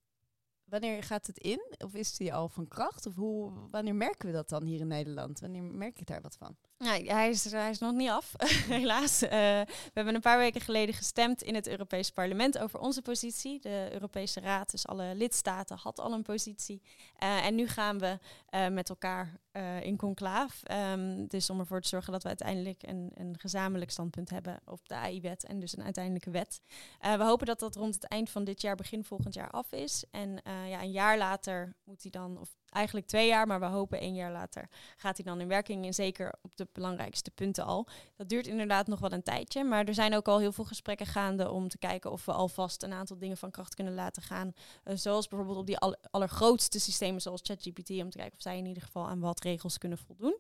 wanneer 0.72 1.04
gaat 1.04 1.28
het 1.28 1.38
in? 1.38 1.76
Of 1.78 1.94
is 1.94 2.18
die 2.18 2.34
al 2.34 2.50
van 2.50 2.68
kracht? 2.68 3.06
Of 3.06 3.16
hoe, 3.16 3.52
wanneer 3.70 3.96
merken 3.96 4.28
we 4.28 4.34
dat 4.34 4.50
dan 4.50 4.64
hier 4.64 4.80
in 4.80 4.88
Nederland? 4.88 5.40
Wanneer 5.40 5.64
merk 5.64 6.00
ik 6.00 6.08
daar 6.08 6.22
wat 6.22 6.38
van? 6.38 6.56
Nee, 6.82 7.12
hij 7.12 7.30
is, 7.30 7.52
hij 7.52 7.70
is 7.70 7.80
nog 7.80 7.94
niet 7.94 8.10
af, 8.10 8.34
helaas. 8.78 9.22
Eh, 9.22 9.30
we 9.66 9.92
hebben 9.94 10.16
een 10.16 10.22
paar 10.22 10.38
weken 10.38 10.62
geleden 10.62 10.96
gestemd 10.96 11.42
in 11.42 11.56
het 11.56 11.68
Europees 11.68 12.12
Parlement 12.12 12.58
over 12.58 12.80
onze 12.80 13.02
positie. 13.02 13.60
De 13.60 13.90
Europese 13.92 14.40
Raad, 14.40 14.72
dus 14.72 14.88
alle 14.88 15.16
lidstaten, 15.16 15.78
had 15.78 16.00
al 16.00 16.14
een 16.14 16.24
positie. 16.24 16.82
Eh, 17.18 17.46
en 17.46 17.56
nu 17.56 17.68
gaan 17.68 18.00
we 18.00 18.20
eh, 18.46 18.68
met 18.68 18.90
elkaar 18.90 19.40
in 19.82 19.98
conclaaf. 19.98 20.62
Um, 20.94 21.28
dus 21.28 21.50
om 21.50 21.60
ervoor 21.60 21.82
te 21.82 21.88
zorgen 21.88 22.12
dat 22.12 22.22
we 22.22 22.28
uiteindelijk 22.28 22.84
een, 22.84 23.12
een 23.14 23.36
gezamenlijk 23.40 23.92
standpunt 23.92 24.30
hebben 24.30 24.60
op 24.66 24.88
de 24.88 24.96
AI-wet 24.96 25.46
en 25.46 25.60
dus 25.60 25.78
een 25.78 25.84
uiteindelijke 25.84 26.30
wet. 26.30 26.62
we 27.00 27.24
hopen 27.24 27.46
dat 27.46 27.60
dat 27.60 27.76
rond 27.76 27.94
het 27.94 28.04
eind 28.04 28.30
van 28.30 28.44
dit 28.44 28.62
jaar, 28.62 28.76
begin 28.76 29.04
volgend 29.04 29.34
jaar 29.34 29.50
af 29.50 29.72
is. 29.72 30.04
En 30.12 30.42
ja, 30.68 30.82
een 30.82 30.92
jaar 30.92 31.18
later 31.18 31.76
moet 31.84 32.02
hij 32.02 32.12
dan, 32.12 32.40
of 32.40 32.50
eigenlijk 32.72 33.08
twee 33.08 33.28
jaar, 33.28 33.48
maar 33.48 33.60
we 33.60 33.66
hopen 33.66 34.00
één 34.00 34.16
jaar 34.16 34.32
later 34.32 34.70
gaat 34.98 35.18
hij 35.18 35.26
dan 35.26 35.42
in 35.42 35.48
werking. 35.48 35.86
En 35.86 35.94
zeker 35.94 36.34
op 36.42 36.58
de 36.58 36.68
belangrijkste 36.72 37.32
punten 37.32 37.66
al. 37.66 37.88
Dat 38.16 38.30
duurt 38.30 38.48
inderdaad 38.48 38.88
nog 38.88 39.00
wel 39.00 39.12
een 39.12 39.24
tijdje, 39.24 39.64
maar 39.64 39.86
er 39.86 39.94
zijn 39.94 40.16
ook 40.16 40.28
al 40.28 40.40
heel 40.40 40.52
veel 40.52 40.66
gesprekken 40.66 41.06
gaande 41.06 41.52
om 41.52 41.68
te 41.68 41.78
kijken 41.78 42.12
of 42.12 42.26
we 42.26 42.32
alvast 42.32 42.84
een 42.84 42.94
aantal 42.94 43.18
dingen 43.18 43.38
van 43.38 43.52
kracht 43.52 43.76
kunnen 43.76 43.94
laten 43.94 44.22
gaan. 44.22 44.54
Uh, 44.84 44.96
zoals 44.96 45.28
bijvoorbeeld 45.28 45.60
op 45.60 45.66
die 45.66 45.78
allergrootste 46.12 46.80
systemen 46.80 47.22
zoals 47.22 47.42
ChatGPT, 47.44 47.90
om 47.90 48.10
te 48.10 48.18
kijken 48.18 48.36
of 48.36 48.42
zij 48.42 48.58
in 48.58 48.66
ieder 48.66 48.84
geval 48.84 49.08
aan 49.08 49.20
wat 49.20 49.44
regels 49.44 49.78
kunnen 49.78 49.98
voldoen. 49.98 50.38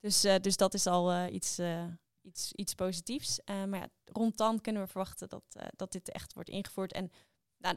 Dus, 0.00 0.24
uh, 0.24 0.34
dus 0.40 0.56
dat 0.56 0.74
is 0.74 0.86
al 0.86 1.12
uh, 1.12 1.32
iets, 1.32 1.60
iets, 2.22 2.52
iets 2.52 2.74
positiefs. 2.74 3.40
maar 3.44 3.78
ja, 3.78 3.88
rond 4.04 4.36
dan 4.36 4.60
kunnen 4.60 4.82
we 4.82 4.88
verwachten 4.88 5.28
dat, 5.28 5.42
dat 5.76 5.92
dit 5.92 6.10
echt 6.10 6.32
wordt 6.32 6.48
ingevoerd. 6.48 6.92
En 6.92 7.10
nou, 7.58 7.76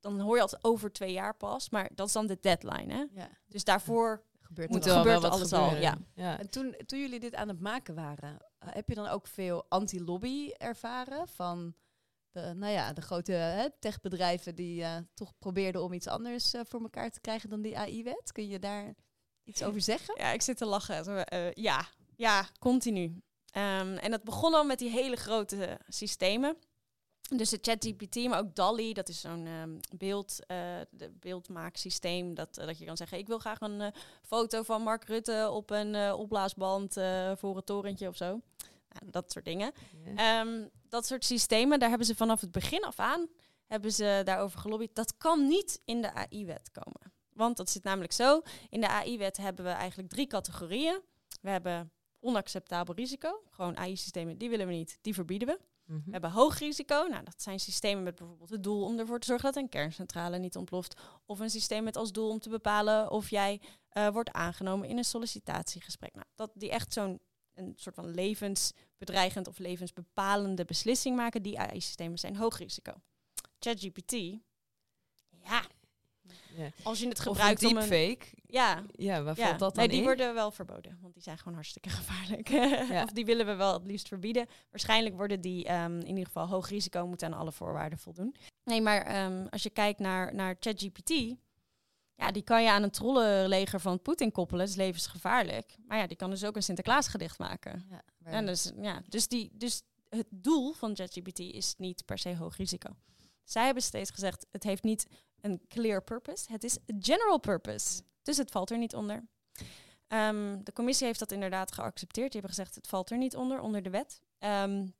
dan 0.00 0.20
hoor 0.20 0.36
je 0.36 0.42
altijd 0.42 0.64
over 0.64 0.92
twee 0.92 1.12
jaar 1.12 1.36
pas, 1.36 1.70
maar 1.70 1.90
dat 1.94 2.06
is 2.06 2.12
dan 2.12 2.26
de 2.26 2.38
deadline. 2.40 2.94
Hè? 2.94 3.04
Ja. 3.20 3.30
Dus 3.46 3.64
daarvoor 3.64 4.24
gebeurt, 4.40 4.70
moet 4.70 4.86
er 4.86 4.96
gebeurt 4.96 5.24
alles 5.24 5.50
gebeuren. 5.50 5.74
al. 5.74 5.82
Ja. 5.82 5.98
ja. 6.14 6.38
En 6.38 6.50
toen, 6.50 6.74
toen 6.86 7.00
jullie 7.00 7.20
dit 7.20 7.34
aan 7.34 7.48
het 7.48 7.60
maken 7.60 7.94
waren, 7.94 8.38
eh, 8.58 8.68
heb 8.72 8.88
je 8.88 8.94
dan 8.94 9.06
ook 9.06 9.26
veel 9.26 9.64
anti-lobby 9.68 10.50
ervaren 10.50 11.28
van 11.28 11.74
de, 12.30 12.52
nou 12.54 12.72
ja, 12.72 12.92
de 12.92 13.00
grote 13.00 13.32
hè, 13.32 13.70
techbedrijven 13.78 14.54
die 14.54 14.80
uh, 14.80 14.96
toch 15.14 15.32
probeerden 15.38 15.82
om 15.82 15.92
iets 15.92 16.06
anders 16.06 16.54
uh, 16.54 16.60
voor 16.64 16.80
elkaar 16.80 17.10
te 17.10 17.20
krijgen 17.20 17.48
dan 17.48 17.60
die 17.62 17.78
AI-wet? 17.78 18.32
Kun 18.32 18.48
je 18.48 18.58
daar 18.58 18.94
iets 19.44 19.62
over 19.62 19.80
zeggen? 19.80 20.14
Ja, 20.18 20.30
ik 20.30 20.42
zit 20.42 20.56
te 20.56 20.66
lachen. 20.66 21.24
ja, 21.54 21.86
ja, 22.16 22.46
continu. 22.58 23.04
Um, 23.56 23.96
en 23.96 24.10
dat 24.10 24.24
begon 24.24 24.54
al 24.54 24.64
met 24.64 24.78
die 24.78 24.90
hele 24.90 25.16
grote 25.16 25.80
systemen. 25.88 26.56
Dus 27.36 27.50
de 27.50 27.58
ChatGPT, 27.60 28.16
maar 28.16 28.38
ook 28.38 28.54
DALI, 28.54 28.92
dat 28.92 29.08
is 29.08 29.20
zo'n 29.20 29.46
um, 29.46 29.80
beeld, 29.96 30.38
uh, 30.40 30.56
de 30.90 31.10
beeldmaaksysteem. 31.10 32.34
Dat, 32.34 32.58
uh, 32.58 32.66
dat 32.66 32.78
je 32.78 32.84
kan 32.84 32.96
zeggen, 32.96 33.18
ik 33.18 33.26
wil 33.26 33.38
graag 33.38 33.60
een 33.60 33.80
uh, 33.80 33.86
foto 34.22 34.62
van 34.62 34.82
Mark 34.82 35.04
Rutte 35.04 35.48
op 35.52 35.70
een 35.70 36.12
opblaasband 36.12 36.92
voor 37.34 37.56
het 37.56 37.66
torentje 37.66 38.08
of 38.08 38.16
zo. 38.16 38.40
Nou, 38.88 39.10
dat 39.10 39.32
soort 39.32 39.44
dingen. 39.44 39.72
Um, 40.40 40.70
dat 40.88 41.06
soort 41.06 41.24
systemen, 41.24 41.78
daar 41.78 41.88
hebben 41.88 42.06
ze 42.06 42.14
vanaf 42.14 42.40
het 42.40 42.52
begin 42.52 42.84
af 42.84 42.98
aan, 42.98 43.28
hebben 43.66 43.92
ze 43.92 44.22
daarover 44.24 44.58
gelobbyd. 44.58 44.94
Dat 44.94 45.16
kan 45.16 45.48
niet 45.48 45.80
in 45.84 46.02
de 46.02 46.14
AI-wet 46.14 46.70
komen. 46.70 47.12
Want 47.32 47.56
dat 47.56 47.70
zit 47.70 47.82
namelijk 47.82 48.12
zo, 48.12 48.42
in 48.68 48.80
de 48.80 48.88
AI-wet 48.88 49.36
hebben 49.36 49.64
we 49.64 49.70
eigenlijk 49.70 50.08
drie 50.08 50.26
categorieën. 50.26 51.00
We 51.40 51.50
hebben 51.50 51.92
onacceptabel 52.20 52.94
risico, 52.94 53.42
gewoon 53.50 53.76
AI-systemen, 53.76 54.38
die 54.38 54.50
willen 54.50 54.66
we 54.66 54.72
niet, 54.72 54.98
die 55.00 55.14
verbieden 55.14 55.48
we. 55.48 55.58
Mhm. 55.90 56.04
We 56.04 56.10
hebben 56.10 56.30
hoog 56.30 56.58
risico. 56.58 57.06
Nou, 57.06 57.24
dat 57.24 57.42
zijn 57.42 57.60
systemen 57.60 58.02
met 58.02 58.14
bijvoorbeeld 58.14 58.50
het 58.50 58.62
doel 58.62 58.84
om 58.84 58.98
ervoor 58.98 59.18
te 59.18 59.26
zorgen 59.26 59.52
dat 59.52 59.62
een 59.62 59.68
kerncentrale 59.68 60.38
niet 60.38 60.56
ontploft. 60.56 61.00
Of 61.26 61.38
een 61.38 61.50
systeem 61.50 61.84
met 61.84 61.96
als 61.96 62.12
doel 62.12 62.28
om 62.28 62.38
te 62.38 62.48
bepalen 62.48 63.10
of 63.10 63.30
jij 63.30 63.60
uh, 63.92 64.08
wordt 64.08 64.32
aangenomen 64.32 64.88
in 64.88 64.98
een 64.98 65.04
sollicitatiegesprek. 65.04 66.14
Nou, 66.14 66.26
dat 66.34 66.50
die 66.54 66.70
echt 66.70 66.92
zo'n 66.92 67.20
een 67.54 67.72
soort 67.76 67.94
van 67.94 68.14
levensbedreigend 68.14 69.48
of 69.48 69.58
levensbepalende 69.58 70.64
beslissing 70.64 71.16
maken. 71.16 71.42
Die 71.42 71.58
AI-systemen 71.58 72.18
zijn 72.18 72.36
hoog 72.36 72.58
risico. 72.58 72.92
ChatGPT, 73.58 74.12
ja, 75.28 75.62
als 76.82 77.00
je 77.00 77.08
het 77.08 77.20
gebruikt 77.20 77.64
of 77.64 77.70
een 77.70 77.88
deepfake. 77.88 78.26
Ja. 78.46 78.82
Ja, 78.92 79.22
waar 79.22 79.36
valt 79.36 79.58
dat 79.58 79.74
dan 79.74 79.86
nee, 79.86 79.96
die 79.96 80.02
worden 80.02 80.34
wel 80.34 80.50
verboden, 80.50 80.98
want 81.00 81.14
die 81.14 81.22
zijn 81.22 81.38
gewoon 81.38 81.54
hartstikke 81.54 81.88
gevaarlijk. 82.00 82.48
of 83.04 83.12
die 83.12 83.24
willen 83.24 83.46
we 83.46 83.54
wel 83.54 83.72
het 83.72 83.86
liefst 83.86 84.08
verbieden. 84.08 84.46
Waarschijnlijk 84.70 85.16
worden 85.16 85.40
die 85.40 85.72
um, 85.72 85.98
in 85.98 86.08
ieder 86.08 86.26
geval 86.26 86.48
hoog 86.48 86.68
risico, 86.68 87.06
moeten 87.06 87.32
aan 87.32 87.38
alle 87.38 87.52
voorwaarden 87.52 87.98
voldoen. 87.98 88.34
Nee, 88.64 88.80
maar 88.80 89.24
um, 89.24 89.46
als 89.48 89.62
je 89.62 89.70
kijkt 89.70 89.98
naar, 89.98 90.34
naar 90.34 90.56
ChatGPT, 90.60 91.10
ja, 92.20 92.30
die 92.30 92.42
kan 92.42 92.62
je 92.62 92.70
aan 92.70 92.82
een 92.82 92.90
trollenleger 92.90 93.80
van 93.80 94.02
Poetin 94.02 94.32
koppelen. 94.32 94.60
Dat 94.60 94.74
is 94.74 94.80
levensgevaarlijk. 94.80 95.76
Maar 95.86 95.98
ja, 95.98 96.06
die 96.06 96.16
kan 96.16 96.30
dus 96.30 96.44
ook 96.44 96.56
een 96.56 96.62
Sinterklaasgedicht 96.62 97.38
maken. 97.38 97.86
Ja, 97.90 98.02
en 98.22 98.46
dus, 98.46 98.72
ja, 98.80 99.02
dus, 99.08 99.28
die, 99.28 99.50
dus 99.52 99.82
het 100.08 100.26
doel 100.30 100.72
van 100.72 100.96
ChatGPT 100.96 101.38
is 101.38 101.74
niet 101.78 102.04
per 102.04 102.18
se 102.18 102.36
hoog 102.36 102.56
risico. 102.56 102.96
Zij 103.44 103.64
hebben 103.64 103.82
steeds 103.82 104.10
gezegd, 104.10 104.46
het 104.50 104.62
heeft 104.62 104.82
niet 104.82 105.06
een 105.40 105.60
clear 105.68 106.02
purpose. 106.02 106.52
Het 106.52 106.64
is 106.64 106.78
general 106.98 107.38
purpose. 107.38 108.02
Dus 108.22 108.36
het 108.36 108.50
valt 108.50 108.70
er 108.70 108.78
niet 108.78 108.94
onder. 108.94 109.26
Um, 110.08 110.64
de 110.64 110.72
commissie 110.72 111.06
heeft 111.06 111.18
dat 111.18 111.32
inderdaad 111.32 111.72
geaccepteerd. 111.72 112.32
Die 112.32 112.40
hebben 112.40 112.56
gezegd, 112.56 112.74
het 112.74 112.86
valt 112.86 113.10
er 113.10 113.18
niet 113.18 113.36
onder, 113.36 113.60
onder 113.60 113.82
de 113.82 113.90
wet. 113.90 114.22
Um, 114.38 114.94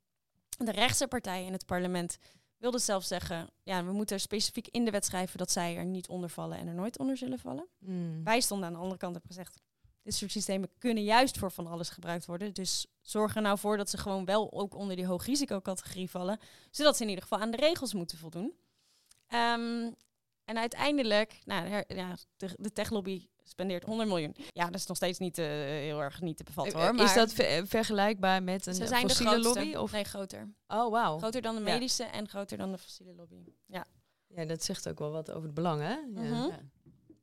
de 0.57 0.71
rechtse 0.71 1.07
partijen 1.07 1.45
in 1.45 1.53
het 1.53 1.65
parlement 1.65 2.17
wilden 2.57 2.81
zelf 2.81 3.03
zeggen, 3.03 3.49
ja, 3.63 3.85
we 3.85 3.91
moeten 3.91 4.19
specifiek 4.19 4.67
in 4.67 4.85
de 4.85 4.91
wet 4.91 5.05
schrijven 5.05 5.37
dat 5.37 5.51
zij 5.51 5.77
er 5.77 5.85
niet 5.85 6.07
onder 6.07 6.29
vallen 6.29 6.57
en 6.57 6.67
er 6.67 6.73
nooit 6.73 6.99
onder 6.99 7.17
zullen 7.17 7.39
vallen. 7.39 7.67
Mm. 7.79 8.23
Wij 8.23 8.41
stonden 8.41 8.67
aan 8.67 8.73
de 8.73 8.79
andere 8.79 8.97
kant 8.97 9.13
hebben 9.13 9.31
gezegd, 9.31 9.61
dit 10.03 10.13
soort 10.13 10.31
systemen 10.31 10.69
kunnen 10.77 11.03
juist 11.03 11.37
voor 11.37 11.51
van 11.51 11.67
alles 11.67 11.89
gebruikt 11.89 12.25
worden. 12.25 12.53
Dus 12.53 12.85
zorg 13.01 13.35
er 13.35 13.41
nou 13.41 13.57
voor 13.57 13.77
dat 13.77 13.89
ze 13.89 13.97
gewoon 13.97 14.25
wel 14.25 14.51
ook 14.53 14.75
onder 14.75 14.95
die 14.95 15.05
hoogrisicocategorie 15.05 16.09
vallen, 16.09 16.39
zodat 16.71 16.97
ze 16.97 17.03
in 17.03 17.09
ieder 17.09 17.23
geval 17.23 17.39
aan 17.39 17.51
de 17.51 17.57
regels 17.57 17.93
moeten 17.93 18.17
voldoen. 18.17 18.53
Um, 19.33 19.95
en 20.45 20.57
uiteindelijk, 20.57 21.39
nou 21.45 21.83
ja, 21.87 22.15
de, 22.37 22.49
de 22.55 22.71
techlobby 22.71 23.27
spendeert 23.43 23.83
100 23.83 24.09
miljoen. 24.09 24.35
Ja, 24.47 24.65
dat 24.65 24.75
is 24.75 24.85
nog 24.85 24.97
steeds 24.97 25.19
niet 25.19 25.37
uh, 25.37 25.45
heel 25.45 26.01
erg 26.01 26.21
niet 26.21 26.37
te 26.37 26.43
bevatten 26.43 26.79
hoor. 26.79 26.95
Maar 26.95 27.05
is 27.05 27.13
dat 27.13 27.33
vergelijkbaar 27.67 28.43
met 28.43 28.65
een 28.65 28.87
fossiele 28.87 29.39
lobby? 29.39 29.75
Of? 29.75 29.91
Nee, 29.91 30.03
groter. 30.03 30.53
Oh, 30.67 30.91
wauw. 30.91 31.17
Groter 31.17 31.41
dan 31.41 31.55
de 31.55 31.61
medische 31.61 32.03
en 32.03 32.27
groter 32.27 32.57
dan 32.57 32.71
de 32.71 32.77
fossiele 32.77 33.13
lobby. 33.13 33.43
Ja. 33.65 33.85
Ja, 34.27 34.45
dat 34.45 34.63
zegt 34.63 34.89
ook 34.89 34.99
wel 34.99 35.11
wat 35.11 35.31
over 35.31 35.43
het 35.43 35.53
belang, 35.53 35.81
hè? 35.81 35.93
Ja. 35.93 36.05
Mhm. 36.13 36.49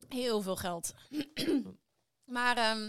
Heel 0.08 0.42
veel 0.42 0.56
geld. 0.56 0.94
maar, 2.28 2.80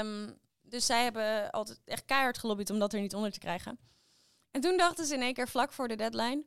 um, 0.00 0.38
dus 0.62 0.86
zij 0.86 1.02
hebben 1.02 1.50
altijd 1.50 1.80
echt 1.84 2.04
keihard 2.04 2.38
gelobbyd 2.38 2.70
om 2.70 2.78
dat 2.78 2.92
er 2.92 3.00
niet 3.00 3.14
onder 3.14 3.32
te 3.32 3.38
krijgen. 3.38 3.78
En 4.50 4.60
toen 4.60 4.76
dachten 4.76 5.06
ze 5.06 5.14
in 5.14 5.22
één 5.22 5.34
keer 5.34 5.48
vlak 5.48 5.72
voor 5.72 5.88
de 5.88 5.96
deadline... 5.96 6.44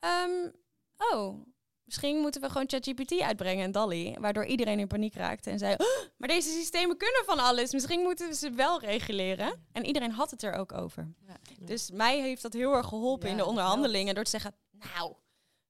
Um, 0.00 0.52
oh, 0.96 1.46
Misschien 1.88 2.16
moeten 2.16 2.40
we 2.40 2.50
gewoon 2.50 2.68
ChatGPT 2.68 3.20
uitbrengen 3.20 3.64
en 3.64 3.72
DALI, 3.72 4.16
waardoor 4.20 4.44
iedereen 4.44 4.78
in 4.78 4.86
paniek 4.86 5.14
raakte 5.14 5.50
en 5.50 5.58
zei: 5.58 5.74
oh, 5.78 6.08
Maar 6.16 6.28
deze 6.28 6.50
systemen 6.50 6.96
kunnen 6.96 7.22
van 7.26 7.38
alles. 7.38 7.72
Misschien 7.72 8.00
moeten 8.00 8.28
we 8.28 8.34
ze 8.34 8.50
wel 8.50 8.80
reguleren. 8.80 9.66
En 9.72 9.84
iedereen 9.84 10.10
had 10.10 10.30
het 10.30 10.42
er 10.42 10.52
ook 10.52 10.72
over. 10.72 11.08
Ja. 11.26 11.36
Dus 11.60 11.90
mij 11.90 12.20
heeft 12.20 12.42
dat 12.42 12.52
heel 12.52 12.72
erg 12.72 12.86
geholpen 12.86 13.28
in 13.28 13.36
de 13.36 13.44
onderhandelingen 13.44 14.14
door 14.14 14.24
te 14.24 14.30
zeggen: 14.30 14.54
Nou, 14.70 15.14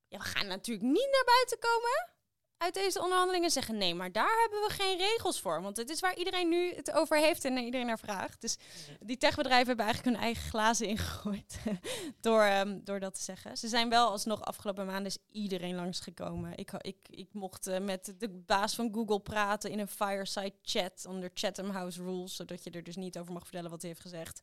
ja, 0.09 0.19
we 0.19 0.25
gaan 0.25 0.47
natuurlijk 0.47 0.87
niet 0.87 1.09
naar 1.11 1.25
buiten 1.25 1.59
komen 1.59 2.11
uit 2.59 2.75
deze 2.75 3.03
onderhandelingen 3.03 3.51
zeggen 3.51 3.77
nee, 3.77 3.95
maar 3.95 4.13
daar 4.13 4.39
hebben 4.41 4.69
we 4.69 4.75
geen 4.83 4.99
regels 4.99 5.41
voor. 5.41 5.63
Want 5.63 5.77
het 5.77 5.91
is 5.91 6.01
waar 6.01 6.17
iedereen 6.17 6.49
nu 6.49 6.75
het 6.75 6.93
over 6.93 7.17
heeft 7.19 7.45
en 7.45 7.59
iedereen 7.59 7.87
naar 7.87 7.99
vraagt. 7.99 8.41
Dus 8.41 8.57
die 9.01 9.17
techbedrijven 9.17 9.67
hebben 9.67 9.85
eigenlijk 9.85 10.17
hun 10.17 10.25
eigen 10.25 10.49
glazen 10.49 10.87
ingegooid 10.87 11.59
door, 12.21 12.45
um, 12.45 12.85
door 12.85 13.01
dat 13.01 13.15
te 13.15 13.23
zeggen. 13.23 13.57
Ze 13.57 13.69
zijn 13.69 13.89
wel 13.89 14.11
alsnog 14.11 14.45
afgelopen 14.45 14.87
maanden 14.87 15.07
is 15.07 15.19
iedereen 15.31 15.75
langsgekomen. 15.75 16.57
Ik, 16.57 16.73
ik, 16.73 17.09
ik 17.11 17.29
mocht 17.33 17.69
uh, 17.69 17.79
met 17.79 18.15
de 18.19 18.29
baas 18.29 18.75
van 18.75 18.95
Google 18.95 19.21
praten 19.21 19.71
in 19.71 19.79
een 19.79 19.89
fireside 19.89 20.55
chat 20.63 21.07
onder 21.09 21.31
Chatham 21.35 21.71
House 21.71 22.03
Rules, 22.03 22.37
zodat 22.37 22.65
je 22.65 22.71
er 22.71 22.83
dus 22.83 22.97
niet 22.97 23.19
over 23.19 23.33
mag 23.33 23.43
vertellen 23.43 23.71
wat 23.71 23.81
hij 23.81 23.91
heeft 23.91 24.03
gezegd. 24.03 24.41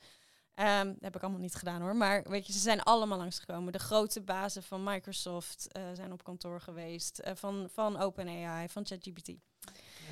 Um, 0.59 0.87
dat 0.87 1.01
heb 1.01 1.15
ik 1.15 1.21
allemaal 1.21 1.41
niet 1.41 1.55
gedaan 1.55 1.81
hoor. 1.81 1.95
Maar 1.95 2.23
weet 2.23 2.47
je, 2.47 2.53
ze 2.53 2.59
zijn 2.59 2.81
allemaal 2.81 3.17
langsgekomen. 3.17 3.73
De 3.73 3.79
grote 3.79 4.21
bazen 4.21 4.63
van 4.63 4.83
Microsoft 4.83 5.67
uh, 5.77 5.83
zijn 5.93 6.11
op 6.11 6.23
kantoor 6.23 6.61
geweest. 6.61 7.21
Uh, 7.25 7.31
van, 7.35 7.69
van 7.71 7.97
OpenAI, 7.97 8.69
van 8.69 8.85
ChatGPT. 8.85 9.31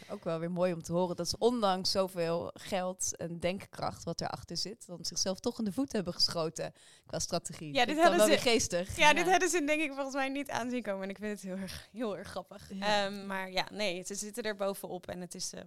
Ook 0.09 0.23
wel 0.23 0.39
weer 0.39 0.51
mooi 0.51 0.73
om 0.73 0.83
te 0.83 0.93
horen 0.93 1.15
dat 1.15 1.29
ze 1.29 1.35
ondanks 1.39 1.91
zoveel 1.91 2.51
geld 2.53 3.17
en 3.17 3.39
denkkracht 3.39 4.03
wat 4.03 4.21
erachter 4.21 4.57
zit, 4.57 4.85
dan 4.85 5.05
zichzelf 5.05 5.39
toch 5.39 5.59
in 5.59 5.65
de 5.65 5.71
voet 5.71 5.91
hebben 5.91 6.13
geschoten 6.13 6.73
qua 7.05 7.19
strategie. 7.19 7.73
Ja, 7.73 7.85
dit 7.85 8.01
hadden 8.01 8.27
ze 8.27 8.37
geestig. 8.37 8.97
Ja, 8.97 9.13
dit 9.13 9.29
hadden 9.29 9.49
ze 9.49 9.63
denk 9.63 9.81
ik 9.81 9.91
volgens 9.93 10.15
mij 10.15 10.29
niet 10.29 10.49
aanzien 10.49 10.81
komen. 10.81 11.03
En 11.03 11.09
ik 11.09 11.17
vind 11.17 11.31
het 11.31 11.41
heel 11.41 11.57
erg, 11.57 11.89
heel 11.91 12.17
erg 12.17 12.27
grappig. 12.27 12.71
Um, 12.71 13.25
maar 13.25 13.51
ja, 13.51 13.67
nee, 13.71 14.03
ze 14.03 14.15
zitten 14.15 14.43
er 14.43 14.55
bovenop 14.55 15.07
en 15.07 15.21
het 15.21 15.35
is 15.35 15.53
uh, 15.53 15.61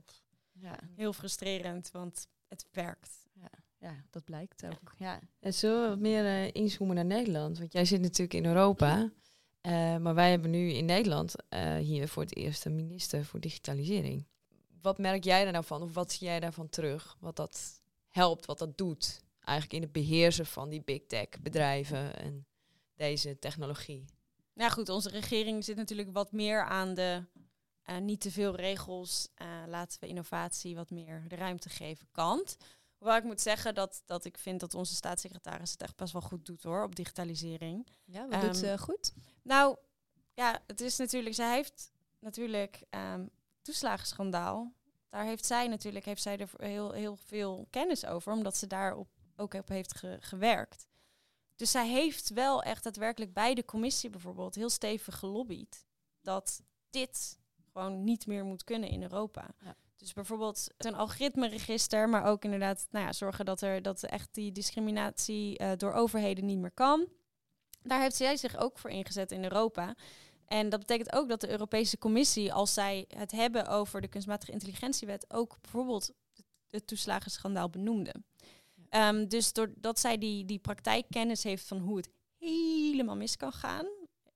ja. 0.52 0.78
heel 0.96 1.12
frustrerend, 1.12 1.90
want 1.92 2.28
het 2.48 2.66
werkt 2.72 3.25
ja, 3.78 4.04
dat 4.10 4.24
blijkt 4.24 4.64
ook. 4.64 4.94
Ja. 4.98 5.20
En 5.40 5.54
zullen 5.54 5.82
we 5.82 5.88
wat 5.88 5.98
meer 5.98 6.24
uh, 6.24 6.50
inzoomen 6.52 6.96
naar 6.96 7.04
Nederland? 7.04 7.58
Want 7.58 7.72
jij 7.72 7.84
zit 7.84 8.00
natuurlijk 8.00 8.34
in 8.34 8.46
Europa. 8.46 9.10
Eh, 9.60 9.96
maar 9.96 10.14
wij 10.14 10.30
hebben 10.30 10.50
nu 10.50 10.70
in 10.72 10.84
Nederland 10.84 11.34
eh, 11.48 11.76
hier 11.76 12.08
voor 12.08 12.22
het 12.22 12.36
eerst 12.36 12.64
een 12.64 12.74
minister 12.74 13.24
voor 13.24 13.40
digitalisering. 13.40 14.26
Wat 14.82 14.98
merk 14.98 15.24
jij 15.24 15.42
daar 15.42 15.52
nou 15.52 15.64
van? 15.64 15.82
Of 15.82 15.94
wat 15.94 16.12
zie 16.12 16.26
jij 16.26 16.40
daarvan 16.40 16.68
terug? 16.68 17.16
Wat 17.20 17.36
dat 17.36 17.80
helpt, 18.08 18.46
wat 18.46 18.58
dat 18.58 18.78
doet? 18.78 19.24
Eigenlijk 19.40 19.76
in 19.76 19.82
het 19.82 19.92
beheersen 19.92 20.46
van 20.46 20.68
die 20.68 20.82
big 20.82 21.06
tech 21.06 21.28
bedrijven 21.40 22.16
en 22.18 22.46
deze 22.94 23.38
technologie. 23.38 24.04
Nou 24.54 24.70
goed, 24.70 24.88
onze 24.88 25.08
regering 25.08 25.64
zit 25.64 25.76
natuurlijk 25.76 26.12
wat 26.12 26.32
meer 26.32 26.64
aan 26.64 26.94
de 26.94 27.24
uh, 27.90 27.98
niet 27.98 28.20
te 28.20 28.30
veel 28.30 28.56
regels. 28.56 29.28
Uh, 29.42 29.48
laten 29.66 30.00
we 30.00 30.06
innovatie 30.06 30.74
wat 30.74 30.90
meer 30.90 31.24
de 31.28 31.36
ruimte 31.36 31.68
geven 31.68 32.06
kant. 32.12 32.56
Hoewel 32.98 33.16
ik 33.16 33.24
moet 33.24 33.40
zeggen 33.40 33.74
dat, 33.74 34.02
dat 34.04 34.24
ik 34.24 34.38
vind 34.38 34.60
dat 34.60 34.74
onze 34.74 34.94
staatssecretaris 34.94 35.70
het 35.70 35.82
echt 35.82 35.96
best 35.96 36.12
wel 36.12 36.22
goed 36.22 36.46
doet 36.46 36.62
hoor, 36.62 36.82
op 36.82 36.96
digitalisering. 36.96 37.86
Ja, 38.04 38.28
wat 38.28 38.40
doet 38.40 38.56
ze 38.56 38.78
goed? 38.78 39.12
Nou, 39.42 39.76
ja, 40.34 40.62
het 40.66 40.80
is 40.80 40.96
natuurlijk, 40.96 41.34
zij 41.34 41.54
heeft 41.54 41.92
natuurlijk 42.18 42.82
um, 42.90 43.30
toeslagenschandaal. 43.62 44.72
Daar 45.08 45.24
heeft 45.24 45.46
zij 45.46 45.68
natuurlijk 45.68 46.04
heeft 46.04 46.22
zij 46.22 46.38
er 46.38 46.50
heel, 46.56 46.92
heel 46.92 47.16
veel 47.16 47.66
kennis 47.70 48.04
over, 48.04 48.32
omdat 48.32 48.56
ze 48.56 48.66
daar 48.66 48.96
op, 48.96 49.08
ook 49.36 49.54
op 49.54 49.68
heeft 49.68 49.96
ge 49.96 50.16
gewerkt. 50.20 50.86
Dus 51.56 51.70
zij 51.70 51.88
heeft 51.88 52.28
wel 52.28 52.62
echt 52.62 52.82
daadwerkelijk 52.82 53.32
bij 53.32 53.54
de 53.54 53.64
commissie 53.64 54.10
bijvoorbeeld 54.10 54.54
heel 54.54 54.70
stevig 54.70 55.18
gelobbyd 55.18 55.86
dat 56.20 56.62
dit 56.90 57.38
gewoon 57.72 58.04
niet 58.04 58.26
meer 58.26 58.44
moet 58.44 58.64
kunnen 58.64 58.88
in 58.88 59.02
Europa. 59.02 59.54
Ja. 59.58 59.76
Dus 59.96 60.12
bijvoorbeeld 60.12 60.66
een 60.76 60.94
algoritmeregister, 60.94 62.08
maar 62.08 62.24
ook 62.24 62.44
inderdaad 62.44 62.86
nou 62.90 63.04
ja, 63.04 63.12
zorgen 63.12 63.44
dat 63.44 63.60
er 63.60 63.82
dat 63.82 64.02
echt 64.02 64.28
die 64.34 64.52
discriminatie 64.52 65.62
uh, 65.62 65.70
door 65.76 65.92
overheden 65.92 66.44
niet 66.44 66.58
meer 66.58 66.70
kan. 66.70 67.08
Daar 67.82 68.00
heeft 68.00 68.16
zij 68.16 68.36
zich 68.36 68.56
ook 68.56 68.78
voor 68.78 68.90
ingezet 68.90 69.32
in 69.32 69.42
Europa. 69.42 69.94
En 70.46 70.68
dat 70.68 70.80
betekent 70.80 71.12
ook 71.12 71.28
dat 71.28 71.40
de 71.40 71.50
Europese 71.50 71.98
Commissie, 71.98 72.52
als 72.52 72.74
zij 72.74 73.04
het 73.08 73.32
hebben 73.32 73.66
over 73.66 74.00
de 74.00 74.08
kunstmatige 74.08 74.52
intelligentiewet, 74.52 75.32
ook 75.32 75.56
bijvoorbeeld 75.60 76.12
het 76.70 76.86
toeslagenschandaal 76.86 77.70
benoemde. 77.70 78.14
Ja. 78.90 79.08
Um, 79.08 79.28
dus 79.28 79.52
doordat 79.52 79.98
zij 79.98 80.18
die, 80.18 80.44
die 80.44 80.58
praktijkkennis 80.58 81.42
heeft 81.42 81.66
van 81.66 81.78
hoe 81.78 81.96
het 81.96 82.08
helemaal 82.38 83.16
mis 83.16 83.36
kan 83.36 83.52
gaan, 83.52 83.86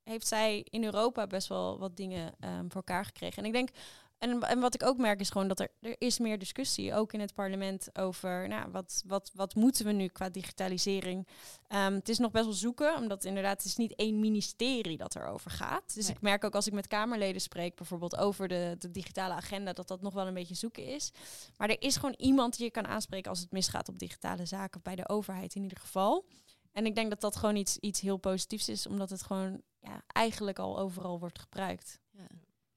heeft 0.02 0.26
zij 0.26 0.66
in 0.70 0.84
Europa 0.84 1.26
best 1.26 1.48
wel 1.48 1.78
wat 1.78 1.96
dingen 1.96 2.34
um, 2.40 2.64
voor 2.70 2.82
elkaar 2.86 3.04
gekregen. 3.04 3.38
En 3.38 3.44
ik 3.44 3.52
denk, 3.52 3.68
en, 4.20 4.40
en 4.40 4.60
wat 4.60 4.74
ik 4.74 4.82
ook 4.82 4.96
merk 4.96 5.20
is 5.20 5.30
gewoon 5.30 5.48
dat 5.48 5.60
er, 5.60 5.70
er 5.80 5.94
is 5.98 6.18
meer 6.18 6.38
discussie, 6.38 6.94
ook 6.94 7.12
in 7.12 7.20
het 7.20 7.34
parlement, 7.34 7.98
over 7.98 8.48
nou, 8.48 8.70
wat, 8.70 9.02
wat, 9.06 9.30
wat 9.34 9.54
moeten 9.54 9.84
we 9.84 9.92
nu 9.92 10.06
qua 10.06 10.28
digitalisering. 10.28 11.28
Um, 11.68 11.94
het 11.94 12.08
is 12.08 12.18
nog 12.18 12.30
best 12.30 12.44
wel 12.44 12.54
zoeken, 12.54 12.96
omdat 12.96 13.24
inderdaad 13.24 13.56
het 13.56 13.66
is 13.66 13.76
niet 13.76 13.94
één 13.94 14.20
ministerie 14.20 14.96
dat 14.96 15.16
erover 15.16 15.50
gaat. 15.50 15.94
Dus 15.94 16.06
nee. 16.06 16.16
ik 16.16 16.22
merk 16.22 16.44
ook 16.44 16.54
als 16.54 16.66
ik 16.66 16.72
met 16.72 16.86
Kamerleden 16.86 17.40
spreek, 17.40 17.76
bijvoorbeeld 17.76 18.16
over 18.16 18.48
de, 18.48 18.76
de 18.78 18.90
digitale 18.90 19.34
agenda, 19.34 19.72
dat 19.72 19.88
dat 19.88 20.02
nog 20.02 20.14
wel 20.14 20.26
een 20.26 20.34
beetje 20.34 20.54
zoeken 20.54 20.84
is. 20.84 21.10
Maar 21.56 21.68
er 21.68 21.82
is 21.82 21.96
gewoon 21.96 22.14
iemand 22.18 22.56
die 22.56 22.64
je 22.64 22.70
kan 22.70 22.86
aanspreken 22.86 23.30
als 23.30 23.40
het 23.40 23.52
misgaat 23.52 23.88
op 23.88 23.98
digitale 23.98 24.46
zaken, 24.46 24.82
bij 24.82 24.96
de 24.96 25.08
overheid 25.08 25.54
in 25.54 25.62
ieder 25.62 25.78
geval. 25.78 26.26
En 26.72 26.86
ik 26.86 26.94
denk 26.94 27.10
dat 27.10 27.20
dat 27.20 27.36
gewoon 27.36 27.56
iets, 27.56 27.76
iets 27.78 28.00
heel 28.00 28.16
positiefs 28.16 28.68
is, 28.68 28.86
omdat 28.86 29.10
het 29.10 29.22
gewoon 29.22 29.62
ja, 29.80 30.02
eigenlijk 30.06 30.58
al 30.58 30.78
overal 30.78 31.18
wordt 31.18 31.38
gebruikt. 31.38 31.98
Ja. 32.10 32.26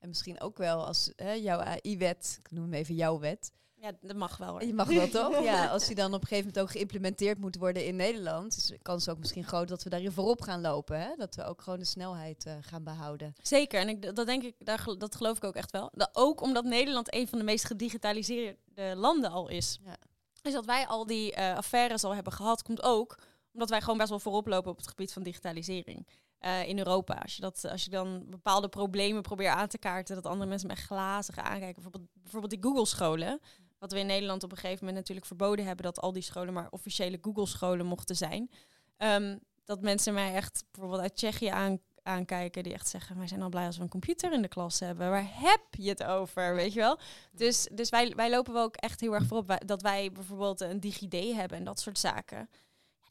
En 0.04 0.10
misschien 0.10 0.42
ook 0.42 0.58
wel 0.58 0.86
als 0.86 1.12
hè, 1.16 1.32
jouw 1.32 1.60
AI-wet, 1.60 2.40
ik 2.44 2.52
noem 2.52 2.64
hem 2.64 2.74
even 2.74 2.96
jouw 2.96 3.20
wet. 3.20 3.52
Ja, 3.76 3.92
dat 4.02 4.16
mag 4.16 4.38
wel 4.38 4.50
hoor. 4.50 4.64
Je 4.64 4.74
mag 4.74 4.88
wel 4.88 5.10
toch? 5.22 5.44
Ja, 5.44 5.68
als 5.68 5.86
die 5.86 5.96
dan 5.96 6.14
op 6.14 6.22
een 6.22 6.28
gegeven 6.28 6.46
moment 6.46 6.64
ook 6.64 6.72
geïmplementeerd 6.72 7.40
moet 7.40 7.56
worden 7.56 7.86
in 7.86 7.96
Nederland, 7.96 8.56
is 8.56 8.66
de 8.66 8.78
kans 8.82 9.10
ook 9.10 9.18
misschien 9.18 9.44
groot 9.44 9.68
dat 9.68 9.84
we 9.84 9.90
daarin 9.90 10.12
voorop 10.12 10.42
gaan 10.42 10.62
lopen. 10.62 11.00
Hè? 11.00 11.16
Dat 11.18 11.36
we 11.36 11.44
ook 11.44 11.62
gewoon 11.62 11.80
de 11.80 11.86
snelheid 11.86 12.46
uh, 12.46 12.54
gaan 12.62 12.84
behouden. 12.84 13.34
Zeker, 13.42 13.80
en 13.80 13.90
ik, 13.90 14.16
dat 14.16 14.26
denk 14.26 14.44
ik, 14.44 14.56
daar, 14.60 14.86
dat 14.98 15.16
geloof 15.16 15.38
ik 15.38 15.44
ook 15.44 15.56
echt 15.56 15.72
wel. 15.72 15.92
Dat 15.94 16.10
ook 16.14 16.42
omdat 16.42 16.64
Nederland 16.64 17.14
een 17.14 17.28
van 17.28 17.38
de 17.38 17.46
meest 17.46 17.66
gedigitaliseerde 17.66 18.96
landen 18.96 19.32
al 19.32 19.50
is. 19.50 19.80
Ja. 19.84 19.98
Dus 20.42 20.54
dat 20.54 20.66
wij 20.66 20.88
al 20.88 21.06
die 21.06 21.38
uh, 21.38 21.56
affaires 21.56 22.04
al 22.04 22.16
hebben 22.16 22.34
gehad, 22.34 22.64
komt 22.64 22.84
ook 22.84 23.18
omdat 23.54 23.70
wij 23.70 23.82
gewoon 23.82 23.98
best 23.98 24.10
wel 24.10 24.20
voorop 24.20 24.48
lopen 24.48 24.72
op 24.72 24.78
het 24.78 24.88
gebied 24.88 25.14
van 25.14 25.24
digitalisering. 25.24 26.08
Uh, 26.46 26.68
in 26.68 26.78
Europa. 26.78 27.14
Als 27.14 27.36
je, 27.36 27.42
dat, 27.42 27.66
als 27.70 27.84
je 27.84 27.90
dan 27.90 28.24
bepaalde 28.30 28.70
problemen 28.70 29.22
probeert 29.22 29.56
aan 29.56 29.68
te 29.68 29.78
kaarten, 29.78 30.16
dat 30.16 30.26
andere 30.26 30.50
mensen 30.50 30.68
met 30.68 30.80
glazig 30.80 31.38
aankijken. 31.38 31.74
Bijvoorbeeld, 31.74 32.08
bijvoorbeeld 32.14 32.52
die 32.52 32.64
Google-scholen. 32.64 33.40
Wat 33.80 33.92
we 33.92 34.00
in 34.00 34.06
Nederland 34.06 34.44
op 34.44 34.52
een 34.52 34.58
gegeven 34.58 34.80
moment 34.80 34.98
natuurlijk 34.98 35.28
verboden 35.28 35.66
hebben, 35.66 35.86
dat 35.86 36.00
al 36.00 36.14
die 36.14 36.22
scholen 36.22 36.54
maar 36.54 36.68
officiële 36.70 37.18
Google-scholen 37.22 37.86
mochten 37.86 38.16
zijn. 38.16 38.50
Um, 38.98 39.40
dat 39.66 39.82
mensen 39.82 40.14
mij 40.14 40.34
echt 40.34 40.64
bijvoorbeeld 40.72 41.02
uit 41.02 41.16
Tsjechië 41.16 41.48
aan, 41.48 41.80
aankijken, 42.04 42.64
die 42.64 42.74
echt 42.74 42.88
zeggen: 42.88 43.18
Wij 43.18 43.28
zijn 43.28 43.42
al 43.42 43.50
blij 43.50 43.66
als 43.66 43.78
we 43.78 43.84
een 43.84 43.90
computer 43.90 44.34
in 44.34 44.42
de 44.42 44.48
klas 44.48 44.80
hebben. 44.80 45.10
Waar 45.10 45.30
heb 45.30 45.62
je 45.72 45.90
het 45.90 46.04
over? 46.04 46.56
Weet 46.56 46.74
je 46.74 46.80
wel? 46.80 47.00
Dus, 47.32 47.68
dus 47.72 47.90
wij, 47.90 48.14
wij 48.16 48.30
lopen 48.30 48.54
wel 48.54 48.64
ook 48.64 48.76
echt 48.76 49.00
heel 49.00 49.14
erg 49.14 49.26
voorop. 49.26 49.58
Dat 49.66 49.82
wij 49.82 50.12
bijvoorbeeld 50.12 50.62
een 50.62 50.80
DigiD 50.80 51.36
hebben 51.36 51.58
en 51.58 51.64
dat 51.64 51.80
soort 51.80 52.00
zaken 52.00 52.50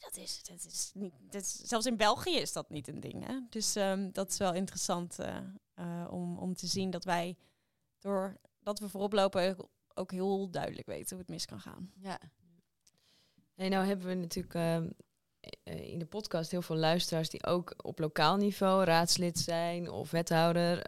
dat 0.03 0.17
is, 0.17 0.43
dat 0.43 0.65
is 0.65 0.91
niet. 0.95 1.13
Dat 1.31 1.47
zelfs 1.47 1.87
in 1.87 1.97
België 1.97 2.37
is 2.37 2.53
dat 2.53 2.71
niet 2.71 2.89
een 2.89 3.01
ding. 3.01 3.27
Hè? 3.27 3.39
Dus 3.51 3.77
um, 3.77 4.13
dat 4.13 4.31
is 4.31 4.39
wel 4.39 4.55
interessant 4.55 5.21
uh, 5.21 5.37
uh, 5.79 6.07
om, 6.11 6.39
om 6.39 6.55
te 6.55 6.67
zien 6.67 6.91
dat 6.91 7.05
wij 7.05 7.37
door 7.99 8.37
dat 8.63 8.79
we 8.79 8.89
voorop 8.89 9.13
lopen 9.13 9.57
ook 9.95 10.11
heel 10.11 10.51
duidelijk 10.51 10.87
weten 10.87 11.09
hoe 11.09 11.19
het 11.19 11.29
mis 11.29 11.47
kan 11.47 11.61
gaan. 11.61 11.93
Ja. 12.01 12.21
En 13.55 13.71
nou 13.71 13.87
hebben 13.87 14.07
we 14.07 14.15
natuurlijk 14.15 14.55
uh, 14.55 15.91
in 15.91 15.99
de 15.99 16.07
podcast 16.07 16.51
heel 16.51 16.63
veel 16.63 16.77
luisteraars 16.77 17.29
die 17.29 17.47
ook 17.47 17.75
op 17.77 17.99
lokaal 17.99 18.37
niveau 18.37 18.85
raadslid 18.85 19.39
zijn 19.39 19.91
of 19.91 20.11
wethouder. 20.11 20.83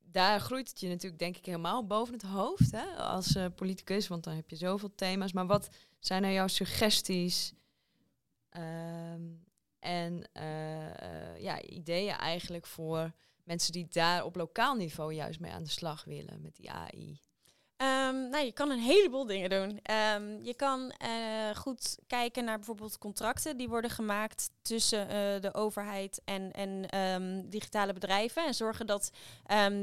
daar 0.00 0.40
groeit 0.40 0.68
het 0.68 0.80
je 0.80 0.88
natuurlijk 0.88 1.18
denk 1.18 1.36
ik 1.36 1.46
helemaal 1.46 1.86
boven 1.86 2.14
het 2.14 2.22
hoofd 2.22 2.70
hè, 2.70 2.96
als 2.96 3.36
politicus, 3.54 4.08
want 4.08 4.24
dan 4.24 4.34
heb 4.34 4.50
je 4.50 4.56
zoveel 4.56 4.94
thema's. 4.94 5.32
Maar 5.32 5.46
wat 5.46 5.68
zijn 6.00 6.24
er 6.24 6.32
jouw 6.32 6.46
suggesties 6.46 7.52
um, 8.56 9.44
en 9.78 10.28
uh, 10.36 11.40
ja, 11.40 11.62
ideeën 11.62 12.14
eigenlijk 12.16 12.66
voor 12.66 13.12
mensen 13.44 13.72
die 13.72 13.86
daar 13.88 14.24
op 14.24 14.36
lokaal 14.36 14.74
niveau 14.74 15.14
juist 15.14 15.40
mee 15.40 15.52
aan 15.52 15.62
de 15.62 15.70
slag 15.70 16.04
willen 16.04 16.40
met 16.42 16.56
die 16.56 16.70
AI? 16.70 17.20
Um, 17.76 18.28
nou, 18.30 18.44
je 18.44 18.52
kan 18.52 18.70
een 18.70 18.78
heleboel 18.78 19.26
dingen 19.26 19.50
doen. 19.50 19.80
Um, 20.14 20.42
je 20.42 20.54
kan 20.54 20.94
uh, 21.02 21.56
goed 21.56 21.98
kijken 22.06 22.44
naar 22.44 22.56
bijvoorbeeld 22.56 22.98
contracten 22.98 23.56
die 23.56 23.68
worden 23.68 23.90
gemaakt 23.90 24.50
tussen 24.62 25.08
de 25.40 25.54
overheid 25.54 26.20
en, 26.24 26.52
en 26.52 27.48
digitale 27.48 27.92
bedrijven. 27.92 28.46
En 28.46 28.54
zorgen 28.54 28.86
dat 28.86 29.10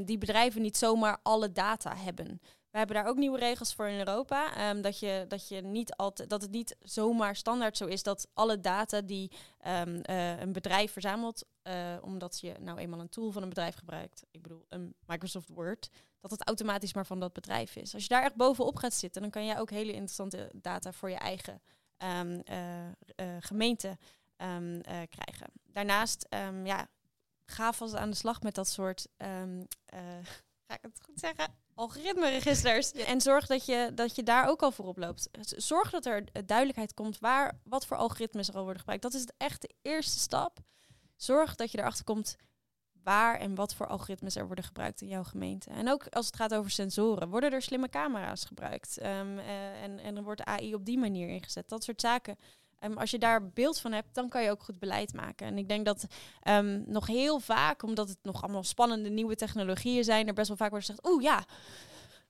die 0.04 0.18
bedrijven 0.18 0.62
niet 0.62 0.76
zomaar 0.76 1.18
alle 1.22 1.52
data 1.52 1.96
hebben. 1.96 2.40
We 2.70 2.78
hebben 2.78 2.96
daar 2.96 3.06
ook 3.06 3.16
nieuwe 3.16 3.38
regels 3.38 3.74
voor 3.74 3.88
in 3.88 3.98
Europa. 3.98 4.70
Um, 4.70 4.82
dat, 4.82 4.98
je, 4.98 5.24
dat, 5.28 5.48
je 5.48 5.60
niet 5.60 5.96
altijd, 5.96 6.30
dat 6.30 6.42
het 6.42 6.50
niet 6.50 6.76
zomaar 6.80 7.36
standaard 7.36 7.76
zo 7.76 7.86
is 7.86 8.02
dat 8.02 8.28
alle 8.34 8.60
data 8.60 9.00
die 9.00 9.30
um, 9.66 10.00
uh, 10.10 10.40
een 10.40 10.52
bedrijf 10.52 10.92
verzamelt, 10.92 11.44
uh, 11.62 11.96
omdat 12.00 12.40
je 12.40 12.54
nou 12.60 12.78
eenmaal 12.78 13.00
een 13.00 13.08
tool 13.08 13.30
van 13.30 13.42
een 13.42 13.48
bedrijf 13.48 13.74
gebruikt, 13.74 14.24
ik 14.30 14.42
bedoel 14.42 14.64
een 14.68 14.94
Microsoft 15.06 15.48
Word, 15.48 15.90
dat 16.20 16.30
het 16.30 16.46
automatisch 16.46 16.94
maar 16.94 17.06
van 17.06 17.20
dat 17.20 17.32
bedrijf 17.32 17.76
is. 17.76 17.94
Als 17.94 18.02
je 18.02 18.08
daar 18.08 18.22
echt 18.22 18.34
bovenop 18.34 18.76
gaat 18.76 18.94
zitten, 18.94 19.22
dan 19.22 19.30
kan 19.30 19.44
jij 19.46 19.58
ook 19.58 19.70
hele 19.70 19.92
interessante 19.92 20.50
data 20.54 20.92
voor 20.92 21.10
je 21.10 21.16
eigen 21.16 21.62
um, 21.98 22.42
uh, 22.50 23.36
gemeente 23.40 23.98
krijgen. 25.08 25.50
Daarnaast, 25.64 26.26
ja, 26.64 26.88
ga 27.44 27.72
vast 27.72 27.94
aan 27.94 28.10
de 28.10 28.16
slag 28.16 28.42
met 28.42 28.54
dat 28.54 28.68
soort, 28.68 29.06
ga 30.66 30.74
ik 30.74 30.82
het 30.82 31.00
goed 31.04 31.18
zeggen? 31.18 31.66
Algoritmeregisters. 31.78 32.92
En 32.92 33.20
zorg 33.20 33.46
dat 33.46 33.66
je, 33.66 33.90
dat 33.94 34.16
je 34.16 34.22
daar 34.22 34.48
ook 34.48 34.62
al 34.62 34.72
voorop 34.72 34.96
loopt. 34.96 35.28
Zorg 35.40 35.90
dat 35.90 36.06
er 36.06 36.24
duidelijkheid 36.46 36.94
komt 36.94 37.18
waar, 37.18 37.60
wat 37.64 37.86
voor 37.86 37.96
algoritmes 37.96 38.48
er 38.48 38.54
al 38.54 38.62
worden 38.62 38.78
gebruikt. 38.78 39.02
Dat 39.02 39.14
is 39.14 39.26
echt 39.36 39.62
de 39.62 39.70
eerste 39.82 40.18
stap. 40.18 40.58
Zorg 41.16 41.54
dat 41.54 41.70
je 41.70 41.78
erachter 41.78 42.04
komt 42.04 42.36
waar 43.02 43.38
en 43.38 43.54
wat 43.54 43.74
voor 43.74 43.86
algoritmes 43.86 44.36
er 44.36 44.46
worden 44.46 44.64
gebruikt 44.64 45.00
in 45.00 45.08
jouw 45.08 45.22
gemeente. 45.22 45.70
En 45.70 45.90
ook 45.90 46.06
als 46.08 46.26
het 46.26 46.36
gaat 46.36 46.54
over 46.54 46.70
sensoren, 46.70 47.28
worden 47.28 47.52
er 47.52 47.62
slimme 47.62 47.88
camera's 47.88 48.44
gebruikt? 48.44 48.98
Um, 49.02 49.38
uh, 49.38 49.82
en, 49.82 49.98
en 49.98 50.14
dan 50.14 50.24
wordt 50.24 50.44
AI 50.44 50.74
op 50.74 50.84
die 50.84 50.98
manier 50.98 51.28
ingezet. 51.28 51.68
Dat 51.68 51.84
soort 51.84 52.00
zaken. 52.00 52.36
Um, 52.80 52.98
als 52.98 53.10
je 53.10 53.18
daar 53.18 53.48
beeld 53.48 53.80
van 53.80 53.92
hebt, 53.92 54.14
dan 54.14 54.28
kan 54.28 54.42
je 54.42 54.50
ook 54.50 54.62
goed 54.62 54.78
beleid 54.78 55.14
maken. 55.14 55.46
En 55.46 55.58
ik 55.58 55.68
denk 55.68 55.84
dat 55.84 56.06
um, 56.48 56.84
nog 56.86 57.06
heel 57.06 57.40
vaak, 57.40 57.82
omdat 57.82 58.08
het 58.08 58.18
nog 58.22 58.42
allemaal 58.42 58.64
spannende 58.64 59.08
nieuwe 59.08 59.34
technologieën 59.34 60.04
zijn, 60.04 60.26
er 60.26 60.34
best 60.34 60.48
wel 60.48 60.56
vaak 60.56 60.70
wordt 60.70 60.86
gezegd, 60.86 61.08
oeh 61.08 61.22
ja, 61.22 61.44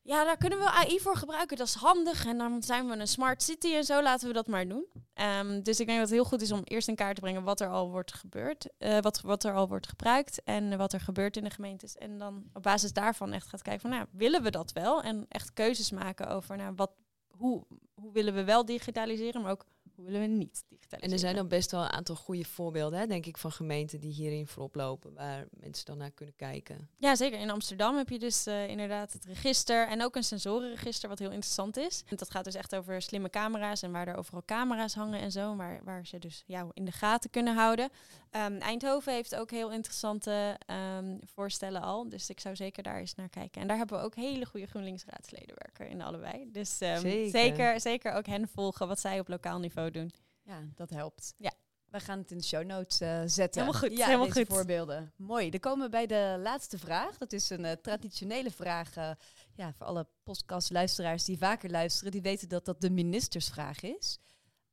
ja, 0.08 0.24
daar 0.24 0.36
kunnen 0.36 0.58
we 0.58 0.70
AI 0.70 1.00
voor 1.00 1.16
gebruiken. 1.16 1.56
Dat 1.56 1.66
is 1.66 1.74
handig. 1.74 2.26
En 2.26 2.38
dan 2.38 2.62
zijn 2.62 2.88
we 2.88 2.96
een 2.96 3.08
smart 3.08 3.42
city 3.42 3.74
en 3.74 3.84
zo. 3.84 4.02
Laten 4.02 4.28
we 4.28 4.34
dat 4.34 4.46
maar 4.46 4.68
doen. 4.68 4.86
Um, 5.14 5.62
dus 5.62 5.80
ik 5.80 5.86
denk 5.86 5.98
dat 5.98 6.08
het 6.08 6.18
heel 6.18 6.28
goed 6.28 6.40
is 6.40 6.52
om 6.52 6.60
eerst 6.64 6.88
in 6.88 6.94
kaart 6.94 7.14
te 7.14 7.20
brengen 7.20 7.42
wat 7.42 7.60
er 7.60 7.68
al 7.68 7.90
wordt 7.90 8.14
gebeurd. 8.14 8.68
Uh, 8.78 8.98
wat, 8.98 9.20
wat 9.20 9.44
er 9.44 9.54
al 9.54 9.68
wordt 9.68 9.88
gebruikt 9.88 10.42
en 10.44 10.76
wat 10.76 10.92
er 10.92 11.00
gebeurt 11.00 11.36
in 11.36 11.44
de 11.44 11.50
gemeentes. 11.50 11.96
En 11.96 12.18
dan 12.18 12.44
op 12.52 12.62
basis 12.62 12.92
daarvan 12.92 13.32
echt 13.32 13.48
gaat 13.48 13.62
kijken 13.62 13.80
van, 13.80 13.90
nou, 13.90 14.06
willen 14.10 14.42
we 14.42 14.50
dat 14.50 14.72
wel? 14.72 15.02
En 15.02 15.26
echt 15.28 15.52
keuzes 15.52 15.90
maken 15.90 16.28
over, 16.28 16.56
nou, 16.56 16.72
wat, 16.76 16.90
hoe, 17.28 17.66
hoe 17.94 18.12
willen 18.12 18.34
we 18.34 18.44
wel 18.44 18.64
digitaliseren, 18.64 19.42
maar 19.42 19.52
ook 19.52 19.66
willen 20.04 20.20
we 20.20 20.26
niet 20.26 20.64
digitaliseren. 20.68 21.00
En 21.00 21.12
er 21.12 21.18
zijn 21.18 21.34
dan 21.34 21.48
best 21.48 21.70
wel 21.70 21.82
een 21.82 21.90
aantal 21.90 22.14
goede 22.14 22.44
voorbeelden, 22.44 22.98
hè, 22.98 23.06
denk 23.06 23.26
ik, 23.26 23.36
van 23.36 23.52
gemeenten 23.52 24.00
die 24.00 24.12
hierin 24.12 24.46
voorop 24.46 24.74
lopen, 24.74 25.14
waar 25.14 25.46
mensen 25.50 25.86
dan 25.86 25.98
naar 25.98 26.10
kunnen 26.10 26.36
kijken. 26.36 26.88
Ja, 26.96 27.16
zeker. 27.16 27.38
In 27.38 27.50
Amsterdam 27.50 27.96
heb 27.96 28.08
je 28.08 28.18
dus 28.18 28.46
uh, 28.46 28.68
inderdaad 28.68 29.12
het 29.12 29.24
register 29.24 29.88
en 29.88 30.02
ook 30.02 30.16
een 30.16 30.24
sensorenregister, 30.24 31.08
wat 31.08 31.18
heel 31.18 31.30
interessant 31.30 31.76
is. 31.76 32.02
En 32.08 32.16
dat 32.16 32.30
gaat 32.30 32.44
dus 32.44 32.54
echt 32.54 32.74
over 32.74 33.02
slimme 33.02 33.30
camera's 33.30 33.82
en 33.82 33.92
waar 33.92 34.08
er 34.08 34.16
overal 34.16 34.42
camera's 34.44 34.94
hangen 34.94 35.20
en 35.20 35.32
zo, 35.32 35.56
waar, 35.56 35.80
waar 35.84 36.06
ze 36.06 36.18
dus 36.18 36.42
jou 36.46 36.70
in 36.74 36.84
de 36.84 36.92
gaten 36.92 37.30
kunnen 37.30 37.54
houden. 37.54 37.90
Um, 38.30 38.58
Eindhoven 38.58 39.12
heeft 39.12 39.34
ook 39.34 39.50
heel 39.50 39.72
interessante 39.72 40.58
um, 40.98 41.18
voorstellen 41.34 41.82
al, 41.82 42.08
dus 42.08 42.30
ik 42.30 42.40
zou 42.40 42.56
zeker 42.56 42.82
daar 42.82 42.98
eens 42.98 43.14
naar 43.14 43.28
kijken. 43.28 43.60
En 43.60 43.68
daar 43.68 43.76
hebben 43.76 43.98
we 43.98 44.04
ook 44.04 44.14
hele 44.14 44.46
goede 44.46 44.66
GroenLinks-raadsleden 44.66 45.54
werken 45.58 45.88
in 45.88 46.02
allebei. 46.02 46.48
Dus 46.52 46.80
um, 46.80 46.98
zeker. 46.98 47.30
zeker. 47.30 47.80
Zeker, 47.80 48.12
ook 48.12 48.26
hen 48.26 48.48
volgen 48.48 48.88
wat 48.88 49.00
zij 49.00 49.20
op 49.20 49.28
lokaal 49.28 49.58
niveau 49.58 49.87
doen. 49.92 50.12
Ja, 50.42 50.64
dat 50.74 50.90
helpt. 50.90 51.34
Ja. 51.36 51.52
We 51.88 52.00
gaan 52.00 52.18
het 52.18 52.30
in 52.30 52.38
de 52.38 52.44
show 52.44 52.64
notes 52.64 53.00
uh, 53.00 53.22
zetten. 53.26 53.62
Helemaal 53.62 53.80
goed. 53.80 53.98
Ja, 53.98 54.04
helemaal 54.06 54.26
deze 54.26 54.38
goed. 54.38 54.54
voorbeelden. 54.54 55.12
Mooi. 55.16 55.50
Dan 55.50 55.60
komen 55.60 55.84
we 55.84 55.90
bij 55.90 56.06
de 56.06 56.38
laatste 56.42 56.78
vraag. 56.78 57.18
Dat 57.18 57.32
is 57.32 57.50
een 57.50 57.64
uh, 57.64 57.72
traditionele 57.72 58.50
vraag. 58.50 58.96
Uh, 58.96 59.10
ja, 59.54 59.72
voor 59.72 59.86
alle 59.86 60.06
podcastluisteraars 60.22 61.24
die 61.24 61.38
vaker 61.38 61.70
luisteren, 61.70 62.12
die 62.12 62.22
weten 62.22 62.48
dat 62.48 62.64
dat 62.64 62.80
de 62.80 62.90
ministersvraag 62.90 63.82
is. 63.82 64.18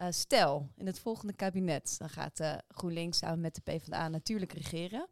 stel, 0.09 0.69
in 0.75 0.85
het 0.85 0.99
volgende 0.99 1.33
kabinet, 1.33 1.95
dan 1.97 2.09
gaat 2.09 2.41
GroenLinks 2.67 3.17
samen 3.17 3.39
met 3.39 3.55
de 3.55 3.61
PvdA 3.61 4.07
natuurlijk 4.07 4.53
regeren. 4.53 5.07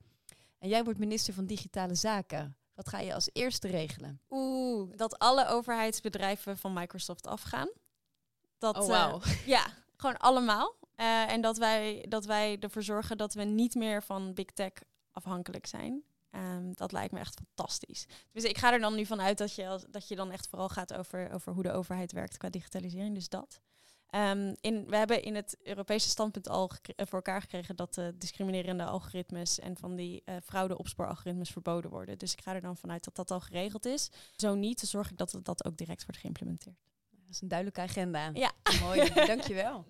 En 0.60 0.70
jij 0.70 0.84
wordt 0.84 1.00
minister 1.00 1.34
van 1.34 1.46
Digitale 1.46 1.96
Zaken. 1.96 2.58
Wat 2.74 2.90
ga 2.90 3.00
je 3.00 3.14
als 3.14 3.30
eerste 3.34 3.68
regelen? 3.68 4.22
Oeh, 4.30 4.92
dat 4.96 5.20
alle 5.20 5.48
overheidsbedrijven 5.48 6.58
van 6.58 6.74
Microsoft 6.74 7.28
afgaan. 7.28 7.70
Dat, 8.58 8.78
oh, 8.78 8.88
wow. 8.88 9.24
ja, 9.46 9.66
gewoon 10.04 10.18
allemaal. 10.18 10.76
Uh, 10.96 11.32
en 11.32 11.42
dat 11.42 11.58
wij, 11.58 12.06
dat 12.10 12.26
wij 12.26 12.58
ervoor 12.60 12.84
zorgen 12.84 13.18
dat 13.18 13.34
we 13.34 13.44
niet 13.44 13.76
meer 13.76 14.04
van 14.04 14.34
big 14.34 14.46
tech 14.46 14.72
afhankelijk 15.12 15.66
zijn. 15.66 16.04
Um, 16.32 16.74
dat 16.76 16.92
lijkt 16.92 17.14
me 17.14 17.20
echt 17.20 17.40
fantastisch. 17.46 18.06
Dus 18.32 18.44
ik 18.44 18.58
ga 18.58 18.74
er 18.74 18.80
dan 18.80 18.96
nu 18.96 19.06
vanuit 19.06 19.38
dat 19.38 19.56
je, 19.56 19.68
als, 19.68 19.86
dat 19.90 20.08
je 20.08 20.16
dan 20.16 20.32
echt 20.32 20.48
vooral 20.48 20.70
gaat 20.70 20.94
over, 20.94 21.32
over 21.32 21.54
hoe 21.54 21.64
de 21.64 21.72
overheid 21.72 22.12
werkt 22.12 22.38
qua 22.38 22.50
digitalisering. 22.50 23.16
Dus 23.16 23.30
dat. 23.30 23.62
Um, 24.16 24.56
in, 24.62 24.86
we 24.88 24.96
hebben 24.96 25.24
in 25.24 25.36
het 25.36 25.58
Europese 25.64 26.10
standpunt 26.10 26.50
al 26.50 26.72
voor 26.96 27.16
elkaar 27.16 27.42
gekregen 27.42 27.76
dat 27.76 27.94
de 27.94 28.16
discriminerende 28.18 28.84
algoritmes 28.84 29.60
en 29.60 29.78
van 29.78 29.96
die 29.96 30.22
uh, 30.26 30.36
fraude-opspooralgoritmes 30.44 31.50
verboden 31.50 31.92
worden. 31.92 32.18
Dus 32.18 32.34
ik 32.34 32.42
ga 32.42 32.54
er 32.54 32.62
dan 32.62 32.78
vanuit 32.78 33.04
dat 33.04 33.16
dat 33.16 33.32
al 33.32 33.40
geregeld 33.40 33.86
is. 33.86 34.10
Zo 34.36 34.56
niet, 34.56 34.80
dan 34.80 34.90
zorg 34.90 35.12
ik 35.12 35.18
dat 35.18 35.40
dat 35.44 35.66
ook 35.66 35.78
direct 35.78 36.06
wordt 36.06 36.22
geïmplementeerd. 36.22 36.93
Dat 37.34 37.42
is 37.42 37.50
een 37.50 37.64
duidelijke 37.64 37.82
agenda. 37.82 38.30
Ja. 38.34 38.52
Mooi, 38.82 39.14
dankjewel. 39.34 39.86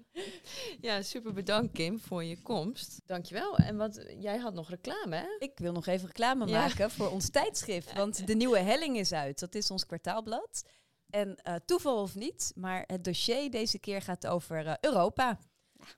Ja, 0.81 1.01
super 1.01 1.33
bedankt 1.33 1.73
Kim 1.73 1.99
voor 1.99 2.23
je 2.23 2.41
komst. 2.41 3.01
Dankjewel. 3.05 3.55
En 3.55 3.77
wat, 3.77 4.05
jij 4.19 4.37
had 4.37 4.53
nog 4.53 4.69
reclame 4.69 5.15
hè? 5.15 5.35
Ik 5.39 5.51
wil 5.55 5.71
nog 5.71 5.85
even 5.85 6.07
reclame 6.07 6.47
ja. 6.47 6.59
maken 6.59 6.91
voor 6.91 7.11
ons 7.11 7.29
tijdschrift. 7.29 7.93
Want 7.93 8.27
de 8.27 8.35
nieuwe 8.35 8.57
helling 8.57 8.97
is 8.97 9.11
uit. 9.11 9.39
Dat 9.39 9.55
is 9.55 9.71
ons 9.71 9.85
kwartaalblad. 9.85 10.63
En 11.09 11.39
uh, 11.47 11.55
toeval 11.65 12.01
of 12.01 12.15
niet, 12.15 12.51
maar 12.55 12.83
het 12.87 13.03
dossier 13.03 13.51
deze 13.51 13.79
keer 13.79 14.01
gaat 14.01 14.27
over 14.27 14.65
uh, 14.65 14.73
Europa. 14.81 15.39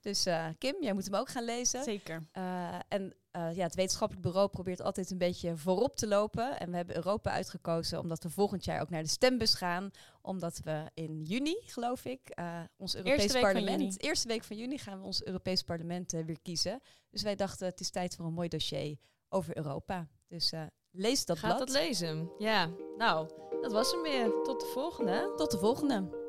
Dus 0.01 0.27
uh, 0.27 0.47
Kim, 0.57 0.75
jij 0.79 0.93
moet 0.93 1.05
hem 1.05 1.15
ook 1.15 1.29
gaan 1.29 1.45
lezen. 1.45 1.83
Zeker. 1.83 2.27
en 2.87 3.15
ja, 3.35 3.63
het 3.63 3.75
wetenschappelijk 3.75 4.25
bureau 4.25 4.49
probeert 4.49 4.81
altijd 4.81 5.11
een 5.11 5.17
beetje 5.17 5.57
voorop 5.57 5.95
te 5.95 6.07
lopen. 6.07 6.59
En 6.59 6.69
we 6.69 6.75
hebben 6.75 6.95
Europa 6.95 7.31
uitgekozen 7.31 7.99
omdat 7.99 8.23
we 8.23 8.29
volgend 8.29 8.65
jaar 8.65 8.81
ook 8.81 8.89
naar 8.89 9.03
de 9.03 9.09
stembus 9.09 9.53
gaan. 9.53 9.91
Omdat 10.21 10.59
we 10.63 10.83
in 10.93 11.23
juni, 11.23 11.57
geloof 11.65 12.05
ik, 12.05 12.37
ons 12.77 12.95
Europees 12.95 13.39
parlement... 13.39 14.01
Eerste 14.01 14.27
week 14.27 14.43
van 14.43 14.57
juni 14.57 14.77
gaan 14.77 14.99
we 14.99 15.05
ons 15.05 15.23
Europees 15.23 15.61
parlement 15.61 16.11
weer 16.11 16.39
kiezen. 16.41 16.81
Dus 17.09 17.21
wij 17.21 17.35
dachten, 17.35 17.67
het 17.67 17.79
is 17.79 17.89
tijd 17.89 18.15
voor 18.15 18.25
een 18.25 18.33
mooi 18.33 18.49
dossier 18.49 18.97
over 19.29 19.57
Europa. 19.57 20.07
Dus 20.27 20.53
lees 20.91 21.25
dat 21.25 21.39
Gaat 21.39 21.55
blad. 21.55 21.67
dat 21.67 21.77
lezen? 21.81 22.31
Ja, 22.37 22.69
nou... 22.97 23.29
Dat 23.61 23.73
was 23.73 23.91
hem 23.91 24.01
weer. 24.01 24.41
Tot 24.43 24.59
de 24.59 24.65
volgende. 24.65 25.33
Tot 25.35 25.51
de 25.51 25.57
volgende. 25.57 26.24